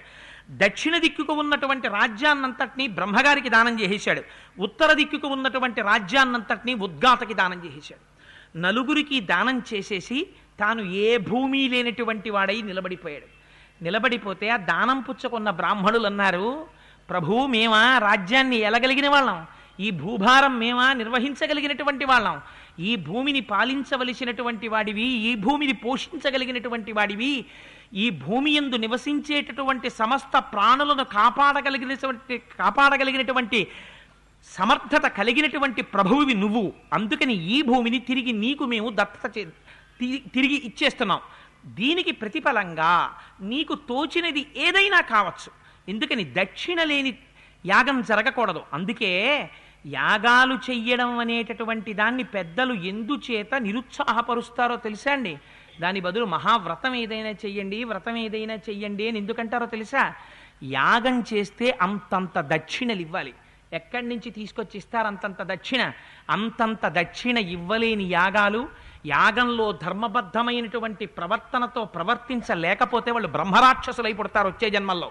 దక్షిణ 0.50 0.98
దిక్కుకు 0.98 1.32
ఉన్నటువంటి 1.32 1.88
రాజ్యాన్నంతటినీ 1.88 2.86
బ్రహ్మగారికి 2.86 3.48
దానం 3.48 3.80
చేసేశాడు. 3.80 4.22
ఉత్తర 4.58 4.92
దిక్కుకు 4.92 5.28
ఉన్నటువంటి 5.28 5.80
రాజ్యాన్నంతటినీ 5.80 6.74
ఉద్గాతకి 6.74 7.34
దానం 7.34 7.64
చేసేశాడు. 7.64 8.16
నలుగురికి 8.58 9.20
దానం 9.20 9.62
చేసేసి 9.74 10.26
తాను 10.60 10.82
ఏ 10.82 11.16
భూమి 11.16 11.68
లేనటువంటి 11.68 12.30
వాడై 12.30 12.62
నిలబడిపోయాడు. 12.62 13.24
నిలబడిపోతే 13.84 14.48
ఆ 14.48 14.56
దానం 14.56 15.00
పుచ్చుకున్న 15.00 15.50
బ్రాహ్మణులు 15.50 16.06
అన్నారు 16.06 16.66
ప్రభు 17.10 17.46
మేమా 17.46 17.98
రాజ్యాన్ని 17.98 18.56
ఎలగలిగిన 18.56 19.08
వాళ్ళం. 19.08 19.46
ఈ 19.80 19.90
భూభారం 19.90 20.58
మేమా 20.58 20.92
నిర్వహించగలిగినటువంటి 20.92 22.04
వాళ్ళం. 22.04 22.40
ఈ 22.80 22.96
భూమిని 22.96 23.40
పాలించవలసినటువంటి 23.40 24.68
వాడివి 24.68 25.02
ఈ 25.02 25.34
భూమిని 25.34 25.72
పోషించగలిగినటువంటి 25.72 26.92
వాడివి 26.92 27.44
ఈ 27.94 28.10
భూమి 28.10 28.50
ఎందు 28.50 28.76
నివసించేటటువంటి 28.76 29.90
సమస్త 29.90 30.38
ప్రాణులను 30.38 31.04
కాపాడగలిగినటువంటి 31.04 32.38
కాపాడగలిగినటువంటి 32.38 33.68
సమర్థత 34.44 35.06
కలిగినటువంటి 35.06 35.82
ప్రభువువి 35.82 36.34
నువ్వు. 36.34 36.72
అందుకని 36.92 37.34
ఈ 37.34 37.62
భూమిని 37.62 37.98
తిరిగి 37.98 38.32
నీకు 38.32 38.64
మేము 38.64 38.90
దత్తత 38.90 39.38
చే 39.38 39.44
తి- 40.00 40.30
తిరిగి 40.30 40.54
ఇచ్చేస్తున్నాం. 40.54 41.20
దీనికి 41.66 42.12
ప్రతిఫలంగా 42.12 43.14
నీకు 43.40 43.74
తోచినది 43.74 44.46
ఏదైనా 44.56 45.00
కావచ్చు. 45.00 45.52
ఎందుకని 45.88 46.24
దక్షిణ 46.24 46.82
లేని 46.82 47.18
యాగం 47.66 48.02
జరగకూడదు. 48.02 48.62
అందుకే 48.72 49.50
యాగాలు 49.86 50.54
చెయ్యడం 50.54 51.18
అనేటటువంటి 51.18 51.92
దాన్ని 51.92 52.22
పెద్దలు 52.22 52.74
ఎందుచేత 52.74 53.54
నిరుత్సాహపరుస్తారో 53.54 54.76
తెలుసా 54.76 55.12
అండి? 55.12 55.38
దాని 55.80 56.00
బదులు 56.00 56.24
మహావ్రతం 56.24 56.94
ఏదైనా 56.94 57.28
చెయ్యండి 57.28 57.84
వ్రతం 57.84 58.16
ఏదైనా 58.16 58.54
చెయ్యండి 58.54 59.08
అని 59.08 59.18
ఎందుకంటారో 59.18 59.66
తెలుసా? 59.66 60.14
యాగం 60.62 61.24
చేస్తే 61.34 61.78
అంతంత 61.82 62.38
దక్షిణలు 62.38 63.00
ఇవ్వాలి. 63.00 63.34
ఎక్కడి 63.72 64.08
నుంచి 64.08 64.30
తీసుకొచ్చి 64.30 64.78
ఇస్తారు 64.78 65.06
అంతంత 65.06 65.42
దక్షిణ? 65.42 65.92
అంతంత 66.30 66.78
దక్షిణ 66.86 67.38
ఇవ్వలేని 67.38 68.04
యాగాలు 68.04 68.68
యాగంలో 69.06 69.72
ధర్మబద్ధమైనటువంటి 69.72 71.06
ప్రవర్తనతో 71.06 71.84
ప్రవర్తించలేకపోతే 71.84 73.10
వాళ్ళు 73.10 73.28
బ్రహ్మరాక్షసులై 73.28 74.12
పుడతారు 74.12 74.48
వచ్చే 74.48 74.70
జన్మల్లో. 74.70 75.10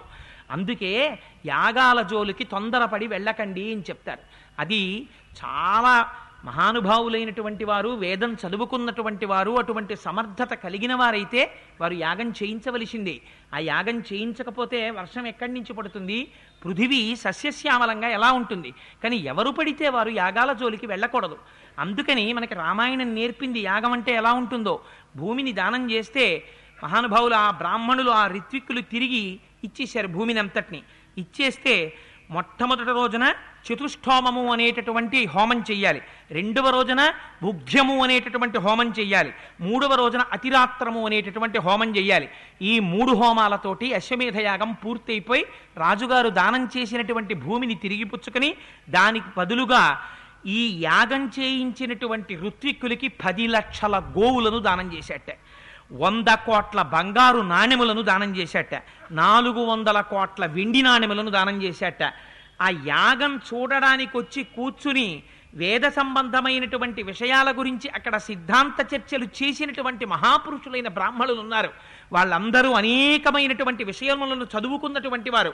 అందుకే 0.50 1.18
యాగాల 1.46 2.02
జోలికి 2.02 2.44
తొందరపడి 2.44 3.06
వెళ్ళకండి 3.06 3.72
అని 3.72 3.80
చెప్తారు. 3.80 4.20
అది 4.58 5.08
చాలా 5.44 6.10
మహానుభావులైనటువంటి 6.44 7.64
వారు 7.64 7.88
వేదం 7.88 8.32
చదువుకున్నటువంటి 8.32 9.26
వారు 9.26 9.50
అటువంటి 9.50 9.96
సమర్థత 9.96 10.54
కలిగిన 10.54 10.94
వారైతే 10.94 11.52
వారు 11.80 11.94
యాగం 11.94 12.30
చేయించవలసిందే. 12.30 13.20
ఆ 13.54 13.58
యాగం 13.58 14.00
చేయించకపోతే 14.00 14.90
వర్షం 14.90 15.26
ఎక్కడి 15.26 15.52
నుంచి 15.52 15.72
పడుతుంది? 15.72 16.28
పృథివీ 16.64 17.16
సస్యశ్యామలంగా 17.16 18.08
ఎలా 18.08 18.32
ఉంటుంది? 18.32 18.74
కానీ 19.02 19.16
ఎవరు 19.16 19.50
పడితే 19.50 19.88
వారు 19.88 20.10
యాగాల 20.10 20.52
జోలికి 20.52 20.86
వెళ్ళకూడదు. 20.86 21.38
అందుకని 21.78 22.32
మనకి 22.32 22.54
రామాయణం 22.54 23.14
నేర్పింది 23.14 23.60
యాగం 23.60 23.92
అంటే 23.92 24.12
ఎలా 24.12 24.32
ఉంటుందో. 24.32 24.80
భూమిని 25.16 25.52
దానం 25.52 25.90
చేస్తే 25.90 26.44
మహానుభావులు 26.84 27.34
ఆ 27.34 27.50
బ్రాహ్మణులు 27.50 28.10
ఆ 28.10 28.26
రిత్విక్కులు 28.26 28.80
తిరిగి 28.80 29.40
ఇచ్చేశారు 29.64 30.08
భూమిని 30.08 30.38
అంతటిని 30.38 30.82
ఇచ్చేస్తే 31.18 31.92
మొట్టమొదటి 32.30 32.84
రోజున 32.84 33.34
చతుష్టోమము 33.66 34.52
అనేటటువంటి 34.52 35.24
హోమం 35.24 35.60
చెయ్యాలి. 35.60 36.02
రెండవ 36.30 36.70
రోజున 36.70 37.12
భుగ్యము 37.42 38.04
అనేటటువంటి 38.04 38.58
హోమం 38.58 38.88
చెయ్యాలి. 38.98 39.32
మూడవ 39.60 39.94
రోజున 39.94 40.20
అతిరాత్రము 40.32 41.06
అనేటటువంటి 41.06 41.58
హోమం 41.58 41.96
చెయ్యాలి. 41.96 42.28
ఈ 42.62 42.80
మూడు 42.80 43.12
హోమాలతోటి 43.12 43.94
అశ్వమేధ 43.94 44.40
యాగం 44.40 44.72
పూర్తయిపోయి 44.72 45.44
రాజుగారు 45.76 46.28
దానం 46.28 46.68
చేసినటువంటి 46.76 47.34
భూమిని 47.34 47.74
తిరిగి 47.74 48.04
పుచ్చుకొని 48.04 48.54
దానికి 48.90 49.26
బదులుగా 49.38 50.00
ఈ 50.46 50.82
యాగం 50.82 51.32
చేయించినటువంటి 51.38 52.36
ఋత్విక్కులకి 52.36 53.08
పది 53.08 53.46
లక్షల 53.46 53.98
గోవులను 53.98 54.58
దానం 54.58 54.92
చేసేట 54.92 55.38
వంద 55.92 56.28
కోట్ల 56.28 56.82
బంగారు 56.82 57.38
నాణెములను 57.38 58.02
దానం 58.02 58.36
చేశాట. 58.36 58.82
నాలుగు 59.10 59.64
వందల 59.64 60.00
కోట్ల 60.00 60.46
వెండి 60.46 60.82
నాణెములను 60.82 61.30
దానం 61.30 61.62
చేశాట. 61.62 62.02
ఆ 62.62 62.68
యాగం 62.68 63.40
చూడడానికి 63.54 64.18
వచ్చి 64.18 64.44
కూర్చుని 64.44 65.22
వేద 65.54 65.80
సంబంధమైనటువంటి 65.80 67.02
విషయాల 67.02 67.58
గురించి 67.58 67.90
అక్కడ 67.90 68.16
సిద్ధాంత 68.16 68.94
చర్చలు 68.94 69.24
చేసినటువంటి 69.24 70.04
మహాపురుషులైన 70.04 70.88
బ్రాహ్మణులు 70.88 71.40
ఉన్నారు. 71.40 71.70
వాళ్ళందరూ 72.12 72.72
అనేకమైనటువంటి 72.72 73.84
విషయములను 73.84 74.44
చదువుకున్నటువంటి 74.44 75.30
వారు. 75.30 75.52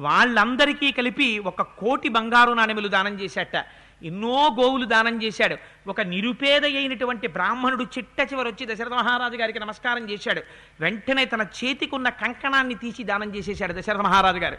వాళ్ళందరికీ 0.00 0.92
కలిపి 0.92 1.38
ఒక 1.38 1.62
కోటి 1.62 2.08
బంగారు 2.08 2.52
నాణెములు 2.52 2.88
దానం 2.88 3.20
చేశాట. 3.20 3.56
ఎన్నో 4.02 4.56
గోవులు 4.60 4.84
దానం 4.84 5.22
చేశాడు. 5.22 5.56
ఒక 5.88 6.00
నిరుపేద 6.00 6.64
అయినటువంటి 6.64 7.26
బ్రాహ్మణుడు 7.26 7.84
చిట్ట 7.84 8.32
చివరి 8.32 8.48
వచ్చి 8.48 8.74
దశరథ 8.74 8.88
మహారాజు 8.88 9.36
గారికి 9.36 9.58
నమస్కారం 9.58 10.10
చేశాడు. 10.10 10.42
వెంటనే 10.80 11.24
తన 11.24 11.46
చేతికున్న 11.64 12.08
కంకణాన్ని 12.08 12.74
తీసి 12.74 13.04
దానం 13.04 13.34
చేసేశాడు 13.34 13.72
దశరథ 13.72 14.00
మహారాజు 14.00 14.36
గారు. 14.36 14.56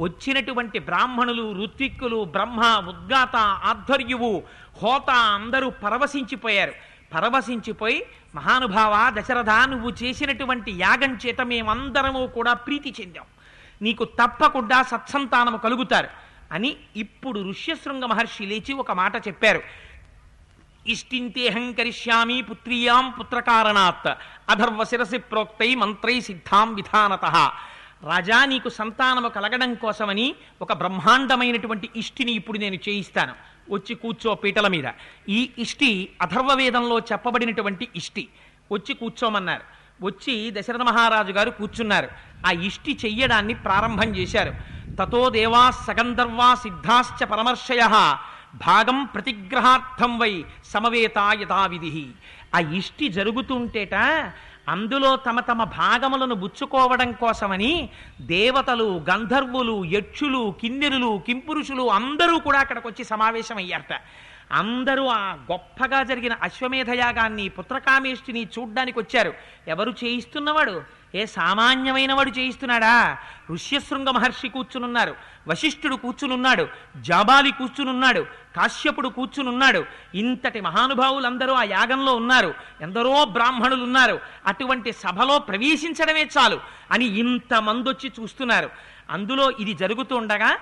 వచ్చినటువంటి 0.00 0.78
బ్రాహ్మణులు 0.78 1.62
ఋత్విక్కులు 1.62 2.24
బ్రహ్మ 2.24 2.60
ఉద్గాత 2.88 3.36
ఆధ్వర్యువు 3.36 4.42
హోత 4.82 5.10
అందరూ 5.10 5.70
పరవశించిపోయారు. 5.70 6.72
పరవశించిపోయి 7.14 8.06
మహానుభావ 8.34 9.14
దశరథ 9.20 9.50
నువ్వు 9.50 9.90
చేసినటువంటి 10.02 10.72
యాగం 10.72 11.18
చేత 11.26 11.40
మేమందరము 11.40 12.26
కూడా 12.26 12.52
ప్రీతి 12.52 12.94
చెందాం. 13.00 13.24
నీకు 13.82 14.04
తప్పకుండా 14.04 14.82
సత్సంతానము 14.82 15.56
కలుగుతారు. 15.56 16.23
అని 16.54 16.76
ఇప్పుడు 16.96 17.50
ఋష్యశృంగ 17.50 18.04
మహర్షి 18.04 18.46
లేచి 18.46 18.72
ఒక 18.72 18.92
మాట 18.92 19.28
చెప్పారు. 19.28 19.62
ఇష్టింతేహం 20.86 21.72
కరిష్యామి 21.72 22.42
పుత్రీయాం 22.42 23.14
పుత్రకారణాత్ 23.20 24.14
అధర్వ 24.50 24.84
శిరసి 24.84 25.18
ప్రోక్తై 25.18 25.74
మంత్రై 25.74 26.20
సిద్ధాం 26.20 26.74
విధానత. 26.74 27.24
రాజా 28.04 28.44
నీకు 28.44 28.68
సంతానము 28.68 29.28
కలగడం 29.28 29.74
కోసమని 29.74 30.34
ఒక 30.62 30.72
బ్రహ్మాండమైనటువంటి 30.72 31.90
ఇష్టిని 31.96 32.32
ఇప్పుడు 32.32 32.58
నేను 32.58 32.74
చేయిస్తాను. 32.74 33.34
వచ్చి 33.70 33.94
కూర్చో 33.94 34.34
పీటల 34.34 34.68
మీద. 34.68 34.84
ఈ 35.28 35.50
ఇష్టి 35.58 36.08
అథర్వవేదంలో 36.22 36.98
చెప్పబడినటువంటి 36.98 37.88
ఇష్టి. 37.96 38.28
వచ్చి 38.72 38.94
కూర్చోమన్నారు. 38.94 39.62
వచ్చి 40.04 40.50
దశరథ 40.50 40.80
మహారాజు 40.80 41.32
గారు 41.32 41.50
కూర్చున్నారు. 41.50 42.08
ఆ 42.46 42.50
ఇష్టి 42.50 42.98
చెయ్యడాన్ని 43.04 43.54
ప్రారంభం 43.54 44.16
చేశారు. 44.16 44.73
తతో 44.98 45.20
దేవా 45.36 45.62
సగంధర్వా 45.86 46.48
సిద్ధాశ్చ 46.62 47.20
పరమర్షయ 47.32 47.82
భాగం 48.66 48.98
ప్రతిగ్రహార్థం 49.14 50.12
వై 50.18 50.32
సమవేత 50.72 51.18
యథావిధి 51.42 52.04
ఆ 52.56 52.58
ఇష్టి 52.80 53.06
జరుగుతుంటేట 53.16 53.94
అందులో 54.72 55.10
తమ 55.26 55.38
తమ 55.40 55.60
భాగములను 55.78 56.36
బుచ్చుకోవడం 56.42 57.10
కోసమని 57.22 57.72
దేవతలు 58.34 58.86
గంధర్వులు 59.10 59.74
యక్షులు 59.96 60.42
కిన్నెరులు 60.60 61.10
కింపురుషులు 61.26 61.84
అందరూ 61.98 62.36
కూడా 62.46 62.60
అక్కడికి 62.60 62.86
వచ్చి 62.88 63.04
సమావేశమయ్యారట. 63.12 63.94
అందరూ 64.54 65.06
ఆ 65.06 65.32
గొప్పగా 65.32 66.02
జరిగిన 66.02 66.34
అశ్వమేధ 66.42 66.90
యాగాన్ని 66.90 67.48
పుత్రకామేష్టిని 67.48 68.42
చూడ్డానికి 68.58 68.98
వచ్చారు 68.98 69.32
ఎవరు 69.68 69.90
చేయిస్తున్నవాడు? 70.04 71.04
ఏ 71.14 71.24
సామాన్యమైన 71.26 72.12
వాడు 72.12 72.30
చేయిస్తున్నాడా? 72.30 73.18
ఋష్యశృంగ 73.50 74.10
మహర్షి 74.10 74.48
కూర్చునున్నారు 74.48 75.14
వశిష్ఠుడు 75.48 75.96
కూర్చునున్నాడు 75.96 76.68
జాబాలి 77.00 77.52
కూర్చునున్నాడు 77.52 78.20
కాశ్యపుడు 78.56 79.08
కూర్చునున్నాడు. 79.08 79.84
ఇంతటి 80.14 80.60
మహానుభావులందరూ 80.60 81.52
ఆ 81.52 81.62
యాగంలో 81.62 82.12
ఉన్నారు. 82.16 82.54
ఎందరో 82.82 83.24
బ్రాహ్మణులు 83.24 83.84
ఉన్నారు 83.84 84.20
అటువంటి 84.46 84.92
సభలో 84.92 85.38
ప్రవేశించడమే 85.38 86.24
చాలు 86.38 86.60
అని 86.90 87.04
ఇంతమంది 87.04 87.88
వచ్చి 87.88 88.12
చూస్తున్నారు. 88.20 88.70
అందులో 89.10 89.50
ఇది 89.50 89.74
జరుగుతుండగా 89.74 90.58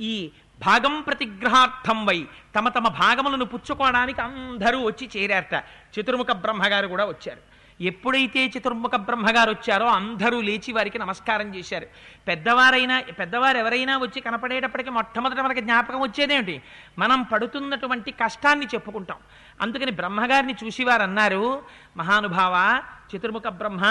ఈ 0.00 0.30
భాగం 0.66 1.00
ప్రతిగ్రహార్థం 1.00 2.06
వై. 2.06 2.26
తమ 2.56 2.68
తమ 2.68 2.88
భాగములను 2.88 3.44
పుచ్చుకోవడానికి 3.44 4.20
అందరూ 4.20 4.84
వచ్చి 4.84 5.10
చేరారట. 5.16 5.64
చతుర్ముఖ 5.94 6.26
బ్రహ్మగారు 6.30 6.88
కూడా 6.88 7.04
వచ్చారు. 7.04 7.61
ఎప్పుడైతే 7.82 8.46
చతుర్ముఖ 8.46 8.94
బ్రహ్మగారు 8.94 9.50
వచ్చారో 9.50 9.86
అందరూ 9.86 10.40
లేచి 10.40 10.72
వారికి 10.72 10.98
నమస్కారం 10.98 11.54
చేశారు. 11.54 11.86
పెద్దవారైనా 12.28 13.00
పెద్దవారు 13.00 13.58
ఎవరైనా 13.58 13.98
వచ్చి 13.98 14.20
కనపడేటప్పటికీ 14.20 14.90
మొట్టమొదట 14.90 15.40
మనకి 15.40 15.60
జ్ఞాపకం 15.60 16.00
వచ్చేదేమిటి? 16.00 16.62
మనం 16.98 17.22
పడుతున్నటువంటి 17.22 18.10
కష్టాన్ని 18.10 18.66
చెప్పుకుంటాం. 18.66 19.16
అందుకని 19.60 19.90
బ్రహ్మగారిని 19.90 20.54
చూసి 20.64 20.84
వారు 20.84 21.02
అన్నారు 21.02 21.62
మహానుభావ 21.96 22.82
చతుర్ముఖ 23.16 23.46
బ్రహ్మ 23.48 23.82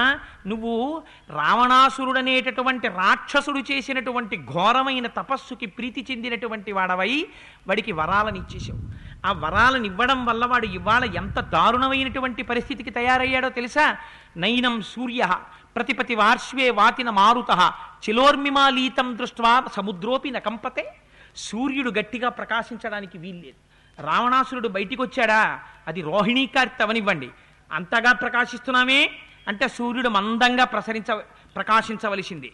నువ్వు 0.48 1.04
రావణాసురుడనేటటువంటి 1.30 2.88
రాక్షసుడు 2.88 3.60
చేసినటువంటి 3.60 4.38
ఘోరమైన 4.38 5.08
తపస్సుకి 5.08 5.66
ప్రీతి 5.66 6.08
చెందినటువంటి 6.12 6.72
వాడవై 6.72 7.28
వాడికి 7.68 7.92
వరాలను 7.92 8.38
ఇచ్చేసావు 8.38 9.11
ఆ 9.26 9.32
వరాలను 9.32 9.86
ఇవ్వడం 9.86 10.26
వల్ల 10.26 10.45
వాడు 10.45 10.65
ఇవాళ 10.65 11.03
ఎంత 11.03 11.39
దారుణమైనటువంటి 11.39 12.43
పరిస్థితికి 12.43 12.89
తయారయ్యాడో 12.89 13.49
తెలుసా? 13.49 13.97
నైనం 14.38 14.82
సూర్య 14.82 15.30
ప్రతిపతి 15.76 16.15
వార్ష్వే 16.15 16.69
వాతిన 16.69 17.09
మారుత 17.09 17.74
చిలోర్మిమాలీతం 18.09 19.17
దృష్ట్వా 19.17 19.63
సముద్రోపి 19.74 20.32
నకంపతే. 20.32 20.95
సూర్యుడు 21.36 21.89
గట్టిగా 21.89 22.30
ప్రకాశించడానికి 22.30 23.17
వీల్లేదు. 23.17 23.72
రావణాసురుడు 24.01 24.67
బయటికి 24.67 25.01
వచ్చాడా 25.01 25.59
అది 25.88 26.01
రోహిణీకార్తవనివ్వండి. 26.01 27.30
అంతగా 27.72 28.11
ప్రకాశిస్తున్నామే 28.11 29.11
అంటే 29.47 29.67
సూర్యుడు 29.67 30.09
మందంగా 30.09 30.63
ప్రసరించ 30.63 31.15
ప్రకాశించవలసింది. 31.55 32.51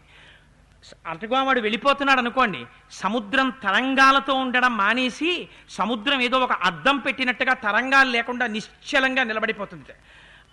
అటుగా 1.08 1.44
వాడు 1.44 1.60
వెళ్ళిపోతున్నాడు 1.60 2.20
అనుకోండి 2.20 2.66
సముద్రం 2.92 3.54
తరంగాలతో 3.64 4.34
ఉండడం 4.34 4.78
మానేసి 4.78 5.50
సముద్రం 5.70 6.22
ఏదో 6.22 6.40
ఒక 6.40 6.52
అద్దం 6.52 6.98
పెట్టినట్టుగా 6.98 7.54
తరంగాలు 7.54 8.10
లేకుండా 8.10 8.48
నిశ్చలంగా 8.48 9.24
నిలబడిపోతుంది. 9.24 9.94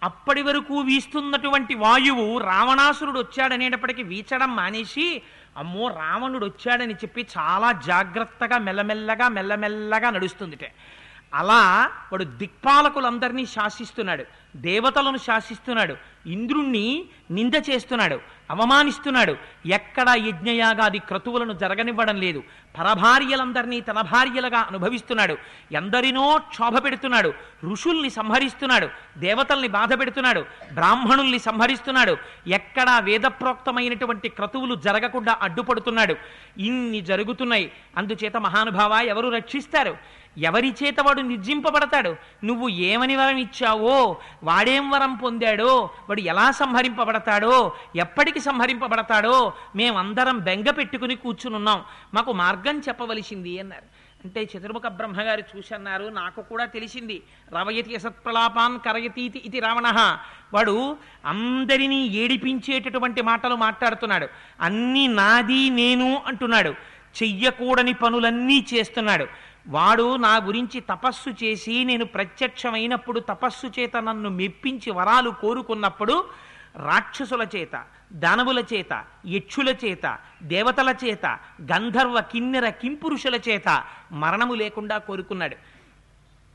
అప్పటి 0.03 0.43
వరకు 0.43 0.80
వీస్తున్నటువంటి 0.80 1.74
వాయువు 1.74 2.39
రావణాసురుడు 2.39 3.18
వచ్చాడనేటప్పటికీ 3.18 4.03
వీచడం 4.03 4.57
మానేసి 4.57 5.22
అమ్మో 5.57 5.89
రావణుడు 5.89 6.47
వచ్చాడని 6.47 6.95
చెప్పి 6.95 7.26
చాలా 7.39 7.72
జాగ్రత్తగా 7.72 8.59
మెల్లమెల్లగా 8.59 9.28
మెల్లమెల్లగా 9.28 10.11
నడుస్తుందిటే. 10.11 10.72
అలా 11.35 11.91
వాడు 12.12 12.24
దిక్పాలకులందరినీ 12.24 13.47
శాసిస్తున్నాడు 13.47 14.24
దేవతలను 14.57 15.16
శాసిస్తున్నాడు 15.16 15.97
ఇంద్రుణ్ణి 16.26 17.05
నింద 17.30 17.53
చేస్తున్నాడు. 17.70 18.20
అవమానిస్తున్నాడు. 18.51 19.36
ఎక్కడ 19.66 20.07
యజ్ఞయాగాది 20.09 20.99
క్రతువులను 20.99 21.53
జరగనివ్వడం 21.53 22.16
లేదు. 22.16 22.42
పరభార్యలందరినీ 22.78 23.80
తన 23.80 24.01
భార్యలుగా 24.01 24.59
అనుభవిస్తున్నాడు. 24.59 25.36
ఎందరినో 25.72 26.40
క్షోభ 26.49 26.84
పెడుతున్నాడు. 26.84 27.32
ఋషుల్ని 27.64 28.11
సంహరిస్తున్నాడు. 28.11 28.88
దేవతల్ని 29.18 29.68
బాధ 29.68 29.99
పెడుతున్నాడు. 29.99 30.45
బ్రాహ్మణుల్ని 30.74 31.38
సంహరిస్తున్నాడు. 31.38 32.16
ఎక్కడా 32.47 32.99
వేదప్రోక్తమైనటువంటి 32.99 34.28
క్రతువులు 34.28 34.74
జరగకుండా 34.74 35.38
అడ్డుపడుతున్నాడు. 35.42 36.16
ఇన్ని 36.59 37.01
జరుగుతున్నాయి. 37.01 37.72
అందుచేత 37.97 38.36
మహానుభావ 38.36 38.92
ఎవరు 38.92 39.28
రక్షిస్తారు? 39.28 39.97
ఎవరి 40.38 40.74
చేత 40.84 41.01
వాడు 41.01 41.20
నిర్జింపబడతాడు? 41.20 42.16
నువ్వు 42.45 42.68
ఏమని 42.68 43.16
వరం 43.16 43.36
ఇచ్చావో? 43.36 44.16
వాడేం 44.45 44.90
వరం 44.90 45.14
పొందాడో? 45.14 45.90
వాడు 46.09 46.20
ఎలా 46.20 46.51
సంహరింపబడతాడో? 46.51 47.72
ఎప్పటికి 47.97 48.40
సంహరింపబడతాడో 48.45 49.53
మేమందరం 49.76 50.38
బెంగ 50.38 50.70
పెట్టుకుని 50.70 51.16
కూర్చునున్నాం. 51.16 51.82
మాకు 52.14 52.32
మార్గం 52.32 52.78
చెప్పవలసింది 52.88 53.61
అన్నారు. 53.61 54.05
అంటే 54.24 54.42
చతుర్ముఖ 54.42 54.82
బ్రహ్మగారు 54.86 55.42
చూసన్నారు 55.57 56.05
నాకు 56.05 56.42
కూడా 56.42 56.64
తెలిసింది. 56.64 57.22
రవయతి 57.59 57.95
అసత్ప్రలాపాన్ 57.95 58.78
కరయతీతి 58.80 59.42
ఇది 59.45 59.61
రావణ. 59.61 60.18
వాడు 60.55 60.97
అందరినీ 61.26 62.07
ఏడిపించేటటువంటి 62.07 63.22
మాటలు 63.22 63.55
మాట్లాడుతున్నాడు. 63.55 64.28
అన్నీ 64.61 65.07
నాది 65.07 65.70
నేను 65.70 66.22
అంటున్నాడు. 66.26 66.70
చెయ్యకూడని 67.22 67.92
పనులన్నీ 67.92 68.66
చేస్తున్నాడు. 68.74 69.26
వాడు 69.68 70.16
నా 70.16 70.36
గురించి 70.36 70.80
తపస్సు 70.80 71.30
చేసి 71.45 71.84
నేను 71.84 72.05
ప్రత్యక్షమైనప్పుడు 72.05 73.20
తపస్సు 73.20 73.66
చేత 73.66 73.97
నన్ను 73.97 74.30
మెప్పించి 74.30 74.92
వరాలు 74.92 75.30
కోరుకున్నప్పుడు 75.30 76.24
రాక్షసుల 76.76 77.46
చేత 77.56 77.84
దానవుల 78.12 78.64
చేత 78.74 79.04
యక్షుల 79.26 79.68
చేత 79.68 80.18
దేవతల 80.42 80.94
చేత 81.04 81.26
గంధర్వ 81.62 82.20
కిన్నెర 82.20 82.68
కింపురుషుల 82.68 83.34
చేత 83.34 83.84
మరణము 84.12 84.54
లేకుండా 84.54 84.98
కోరుకున్నాడు. 84.98 85.56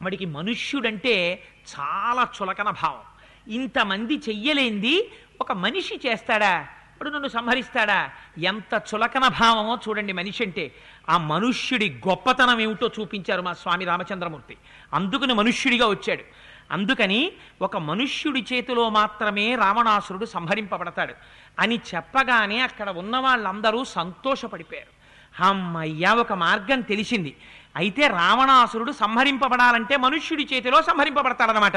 వాడికి 0.01 0.25
మనుష్యుడంటే 0.25 1.43
చాలా 1.79 2.27
చులకన 2.41 2.69
భావం. 2.69 3.19
ఇంతమంది 3.53 4.15
చెయ్యలేంది 4.17 5.11
ఒక 5.41 5.51
మనిషి 5.51 5.99
చేస్తాడా? 6.05 6.67
ఇప్పుడు 6.93 7.09
నన్ను 7.09 7.27
సంహరిస్తాడా? 7.27 8.11
ఎంత 8.37 8.81
చులకన 8.95 9.27
భావమో 9.27 9.79
చూడండి 9.89 10.13
మనిషి 10.13 10.43
అంటే 10.43 10.71
ఆ 11.09 11.17
మనుష్యుడి 11.17 12.01
గొప్పతనం 12.07 12.59
ఏమిటో 12.59 12.91
చూపించారు 12.99 13.41
మా 13.41 13.53
స్వామి 13.53 13.85
రామచంద్రమూర్తి. 13.85 14.57
అందుకుని 14.93 15.33
మనుష్యుడిగా 15.33 15.87
వచ్చాడు. 15.87 16.23
అందుకని 16.71 17.31
ఒక 17.61 17.77
మనుష్యుడి 17.77 18.45
చేతిలో 18.53 18.89
మాత్రమే 18.89 19.55
రావణాసురుడు 19.55 20.25
సంహరింపబడతాడు. 20.25 21.13
అని 21.59 21.79
చెప్పగానే 21.95 22.59
అక్కడ 22.59 22.89
ఉన్న 22.89 23.17
వాళ్ళందరూ 23.17 23.83
సంతోషపడిపోయారు. 23.83 24.99
అమ్మయ్యా 25.43 26.13
ఒక 26.13 26.33
మార్గం 26.33 26.81
తెలిసింది. 26.81 27.37
అయితే 27.75 28.07
రావణాసురుడు 28.07 28.91
సంహరింపబడాలంటే 28.91 29.97
మనుష్యుడి 29.97 30.47
చేతిలో 30.53 30.81
సంహరింపబడతాడనమాట 30.81 31.73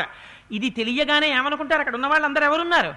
ఇది 0.53 0.70
తెలియగానే 0.70 1.28
ఏమనుకుంటారు? 1.28 1.80
అక్కడ 1.80 1.95
ఉన్న 1.95 2.07
వాళ్ళందరూ 2.07 2.45
ఎవరున్నారు? 2.45 2.95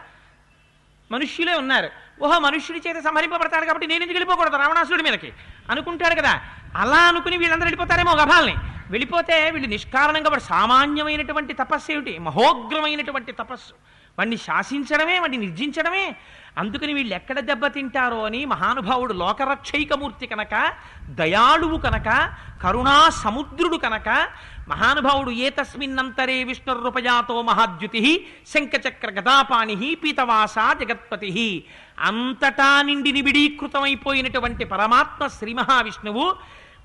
మనుష్యులే 1.12 1.54
ఉన్నారు. 1.54 2.05
ఓహో 2.22 2.40
మనుష్యుడి 2.40 2.90
చేత 2.90 3.04
సంహరింపబడతాడు 3.04 3.66
కాబట్టి 3.66 3.88
నేను 3.88 4.04
ఎందుకు 4.04 4.18
వెళ్ళిపోకూడదు? 4.18 4.56
రావణాసుడి 4.56 5.04
మీదకి. 5.04 5.34
అనుకుంటాడు 5.70 6.16
కదా. 6.16 6.42
అలా 6.76 6.98
అనుకుని 6.98 7.38
వీళ్ళందరూ 7.38 7.66
వెళ్ళిపోతారేమో 7.66 8.12
గభాల్ని. 8.12 8.56
వెళ్ళిపోతే 8.90 9.52
వీళ్ళు 9.52 9.70
నిష్కారణంగా 9.70 10.30
వాడు 10.30 10.40
సామాన్యమైనటువంటి 10.40 11.54
తపస్సు 11.54 11.92
ఏమిటి? 11.92 12.18
మహోగ్రమైనటువంటి 12.18 13.32
తపస్సు. 13.32 13.74
వాడిని 14.18 14.38
శాసించడమే 14.38 15.20
వాడిని 15.20 15.46
నిర్జించడమే. 15.46 16.16
అందుకని 16.58 16.94
వీళ్ళు 16.94 17.16
ఎక్కడ 17.16 17.40
దెబ్బతింటారో 17.40 18.26
అని 18.26 18.46
మహానుభావుడు 18.46 19.14
లోకరక్షైకమూర్తి 19.14 20.28
కనుక 20.28 20.74
దయాళువు 21.04 21.78
కనుక 21.78 22.34
కరుణా 22.64 23.10
సముద్రుడు 23.10 23.78
కనుక 23.78 24.28
మహానుభావుడు 24.68 25.32
ఏ 25.32 25.50
తస్మిన్నంతరే 25.50 26.44
విష్ణురూపజాతో 26.44 27.42
మహాద్యుతి 27.42 28.28
శంఖచక్ర 28.48 29.12
గదాపాణి 29.12 29.96
పీతవాస 30.04 30.56
జగత్పతి. 30.60 31.64
అంతటా 32.00 32.82
నిండి 32.82 33.12
నిబిడీకృతమైపోయినటువంటి 33.12 34.66
పరమాత్మ 34.66 35.28
శ్రీ 35.28 35.54
మహావిష్ణువు 35.54 36.34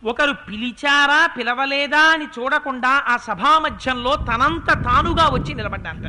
ఒకరు 0.05 0.33
పిలిచారా 0.33 1.27
పిలవలేదా 1.27 2.01
అని 2.01 2.25
చూడకుండా 2.25 3.05
ఆ 3.09 3.17
సభా 3.17 3.59
మధ్యంలో 3.59 4.17
తనంత 4.17 4.85
తానుగా 4.85 5.29
వచ్చి 5.29 5.55
నిలబడ్డాంట. 5.55 6.07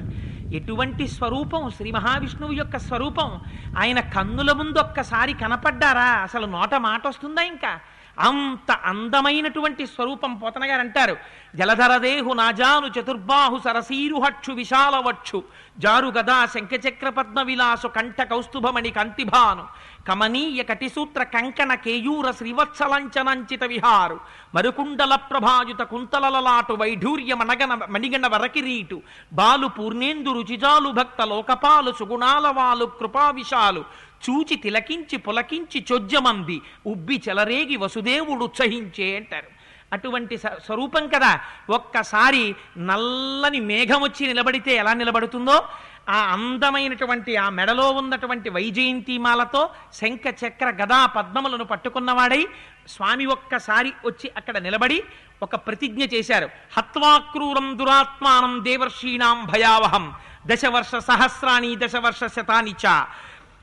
ఎటువంటి 0.53 1.07
స్వరూపం? 1.07 1.69
శ్రీ 1.69 1.91
మహావిష్ణువు 1.91 2.51
యొక్క 2.51 2.77
స్వరూపం. 2.77 3.41
ఆయన 3.79 3.99
కన్నుల 3.99 4.51
ముందు 4.51 4.79
ఒక్కసారి 4.79 5.33
కనపడ్డారా? 5.33 6.03
అసలు 6.03 6.45
నోట 6.45 6.75
మాట 6.75 7.07
వస్తుందా 7.07 7.41
ఇంకా? 7.41 7.79
అంత 8.19 8.71
అందమైనటువంటి 8.71 9.85
స్వరూపం 9.87 10.35
పోతన 10.35 10.71
గారు 10.71 10.79
అంటారు 10.79 11.17
జలధరదేహు 11.55 12.33
నాజాను 12.33 12.87
చతుర్బాహు 12.87 13.57
సరసీరుహక్షు 13.57 14.51
విశాలవక్షు 14.51 15.43
జారు 15.79 16.07
గదా 16.07 16.45
శంఖచక్ర 16.45 17.09
పద్మ 17.09 17.41
విలాసు 17.41 17.87
కంఠ 17.87 18.21
కౌస్తుభమణి 18.21 18.89
కంతిభాను 18.89 19.65
కమనీయ 20.07 20.63
కటిసూత్ర 20.63 21.23
కంకణ 21.23 21.73
కేయూర 21.73 22.31
శ్రీవత్సలంచనంచిత 22.31 23.63
విహారు. 23.63 24.19
మరుకుండల 24.55 25.15
ప్రభాయుత 25.15 25.79
కుంతలలలాటు 25.79 26.73
వైఢూర్య 26.73 27.33
మనగన 27.33 27.73
మణిగణ 27.89 28.27
వరకిరీటు. 28.27 29.01
బాలు 29.33 29.67
పూర్ణేందు 29.67 30.29
రుచిజాలు 30.29 30.89
భక్త 30.89 31.21
లోకపాలు 31.21 31.91
సుగుణాల 31.99 32.47
వాలు 32.47 32.85
కృపావిశాలు. 32.85 34.10
చూచి 34.29 34.55
తిలకించి 34.55 35.17
పులకించి 35.17 35.85
చొజ్జమంది. 35.93 36.61
ఉబ్బి 36.85 37.21
చెలరేగి 37.29 37.75
వసుదేవుడు 37.75 38.43
ఉత్సహించే 38.43 39.15
అంటారు. 39.15 39.47
అటువంటి 39.93 40.37
స్వరూపం 40.37 41.07
కదా. 41.07 41.39
ఒక్కసారి 41.69 42.55
నల్లని 42.77 43.59
మేఘం 43.59 44.01
వచ్చి 44.01 44.27
నిలబడితే 44.27 44.75
ఎలా 44.75 44.93
నిలబడుతుందో? 44.93 45.67
ఆ 46.09 46.15
అందమైనటువంటి 46.15 47.35
ఆ 47.35 47.49
మెడలో 47.49 47.91
ఉన్నటువంటి 47.91 48.49
వైజయంతిమాలతో 48.49 49.69
శంఖ 49.93 50.35
చక్ర 50.45 50.69
గదా 50.69 51.05
పద్మములను 51.05 51.63
పట్టుకున్నవాడై 51.63 52.47
స్వామి 52.87 53.25
ఒక్కసారి 53.25 53.93
వచ్చి 54.05 54.31
అక్కడ 54.37 54.57
నిలబడి 54.57 55.03
ఒక 55.43 55.55
ప్రతిజ్ఞ 55.55 56.03
చేశారు. 56.03 56.49
హత్వాక్రూరం 56.77 57.79
దురాత్మానం 57.79 58.59
దేవర్షీణాం 58.63 59.45
భయావహం. 59.45 60.13
దశవర్ష 60.47 60.95
సహస్రాణి 60.95 61.75
దశవర్ష 61.75 62.19
శతాని 62.25 62.71
చ. 62.71 63.05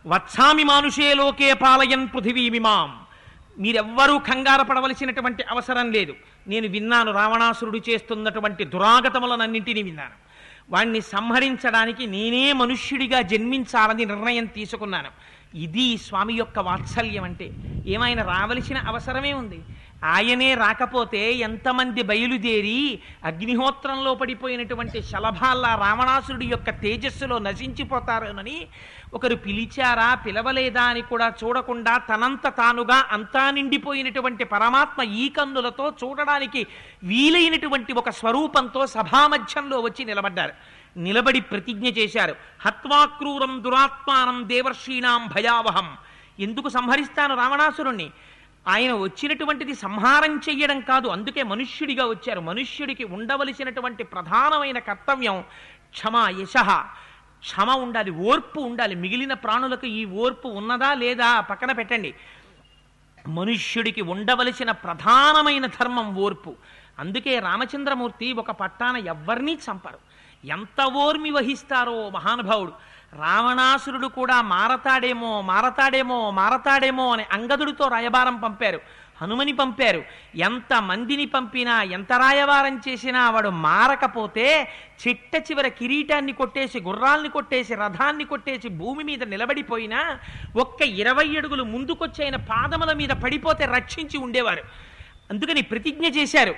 వత్సామి 0.09 0.65
మానుషే 0.65 1.15
లోకే 1.15 1.55
పాలయన్ 1.55 2.09
పృథివీమిమాం 2.15 3.01
మీరెవ్వరూ 3.59 4.19
కంగారు 4.19 4.63
పడవలసినటువంటి 4.63 5.43
అవసరం 5.43 5.93
లేదు. 5.93 6.15
నేను 6.49 6.67
విన్నాను 6.69 7.13
రావణాసురుడు 7.13 7.81
చేస్తున్నటువంటి 7.89 8.65
దురాగతములనన్నింటినీ 8.65 9.83
విన్నాను. 9.83 10.17
వాణ్ణి 10.71 11.01
సంహరించడానికి 11.01 12.07
నేనే 12.07 12.53
మనుష్యుడిగా 12.53 13.21
జన్మించాలని 13.21 14.05
నిర్ణయం 14.05 14.45
తీసుకున్నాను. 14.45 15.11
ఇది 15.59 15.99
స్వామి 15.99 16.35
యొక్క 16.35 16.59
వాత్సల్యం 16.59 17.25
అంటే 17.25 17.51
ఏమైనా 17.87 18.23
రావలసిన 18.23 18.79
అవసరమే 18.79 19.33
ఉంది. 19.33 19.61
ఆయనే 20.05 20.55
రాకపోతే 20.55 21.33
ఎంతమంది 21.33 22.03
బయలుదేరి 22.03 23.03
అగ్నిహోత్రంలో 23.25 24.15
పడిపోయినటువంటి 24.15 25.03
శలభాల్లా 25.03 25.75
రావణాసురుడి 25.75 26.47
యొక్క 26.47 26.71
తేజస్సులో 26.71 27.39
నశించిపోతారోనని 27.39 28.67
ఒకరు 29.15 29.35
పిలిచారా 29.35 30.15
పిలవలేదా 30.15 30.83
అని 30.83 31.01
కూడా 31.01 31.33
చూడకుండా 31.45 31.99
తనంత 31.99 32.49
తానుగా 32.49 33.07
అంతా 33.11 33.51
నిండిపోయినటువంటి 33.51 34.45
పరమాత్మ 34.45 35.03
ఈ 35.03 35.29
కన్నులతో 35.29 35.95
చూడడానికి 36.05 36.67
వీలైనటువంటి 37.05 37.93
ఒక 37.93 38.11
స్వరూపంతో 38.11 38.87
సభామధ్యంలో 38.87 39.81
వచ్చి 39.81 40.05
నిలబడ్డారు. 40.05 40.53
నిలబడి 40.97 41.41
ప్రతిజ్ఞ 41.41 41.87
చేశారు. 41.87 42.37
హత్వాక్రూరం 42.61 43.63
దురాత్మానం 43.63 44.49
దేవర్షీణాం 44.49 45.27
భయావహం. 45.27 45.97
ఎందుకు 46.41 46.69
సంహరిస్తాను 46.69 47.37
రావణాసురుణ్ణి? 47.37 48.11
ఆయన 48.69 48.93
వచ్చినటువంటిది 48.93 49.75
సంహారం 49.75 50.41
చెయ్యడం 50.49 50.81
కాదు 50.81 51.09
అందుకే 51.09 51.43
మనుష్యుడిగా 51.43 52.07
వచ్చారు. 52.07 52.41
మనుష్యుడికి 52.41 53.05
ఉండవలసినటువంటి 53.05 54.05
ప్రధానమైన 54.05 54.79
కర్తవ్యం 54.79 55.45
క్షమ 55.91 56.27
యశ. 56.31 56.55
క్షమ 57.41 57.71
ఉండాలి 57.71 58.11
ఓర్పు 58.11 58.61
ఉండాలి. 58.61 58.95
మిగిలిన 58.95 59.33
ప్రాణులకు 59.33 59.87
ఈ 59.87 60.05
ఓర్పు 60.05 60.49
ఉన్నదా 60.49 60.95
లేదా 60.95 61.41
పక్కన 61.41 61.73
పెట్టండి. 61.73 62.15
మనుష్యుడికి 63.29 64.01
ఉండవలసిన 64.01 64.71
ప్రధానమైన 64.71 65.67
ధర్మం 65.67 66.17
ఓర్పు. 66.17 66.57
అందుకే 66.99 67.39
రామచంద్రమూర్తి 67.39 68.33
ఒక 68.33 68.51
పట్టాన 68.51 68.97
ఎవ్వరినీ 68.97 69.59
చంపరు. 69.71 69.99
ఎంత 70.45 70.85
ఓర్మి 70.85 71.31
వహిస్తారో 71.31 72.11
మహానుభావుడు. 72.11 72.73
రావణాసురుడు 73.15 74.07
కూడా 74.07 74.43
మారతాడేమో 74.43 75.41
మారతాడేమో 75.41 76.31
మారతాడేమో 76.31 77.13
అని 77.13 77.25
అంగదుడితో 77.33 77.89
రాయబారం 77.89 78.37
పంపారు. 78.37 78.81
హనుమని 79.23 79.53
పంపారు. 79.53 80.05
ఎంత 80.37 80.83
మందిని 80.83 81.27
పంపినా 81.27 81.83
ఎంత 81.83 82.13
రాయవారం 82.13 82.81
చేసినా 82.89 83.31
వాడు 83.31 83.49
మారకపోతే 83.49 84.69
చిట్ట 85.09 85.37
చివర 85.37 85.69
కిరీటాన్ని 85.69 86.33
కొట్టేసి 86.33 86.81
గుర్రాల్ని 86.81 87.29
కొట్టేసి 87.29 87.75
రథాన్ని 87.75 88.25
కొట్టేసి 88.25 88.69
భూమి 88.69 89.05
మీద 89.05 89.23
నిలబడిపోయినా 89.23 90.19
ఒక్క 90.57 90.83
ఇరవై 90.83 91.37
అడుగులు 91.37 91.63
ముందుకొచ్చి 91.63 92.25
ఆయన 92.25 92.37
పాదముల 92.37 92.93
మీద 92.93 93.09
పడిపోతే 93.09 93.65
రక్షించి 93.65 94.19
ఉండేవారు. 94.19 94.63
అందుకని 95.31 95.63
ప్రతిజ్ఞ 95.63 96.07
చేశారు. 96.07 96.55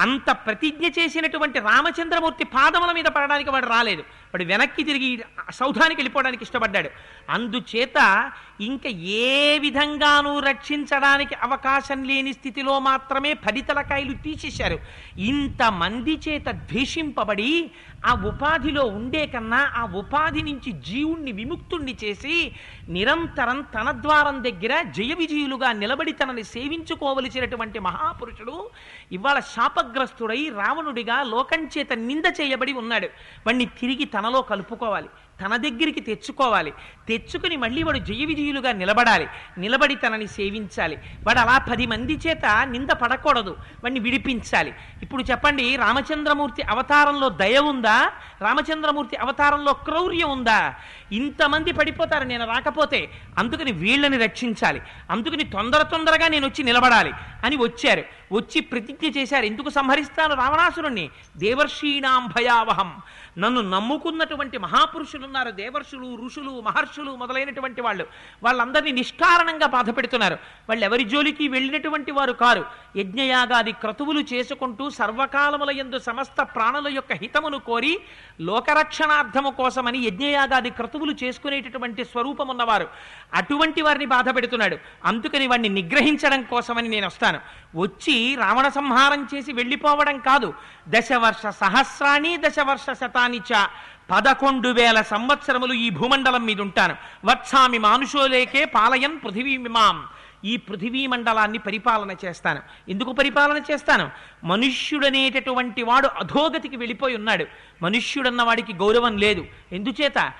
అంత 0.00 0.30
ప్రతిజ్ఞ 0.30 0.86
చేసినటువంటి 0.86 1.58
రామచంద్రమూర్తి 1.58 2.44
పాదముల 2.44 2.92
మీద 2.92 3.04
పడడానికి 3.04 3.50
వాడు 3.50 3.66
రాలేదు. 3.66 4.00
వాడు 4.02 4.44
వెనక్కి 4.44 4.82
తిరిగి 4.82 5.24
సౌధానికి 5.50 6.00
వెళ్ళిపోవడానికి 6.00 6.42
ఇష్టపడ్డాడు. 6.42 6.90
అందుచేత 7.30 8.32
ఇంకా 8.60 8.88
ఏ 8.88 9.58
విధంగానూ 9.58 10.38
రక్షించడానికి 10.38 11.34
అవకాశం 11.34 12.04
లేని 12.04 12.32
స్థితిలో 12.32 12.78
మాత్రమే 12.78 13.34
ఫలితల 13.34 13.80
తలకాయలు 13.80 14.12
తీసేశారు. 14.12 14.78
ఇంతమంది 15.18 16.20
చేత 16.28 16.48
ద్వేషింపబడి 16.48 17.70
ఆ 18.06 18.14
ఉపాధిలో 18.14 18.84
ఉండే 18.84 19.26
కన్నా 19.26 19.72
ఆ 19.76 19.84
ఉపాధి 19.84 20.42
నుంచి 20.42 20.72
జీవుణ్ణి 20.72 21.32
విముక్తుణ్ణి 21.32 21.96
చేసి 22.04 22.52
నిరంతరం 22.88 23.66
తన 23.74 23.90
ద్వారం 23.90 24.44
దగ్గర 24.44 24.82
జయ 24.82 25.14
విజయులుగా 25.14 25.72
నిలబడి 25.72 26.12
తనని 26.12 26.44
సేవించుకోవలసినటువంటి 26.44 27.78
మహాపురుషుడు 27.78 28.70
ఇవాళ 29.12 29.38
శాపగ్రస్తుడై 29.38 30.48
రావణుడిగా 30.48 31.22
లోకం 31.22 31.64
చేత 31.64 31.92
నింద 31.92 32.24
చేయబడి 32.40 32.72
ఉన్నాడు. 32.72 33.06
వాణ్ణి 33.46 33.66
తిరిగి 33.66 34.04
తనలో 34.04 34.42
కలుపుకోవాలి. 34.42 35.08
తన 35.44 35.56
దగ్గరికి 35.56 36.00
తెచ్చుకోవాలి. 36.00 36.72
తెచ్చుకుని 37.08 37.56
మళ్ళీ 37.56 37.82
వాడు 37.82 37.98
జయ 37.98 38.24
విజయులుగా 38.24 38.72
నిలబడాలి. 38.72 39.26
నిలబడి 39.58 39.94
తనని 39.94 40.26
సేవించాలి. 40.26 40.98
వాడు 41.26 41.38
అలా 41.38 41.58
పది 41.58 41.86
మంది 41.86 42.12
చేత 42.12 42.46
నింద 42.64 42.90
పడకూడదు. 42.90 43.50
వాడిని 43.50 44.00
విడిపించాలి. 44.00 44.74
ఇప్పుడు 45.02 45.22
చెప్పండి 45.22 45.76
రామచంద్రమూర్తి 45.76 46.62
అవతారంలో 46.62 47.28
దయ 47.28 47.58
ఉందా? 47.58 48.12
రామచంద్రమూర్తి 48.40 49.16
అవతారంలో 49.16 49.72
క్రౌర్యం 49.72 50.30
ఉందా? 50.30 50.74
ఇంతమంది 51.12 51.72
పడిపోతారు 51.72 52.24
నేను 52.24 52.46
రాకపోతే 52.46 53.10
అందుకని 53.38 53.72
వీళ్ళని 53.72 54.16
రక్షించాలి. 54.16 54.80
అందుకని 55.10 55.44
తొందర 55.44 55.82
తొందరగా 55.82 56.28
నేను 56.28 56.46
వచ్చి 56.46 56.64
నిలబడాలి 56.64 57.12
అని 57.44 57.56
వచ్చారు. 57.56 58.04
వచ్చి 58.32 58.60
ప్రతిజ్ఞ 58.60 59.20
చేశారు. 59.20 59.44
ఎందుకు 59.44 59.68
సంహరిస్తాను 59.68 60.34
రావణాసురుణ్ణి? 60.34 61.10
దేవర్షీణాం 61.36 62.26
భయావహం. 62.26 62.96
నన్ను 63.38 63.60
నమ్ముకున్నటువంటి 63.60 64.58
మహాపురుషులు 64.58 65.24
ఉన్నారు 65.26 65.50
దేవర్షులు 65.50 66.18
ఋషులు 66.26 66.60
మహర్షులు 66.60 67.16
మొదలైనటువంటి 67.16 67.80
వాళ్ళు. 67.80 68.06
వాళ్ళందరినీ 68.42 68.90
నిష్కారణంగా 68.90 69.66
బాధ 69.66 69.90
పెడుతున్నారు. 69.96 70.34
వాళ్ళు 70.68 70.84
ఎవరి 70.84 71.04
జోలికి 71.04 71.48
వెళ్ళినటువంటి 71.48 72.12
వారు 72.12 72.32
కారు. 72.32 72.64
యజ్ఞయాగాది 72.96 73.72
క్రతువులు 73.72 74.20
చేసుకుంటూ 74.20 74.90
సర్వకాలముల 74.90 75.70
యందు 75.70 75.98
సమస్త 75.98 76.42
ప్రాణుల 76.42 76.94
యొక్క 76.94 77.12
హితమును 77.12 77.58
కోరి 77.58 77.98
లోకరక్షణార్థము 78.40 79.50
కోసమని 79.50 79.98
యజ్ఞయాగాది 79.98 80.70
క్రతువులు 80.70 81.14
చేసుకునేటటువంటి 81.24 82.04
స్వరూపం 82.04 82.48
ఉన్నవారు 82.48 82.88
అటువంటి 83.34 83.82
వారిని 83.82 84.06
బాధ 84.06 84.36
పెడుతున్నాడు. 84.36 84.78
అందుకని 85.04 85.46
వాడిని 85.46 85.68
నిగ్రహించడం 85.68 86.42
కోసమని 86.42 86.88
నేను 86.88 87.06
వస్తాను 87.06 87.40
వచ్చి 87.76 88.34
రావణ 88.34 88.68
సంహారం 88.68 89.28
చేసి 89.34 89.52
వెళ్ళిపోవడం 89.52 90.18
కాదు. 90.18 90.54
దశవర్ష 90.88 91.46
సహస్రాన్ని 91.46 92.36
దశవర్ష 92.36 92.92
శతాని 92.92 93.38
చ 93.38 93.66
పదకొండు 94.10 94.68
వేల 94.68 95.02
సంవత్సరములు 95.02 95.72
ఈ 95.72 95.90
భూమండలం 95.90 96.46
మీద 96.46 96.60
ఉంటాను 96.60 96.96
వత్సామి 97.24 97.78
మానుషోలేకే 97.78 98.64
పాలయన్ 98.64 99.18
పృథివీమాం 99.24 100.04
ఈ 100.44 100.56
పృథివీ 100.56 101.06
మండలాన్ని 101.06 101.58
పరిపాలన 101.58 102.16
చేస్తాను. 102.24 102.60
ఎందుకు 102.88 103.12
పరిపాలన 103.12 103.62
చేస్తాను? 103.70 104.10
మనుష్యుడనేటటువంటి 104.44 105.82
వాడు 105.82 106.06
అధోగతికి 106.06 106.76
వెళ్ళిపోయి 106.76 107.16
ఉన్నాడు. 107.16 107.46
మనుష్యుడన్న 107.82 108.42
వాడికి 108.42 108.72
గౌరవం 108.72 109.16
లేదు. 109.16 109.46
ఎందుచేత? 109.72 110.32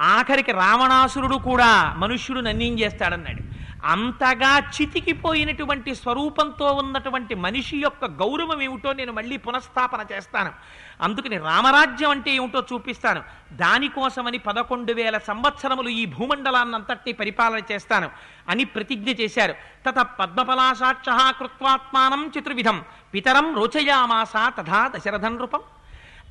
ఆఖరికి 0.00 0.52
రావణాసురుడు 0.52 1.36
కూడా 1.36 1.94
మనుష్యుడు 1.98 2.40
నన్నేం 2.40 2.78
చేస్తాడన్నాడు. 2.78 3.61
అంతగా 3.84 4.58
చితికిపోయినటువంటి 4.58 5.94
స్వరూపంతో 5.94 6.72
ఉన్నటువంటి 6.72 7.34
మనిషి 7.34 7.76
యొక్క 7.76 8.04
గౌరవం 8.04 8.62
ఏమిటో 8.62 8.92
నేను 8.92 9.12
మళ్ళీ 9.12 9.36
పునఃస్థాపన 9.36 10.06
చేస్తాను. 10.12 10.52
అందుకని 11.00 11.38
రామరాజ్యం 11.38 12.10
అంటే 12.10 12.30
ఏమిటో 12.30 12.64
చూపిస్తాను. 12.72 13.22
దానికోసమని 13.52 14.38
పదకొండు 14.38 14.92
వేల 14.92 15.18
సంవత్సరములు 15.18 15.88
ఈ 15.88 16.06
భూమండలాన్నంతటినీ 16.06 17.12
పరిపాలన 17.12 17.60
చేస్తాను 17.72 18.10
అని 18.48 18.64
ప్రతిజ్ఞ 18.64 19.10
చేశారు. 19.10 19.54
తత 19.88 20.06
పద్మపలాసాక్ష 20.20 21.34
కృత్వాత్మానం 21.40 22.32
చతుర్విధం. 22.38 22.82
పితరం 23.14 23.54
రోచయామాస 23.54 24.32
తథా 24.36 24.90
దశరథన్ 24.96 25.38
రూపం. 25.38 25.60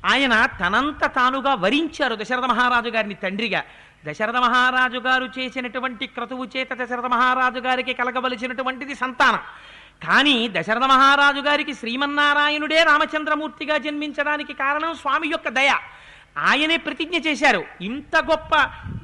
ఆయన 0.06 0.46
తనంత 0.46 1.04
తానుగా 1.06 1.54
వరించారు 1.54 2.14
దశరథ 2.14 2.44
మహారాజు 2.44 2.88
గారిని 2.88 3.14
తండ్రిగా. 3.14 3.62
దశరథ 4.08 4.36
మహారాజు 4.36 4.98
గారు 4.98 5.28
చేసినటువంటి 5.38 6.06
క్రతువు 6.06 6.48
చేత 6.56 6.68
దశరథ 6.72 7.06
మహారాజు 7.06 7.58
గారికి 7.58 7.92
కలగవలసినటువంటిది 7.92 8.94
సంతానం. 8.94 9.38
కానీ 10.08 10.50
దశరథ 10.52 10.82
మహారాజు 10.82 11.40
గారికి 11.40 11.74
శ్రీమన్నారాయణుడే 11.74 12.82
రామచంద్రమూర్తిగా 12.82 13.78
జన్మించడానికి 13.78 14.52
కారణం 14.52 14.94
స్వామి 14.94 15.28
యొక్క 15.28 15.48
దయ. 15.48 15.74
ఆయనే 16.38 16.76
ప్రతిజ్ఞ 16.76 17.16
చేశారు. 17.16 17.64
ఇంత 17.80 18.16
గొప్ప 18.16 18.50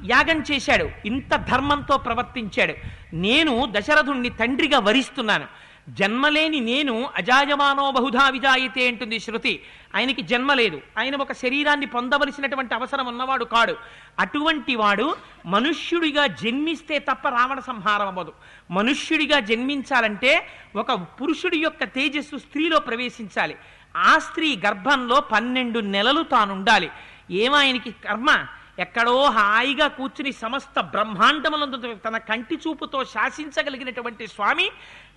యాగం 0.05 0.43
చేశాడు. 0.51 0.89
ఇంత 1.05 1.35
ధర్మంతో 1.35 1.97
ప్రవర్తించాడు. 1.97 2.73
నేను 3.13 3.67
దశరథుణ్ణి 3.71 4.29
తండ్రిగా 4.29 4.79
వరిస్తున్నాను. 4.79 5.45
జన్మలేని 5.89 6.59
నేను 6.59 7.09
అజాయమానో 7.15 7.91
బహుధా 7.91 8.29
విజాయితే 8.29 8.87
అంటుంది 8.87 9.19
శృతి. 9.19 9.61
ఆయనకి 9.95 10.21
జన్మ 10.21 10.53
లేదు. 10.53 10.81
ఆయన 10.99 11.15
ఒక 11.15 11.31
శరీరాన్ని 11.31 11.85
పొందవలసినటువంటి 11.85 12.73
అవసరం 12.73 13.05
ఉన్నవాడు 13.05 13.45
కాడు. 13.45 13.75
అటువంటి 14.19 14.75
వాడు 14.75 15.15
మనుష్యుడిగా 15.45 16.27
జన్మిస్తే 16.27 16.99
తప్ప 16.99 17.29
రావణ 17.29 17.59
సంహారం 17.59 18.07
అవ్వదు. 18.07 18.33
మనుష్యుడిగా 18.71 19.39
జన్మించాలంటే 19.39 20.47
ఒక 20.75 20.93
పురుషుడి 20.93 21.57
యొక్క 21.57 21.83
తేజస్సు 21.83 22.37
స్త్రీలో 22.37 22.79
ప్రవేశించాలి. 22.79 23.55
ఆ 23.97 24.17
స్త్రీ 24.17 24.61
గర్భంలో 24.65 25.19
పన్నెండు 25.19 25.79
నెలలు 25.79 26.23
తానుండాలి. 26.23 26.89
ఏమాయనికి 27.31 27.91
కర్మ? 27.91 28.45
ఎక్కడో 28.79 29.15
హాయిగా 29.35 29.87
కూర్చుని 29.89 30.31
సమస్త 30.41 30.79
బ్రహ్మాండములందు 30.91 31.77
తన 32.05 32.17
కంటి 32.29 32.55
చూపుతో 32.57 32.99
శాసించగలిగినటువంటి 33.13 34.25
స్వామి 34.27 34.67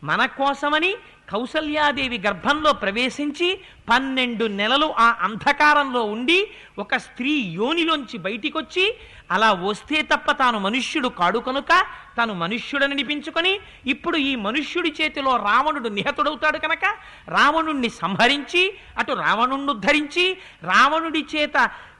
మన 0.04 0.22
కోసమని 0.36 0.92
కౌసల్యాదేవి 1.28 2.18
గర్భంలో 2.18 2.70
ప్రవేశించి 2.80 3.48
పన్నెండు 3.88 4.46
నెలలు 4.56 4.88
ఆ 4.98 5.06
అంధకారంలో 5.22 6.02
ఉండి 6.14 6.38
ఒక 6.78 6.96
స్త్రీ 7.04 7.34
యోనిలోంచి 7.58 8.16
బయటికొచ్చి 8.18 8.84
అలా 9.30 9.50
వస్తే 9.62 9.98
తప్ప 10.10 10.30
తాను 10.32 10.58
మనుష్యుడు 10.58 11.08
కాడు 11.20 11.40
కనుక 11.40 11.72
తాను 12.16 12.32
మనుష్యుడనిపించుకొని 12.34 13.52
ఇప్పుడు 13.86 14.16
ఈ 14.24 14.32
మనుష్యుడి 14.42 14.90
చేతిలో 14.98 15.32
రావణుడు 15.46 15.90
నిహతుడవుతాడు 15.90 16.58
కనుక 16.58 16.84
రావణుణ్ణి 17.28 17.90
సంహరించి 18.00 18.64
అటు 18.98 19.14
రావణుణ్ణి 19.22 19.72
ఉద్ధరించి 19.72 20.26
రావణుడి 20.64 21.24
చేత 21.34 21.56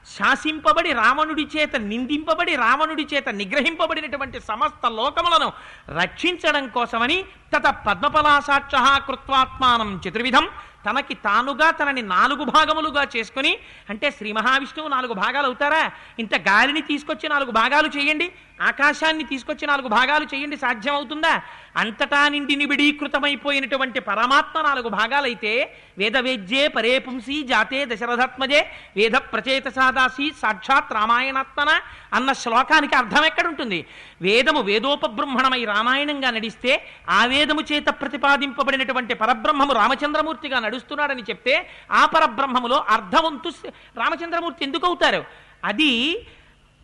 శాసింపబడి 0.06 0.92
రావణుడి 0.92 1.48
చేత 1.56 1.76
నిందింపబడి 1.76 2.56
రావణుడి 2.56 3.06
చేత 3.14 3.28
నిగ్రహింపబడినటువంటి 3.28 4.40
సమస్త 4.40 4.86
లోకములను 4.86 5.52
రక్షించడం 5.98 6.68
కోసమని 6.68 7.24
తత 7.56 7.84
పద్మపలాసాక్ష 7.86 8.74
కృత్వాత్మానం 9.08 10.00
చతుర్విధం. 10.08 10.48
తనకి 10.86 11.14
తానుగా 11.14 11.70
తనని 11.70 12.02
నాలుగు 12.02 12.44
భాగములుగా 12.44 13.06
చేసుకుని 13.16 13.58
అంటే 13.90 14.10
శ్రీ 14.10 14.32
మహావిష్ణువు 14.32 14.88
నాలుగు 14.88 15.12
భాగాలు 15.12 15.46
అవుతారా? 15.46 15.90
ఇంత 16.18 16.34
గాలిని 16.34 16.80
తీసుకొచ్చి 16.80 17.28
నాలుగు 17.28 17.50
భాగాలు 17.50 17.88
చేయండి. 17.88 18.32
ఆకాశాన్ని 18.62 19.24
తీసుకొచ్చి 19.24 19.64
నాలుగు 19.66 19.88
భాగాలు 19.88 20.26
చేయండి 20.32 20.56
సాధ్యం 20.56 20.94
అవుతుందా 20.94 21.34
అంతటా 21.76 22.20
నిండి 22.28 22.54
నిబిడీకృతమైపోయినటువంటి 22.56 24.00
పరమాత్మ 24.00 24.56
నాలుగు 24.60 24.88
భాగాలైతే 24.88 25.52
వేదవేద్యే 25.98 26.62
పరేపుంసి 26.68 27.36
జాతే 27.42 27.80
దశరథాత్మజే 27.86 28.60
వేద 28.96 29.16
ప్రచేత 29.32 29.68
సాదాసి 29.68 30.26
సాక్షాత్ 30.42 30.92
రామాయణాత్మన 30.92 31.70
అన్న 32.12 32.30
శ్లోకానికి 32.32 32.94
అర్థం 32.94 33.24
ఎక్కడుంటుంది? 33.24 33.80
వేదము 34.22 34.60
వేదోపబ్రహ్మణమై 34.62 35.62
రామాయణంగా 35.64 36.30
నడిస్తే 36.30 36.72
ఆ 37.10 37.20
వేదము 37.26 37.64
చేత 37.70 37.88
ప్రతిపాదింపబడినటువంటి 38.00 39.14
పరబ్రహ్మము 39.14 39.72
రామచంద్రమూర్తిగా 39.72 40.60
నడుస్తున్నాడని 40.60 41.24
చెప్తే 41.30 41.54
ఆ 41.92 42.04
పరబ్రహ్మములో 42.06 42.78
అర్ధవంతు 42.88 43.52
రామచంద్రమూర్తి 43.96 44.64
ఎందుకు 44.64 44.86
అవుతారు 44.86 45.22
అది 45.64 45.90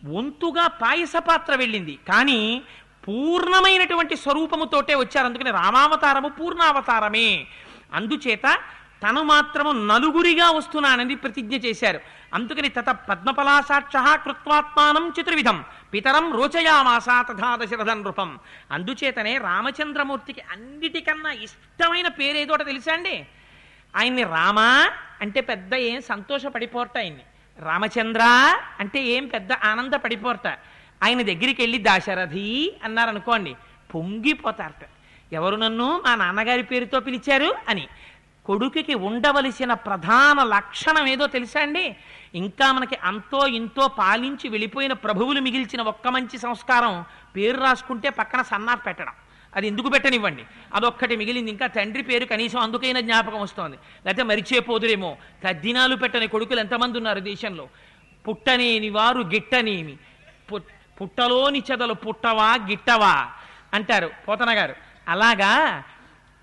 వంతుగా 0.05 0.67
పాయస 0.67 1.13
పాత్ర 1.17 1.55
వెళ్ళింది. 1.55 1.99
కానీ 2.09 2.61
పూర్ణమైనటువంటి 3.07 4.15
స్వరూపముతోటే 4.15 4.95
వచ్చారు. 4.95 5.25
అందుకని 5.25 5.51
రామావతారము 5.51 6.27
పూర్ణావతారమే. 6.27 7.47
అందుచేత 7.93 8.59
తను 9.03 9.23
మాత్రము 9.23 9.71
నలుగురిగా 9.71 10.51
వస్తున్నానని 10.51 11.15
ప్రతిజ్ఞ 11.15 11.55
చేశారు. 11.55 11.99
అందుకని 12.33 12.69
తత 12.69 12.97
పద్మపలాసాక్ష 13.09 13.93
కృత్వాత్మానం 14.25 15.13
చతుర్విధం. 15.21 15.63
పితరం 15.93 16.33
రోచయామాసా 16.33 17.21
తథా 17.21 17.55
దశరథ 17.55 17.89
నృపం. 17.89 18.39
అందుచేతనే 18.71 19.37
రామచంద్రమూర్తికి 19.37 20.41
అన్నిటికన్నా 20.51 21.31
ఇష్టమైన 21.31 22.07
పేరేదోట 22.07 22.65
తెలుసా 22.65 22.93
అండి? 22.93 23.25
ఆయన్ని 23.95 24.23
రామా 24.23 24.91
అంటే 25.21 25.41
పెద్ద 25.41 25.75
ఏం 25.75 26.01
సంతోషపడిపోట 26.01 26.97
ఆయన్ని. 26.97 27.21
రామచంద్ర 27.59 28.21
అంటే 28.79 29.03
ఏం 29.03 29.27
పెద్ద 29.27 29.53
ఆనందపడిపోరట. 29.53 30.47
ఆయన 31.03 31.21
దగ్గరికి 31.21 31.61
వెళ్ళి 31.61 31.77
దాశరథి 31.77 32.75
అన్నారనుకోండి 32.83 33.55
పొంగిపోతారట. 33.95 34.87
ఎవరు 35.33 35.55
నన్ను 35.55 36.03
మా 36.05 36.15
నాన్నగారి 36.15 36.63
పేరుతో 36.63 36.99
పిలిచారు 36.99 37.55
అని. 37.67 37.87
కొడుకుకి 38.45 38.93
ఉండవలసిన 38.93 39.73
ప్రధాన 39.73 40.43
లక్షణం 40.43 41.07
ఏదో 41.07 41.27
తెలుసా 41.27 41.61
అండి? 41.61 41.95
ఇంకా 42.35 42.71
మనకి 42.71 42.97
అంతో 43.03 43.47
ఇంతో 43.47 43.87
పాలించి 43.87 44.49
వెళ్ళిపోయిన 44.49 44.93
ప్రభువులు 44.93 45.41
మిగిల్చిన 45.41 45.81
ఒక్క 45.81 46.07
మంచి 46.07 46.37
సంస్కారం 46.37 47.05
పేరు 47.35 47.61
రాసుకుంటే 47.61 48.09
పక్కన 48.09 48.41
సన్నాఫ్ 48.41 48.85
పెట్టడం. 48.85 49.13
అది 49.55 49.67
ఎందుకు 49.67 49.89
పెట్టనివ్వండి? 49.89 50.43
అదొక్కటి 50.73 51.15
మిగిలింది. 51.15 51.51
ఇంకా 51.51 51.67
తండ్రి 51.67 52.03
పేరు 52.03 52.25
కనీసం 52.25 52.59
అందుకైనా 52.59 52.99
జ్ఞాపకం 52.99 53.41
వస్తోంది. 53.41 53.77
లేకపోతే 54.05 54.23
మరిచేపోదురేమో 54.23 55.17
తద్దినాలు 55.47 55.95
పెట్టని 55.95 56.27
కొడుకులు 56.27 56.59
ఎంతమంది 56.59 56.97
ఉన్నారు 56.97 57.19
దేశంలో? 57.19 57.69
పుట్టనేని 58.27 58.89
వారు 58.89 59.21
గిట్టనేమి. 59.21 59.97
పు- 60.51 60.97
పుట్టలోని 61.01 61.63
చెదలు 61.71 61.93
పుట్టవా 61.93 62.55
గిట్టవా? 62.55 63.27
అంటారు 63.73 64.11
పోతన 64.27 64.57
గారు. 64.57 64.75
అలాగా 65.07 65.83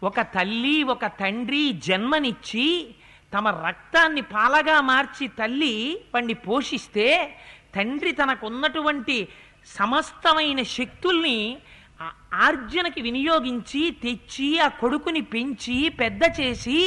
ఒక 0.02 0.20
తల్లి 0.20 0.82
ఒక 0.82 1.06
తండ్రి 1.06 1.72
జన్మనిచ్చి 1.72 2.94
తమ 3.34 3.48
రక్తాన్ని 3.48 4.20
పాలగా 4.20 4.80
మార్చి 4.80 5.28
తల్లి 5.28 6.00
వాణ్ణి 6.14 6.34
పోషిస్తే 6.34 7.36
తండ్రి 7.76 8.12
తనకున్నటువంటి 8.12 9.28
సమస్తమైన 9.66 10.62
శక్తుల్ని 10.62 11.58
ఆ 12.00 12.08
ఆర్జనకి 12.32 13.00
వినియోగించి 13.02 13.82
తెచ్చి 14.02 14.48
ఆ 14.58 14.68
కొడుకుని 14.80 15.20
పెంచి 15.20 15.76
పెద్ద 15.98 16.22
చేసి 16.40 16.78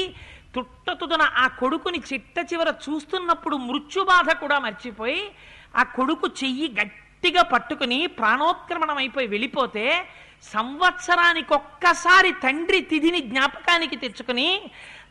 తుట్టతుదన 0.55 1.23
ఆ 1.37 1.47
కొడుకుని 1.47 1.99
చిట్ట 2.13 2.37
చివర 2.53 2.69
చూస్తున్నప్పుడు 2.85 3.55
మృత్యుబాధ 3.55 4.29
కూడా 4.31 4.59
మర్చిపోయి 4.59 5.21
ఆ 5.75 5.83
కొడుకు 5.83 6.27
చెయ్యి 6.43 6.67
గట్టిగా 6.69 7.41
పట్టుకుని 7.43 8.07
ప్రాణోత్క్రమణం 8.07 8.97
అయిపోయి 8.97 9.27
వెళ్ళిపోతే 9.27 9.85
సంవత్సరానికి 10.43 11.53
ఒక్కసారి 11.53 12.31
తండ్రి 12.43 12.79
తిథిని 12.81 13.19
జ్ఞాపకానికి 13.19 13.95
తెచ్చుకుని 13.95 14.47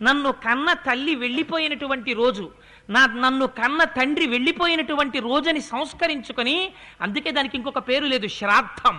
నన్ను 0.02 0.32
కన్న 0.44 0.72
తల్లి 0.86 1.14
వెళ్ళిపోయినటువంటి 1.14 2.12
రోజు 2.12 2.46
నా 2.88 3.06
నన్ను 3.06 3.46
కన్న 3.46 3.84
తండ్రి 3.84 4.26
వెళ్ళిపోయినటువంటి 4.26 5.18
రోజుని 5.20 5.60
సంస్కరించుకొని 5.60 6.56
అందుకే 7.00 7.30
దానికి 7.30 7.56
ఇంకొక 7.56 7.88
పేరు 7.88 8.06
లేదు 8.06 8.26
శ్రాద్ధం. 8.26 8.96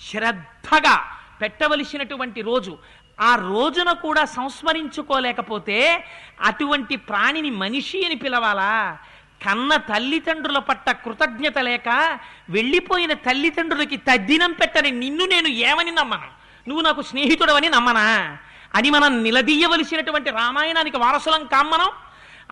శ్రద్ధగా 0.00 1.04
పెట్టవలసినటువంటి 1.40 2.40
రోజు. 2.40 2.78
ఆ 3.20 3.34
రోజున 3.34 3.92
కూడా 3.92 4.24
సంస్మరించుకోలేకపోతే 4.24 6.04
అటువంటి 6.40 6.96
ప్రాణిని 6.96 7.50
మనిషి 7.50 8.06
అని 8.06 8.14
పిలవాలా? 8.14 8.98
కన్న 9.46 9.76
తల్లిదండ్రుల 9.76 10.58
పట్ల 10.58 10.92
కృతజ్ఞత 10.92 11.58
లేక 11.58 12.18
వెళ్ళిపోయిన 12.50 13.12
తల్లిదండ్రులకి 13.12 13.96
తద్దినం 13.96 14.52
పెట్టని 14.52 14.90
నిన్ను 14.90 15.24
నేను 15.24 15.48
ఏమని 15.48 15.90
నమ్మను? 15.90 16.28
నువ్వు 16.68 16.84
నాకు 16.84 17.02
స్నేహితుడవని 17.02 17.68
నమ్మనా? 17.68 18.38
అని 18.74 18.90
మనం 18.90 19.22
నిలదీయవలసినటువంటి 19.22 20.30
రామాయణానికి 20.30 20.96
వారసులం 20.96 21.46
కామ్మనం 21.46 21.88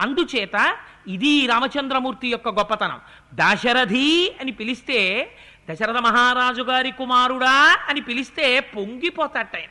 అందుచేత 0.01 0.77
ఇది 1.09 1.47
రామచంద్రమూర్తి 1.47 2.29
యొక్క 2.29 2.49
గొప్పతనం. 2.49 3.01
దాశరథి 3.35 4.37
అని 4.41 4.53
పిలిస్తే 4.53 5.31
దశరథ 5.71 5.97
మహారాజు 5.97 6.63
గారి 6.63 6.91
కుమారుడా 6.91 7.79
అని 7.89 8.01
పిలిస్తే 8.01 8.61
పొంగిపోతాట 8.61 9.57
ఆయన. 9.57 9.69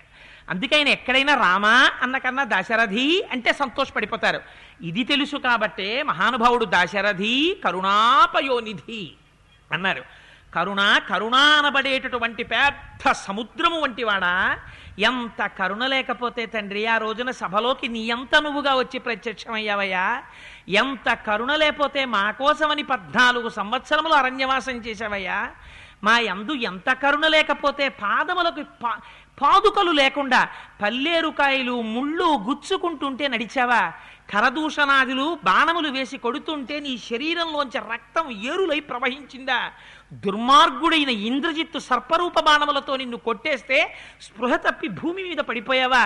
అందుకే 0.50 0.76
ఆయన 0.76 0.88
ఎక్కడైనా 0.88 1.36
రామా 1.36 1.92
అన్న 2.02 2.18
కన్నా 2.18 2.44
దాశరథి 2.44 3.24
అంటే 3.32 3.54
సంతోషపడిపోతారు. 3.54 4.42
ఇది 4.82 5.04
తెలుసు 5.04 5.38
కాబట్టే 5.38 6.04
మహానుభావుడు 6.04 6.66
దాశరథి 6.66 7.62
కరుణాపయోనిధి 7.64 9.12
అన్నారు. 9.72 10.04
కరుణ 10.56 11.00
కరుణ 11.10 11.36
అనబడేటటువంటి 11.36 12.44
పెద్ద 12.44 13.12
సముద్రము 13.12 13.82
వంటివాడా? 13.82 14.60
ఎంత 15.00 15.46
కరుణ 15.46 15.86
లేకపోతే 15.86 16.46
తండ్రి 16.46 16.86
ఆ 16.86 16.98
రోజున 16.98 17.32
సభలోకి 17.32 17.88
నీ 17.88 18.00
ఎంత 18.00 18.36
నువ్వుగా 18.36 18.76
వచ్చి 18.76 19.00
ప్రత్యక్షమయ్యావయ్యా? 19.00 20.24
ఎంత 20.70 21.14
కరుణ 21.14 21.56
లేకపోతే 21.56 22.06
మా 22.06 22.32
కోసమని 22.32 22.84
పద్నాలుగు 22.84 23.50
సంవత్సరములు 23.50 24.14
అరణ్యవాసం 24.14 24.78
చేశావయ్యా? 24.78 25.52
మా 26.06 26.16
యందు 26.30 26.54
ఎంత 26.70 26.90
కరుణ 27.04 27.26
లేకపోతే 27.36 27.86
పాదములకు 28.04 28.64
పా 28.84 28.92
పాదుకలు 29.42 29.92
లేకుండా 30.02 30.42
పల్లేరుకాయలు 30.82 31.76
ముళ్ళు 31.94 32.28
గుచ్చుకుంటుంటే 32.48 33.26
నడిచావా? 33.34 33.82
కరదూషణాదులు 34.32 35.26
బాణములు 35.48 35.90
వేసి 35.96 36.18
కొడుతుంటే 36.18 36.76
నీ 36.86 36.94
శరీరంలోంచి 37.10 37.80
రక్తం 37.92 38.26
ఏరులై 38.52 38.80
ప్రవహించిందా? 38.90 39.60
దుర్మార్గుడైన 40.24 41.12
ఇంద్రజిత్తు 41.30 41.80
సర్పరూప 41.90 42.40
బాణములతో 42.48 42.96
నిన్ను 43.02 43.18
కొట్టేస్తే 43.28 43.80
స్పృహ 44.28 44.56
తప్పి 44.66 44.88
భూమి 45.00 45.24
మీద 45.30 45.42
పడిపోయావా? 45.50 46.04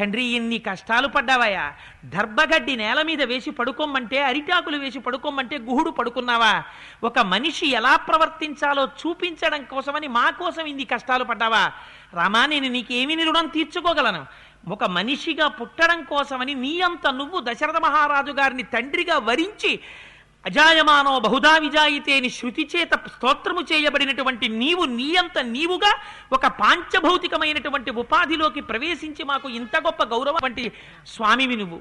తండ్రి 0.00 0.24
ఇన్ని 0.24 0.58
కష్టాలు 0.58 1.08
పడ్డావయ్యా. 1.08 1.72
దర్భగడ్డి 2.04 2.76
నేల 2.76 3.02
మీద 3.02 3.22
వేసి 3.22 3.50
పడుకోమంటే 3.50 4.22
అరిటాకులు 4.22 4.76
వేసి 4.76 4.98
పడుకోమంటే 4.98 5.58
గుహుడు 5.58 5.90
పడుకున్నావా? 5.90 6.62
ఒక 7.04 7.18
మనిషి 7.18 7.66
ఎలా 7.66 7.96
ప్రవర్తించాలో 7.96 8.84
చూపించడం 8.84 9.64
కోసమని 9.64 10.08
మా 10.08 10.30
కోసం 10.30 10.66
ఇన్ని 10.66 10.84
కష్టాలు 10.84 11.24
పడ్డావా? 11.24 11.72
రామా 12.14 12.46
నేను 12.46 12.68
నీకేమి 12.68 13.24
రుణం 13.24 13.46
తీర్చుకోగలను. 13.46 14.26
ఒక 14.68 14.84
మనిషిగా 14.84 15.48
పుట్టడం 15.48 16.02
కోసమని 16.02 16.54
నీ 16.54 16.80
అంత 16.80 17.08
నువ్వు 17.08 17.40
దశరథ 17.40 17.76
మహారాజు 17.76 18.32
గారిని 18.32 18.62
తండ్రిగా 18.62 19.18
వరించి 19.18 19.80
అజాయమానో 20.46 21.12
బహుదా 21.18 21.52
విజాయితే 21.58 22.12
అని 22.16 22.30
శృతి 22.30 22.64
చేత 22.76 22.94
స్తోత్రము 23.14 23.62
చేయబడినటువంటి 23.72 24.48
నీవు 24.48 24.84
నీయంత 24.84 25.38
నీవుగా 25.38 25.92
ఒక 26.32 26.46
పాంచభౌతికమైనటువంటి 26.46 27.90
ఉపాధిలోకి 27.90 28.60
ప్రవేశించి 28.60 29.24
మాకు 29.24 29.48
ఇంత 29.48 29.76
గొప్ప 29.76 30.02
గౌరవం 30.04 30.42
వంటి 30.44 30.72
స్వామివి 31.06 31.56
నువ్వు. 31.56 31.80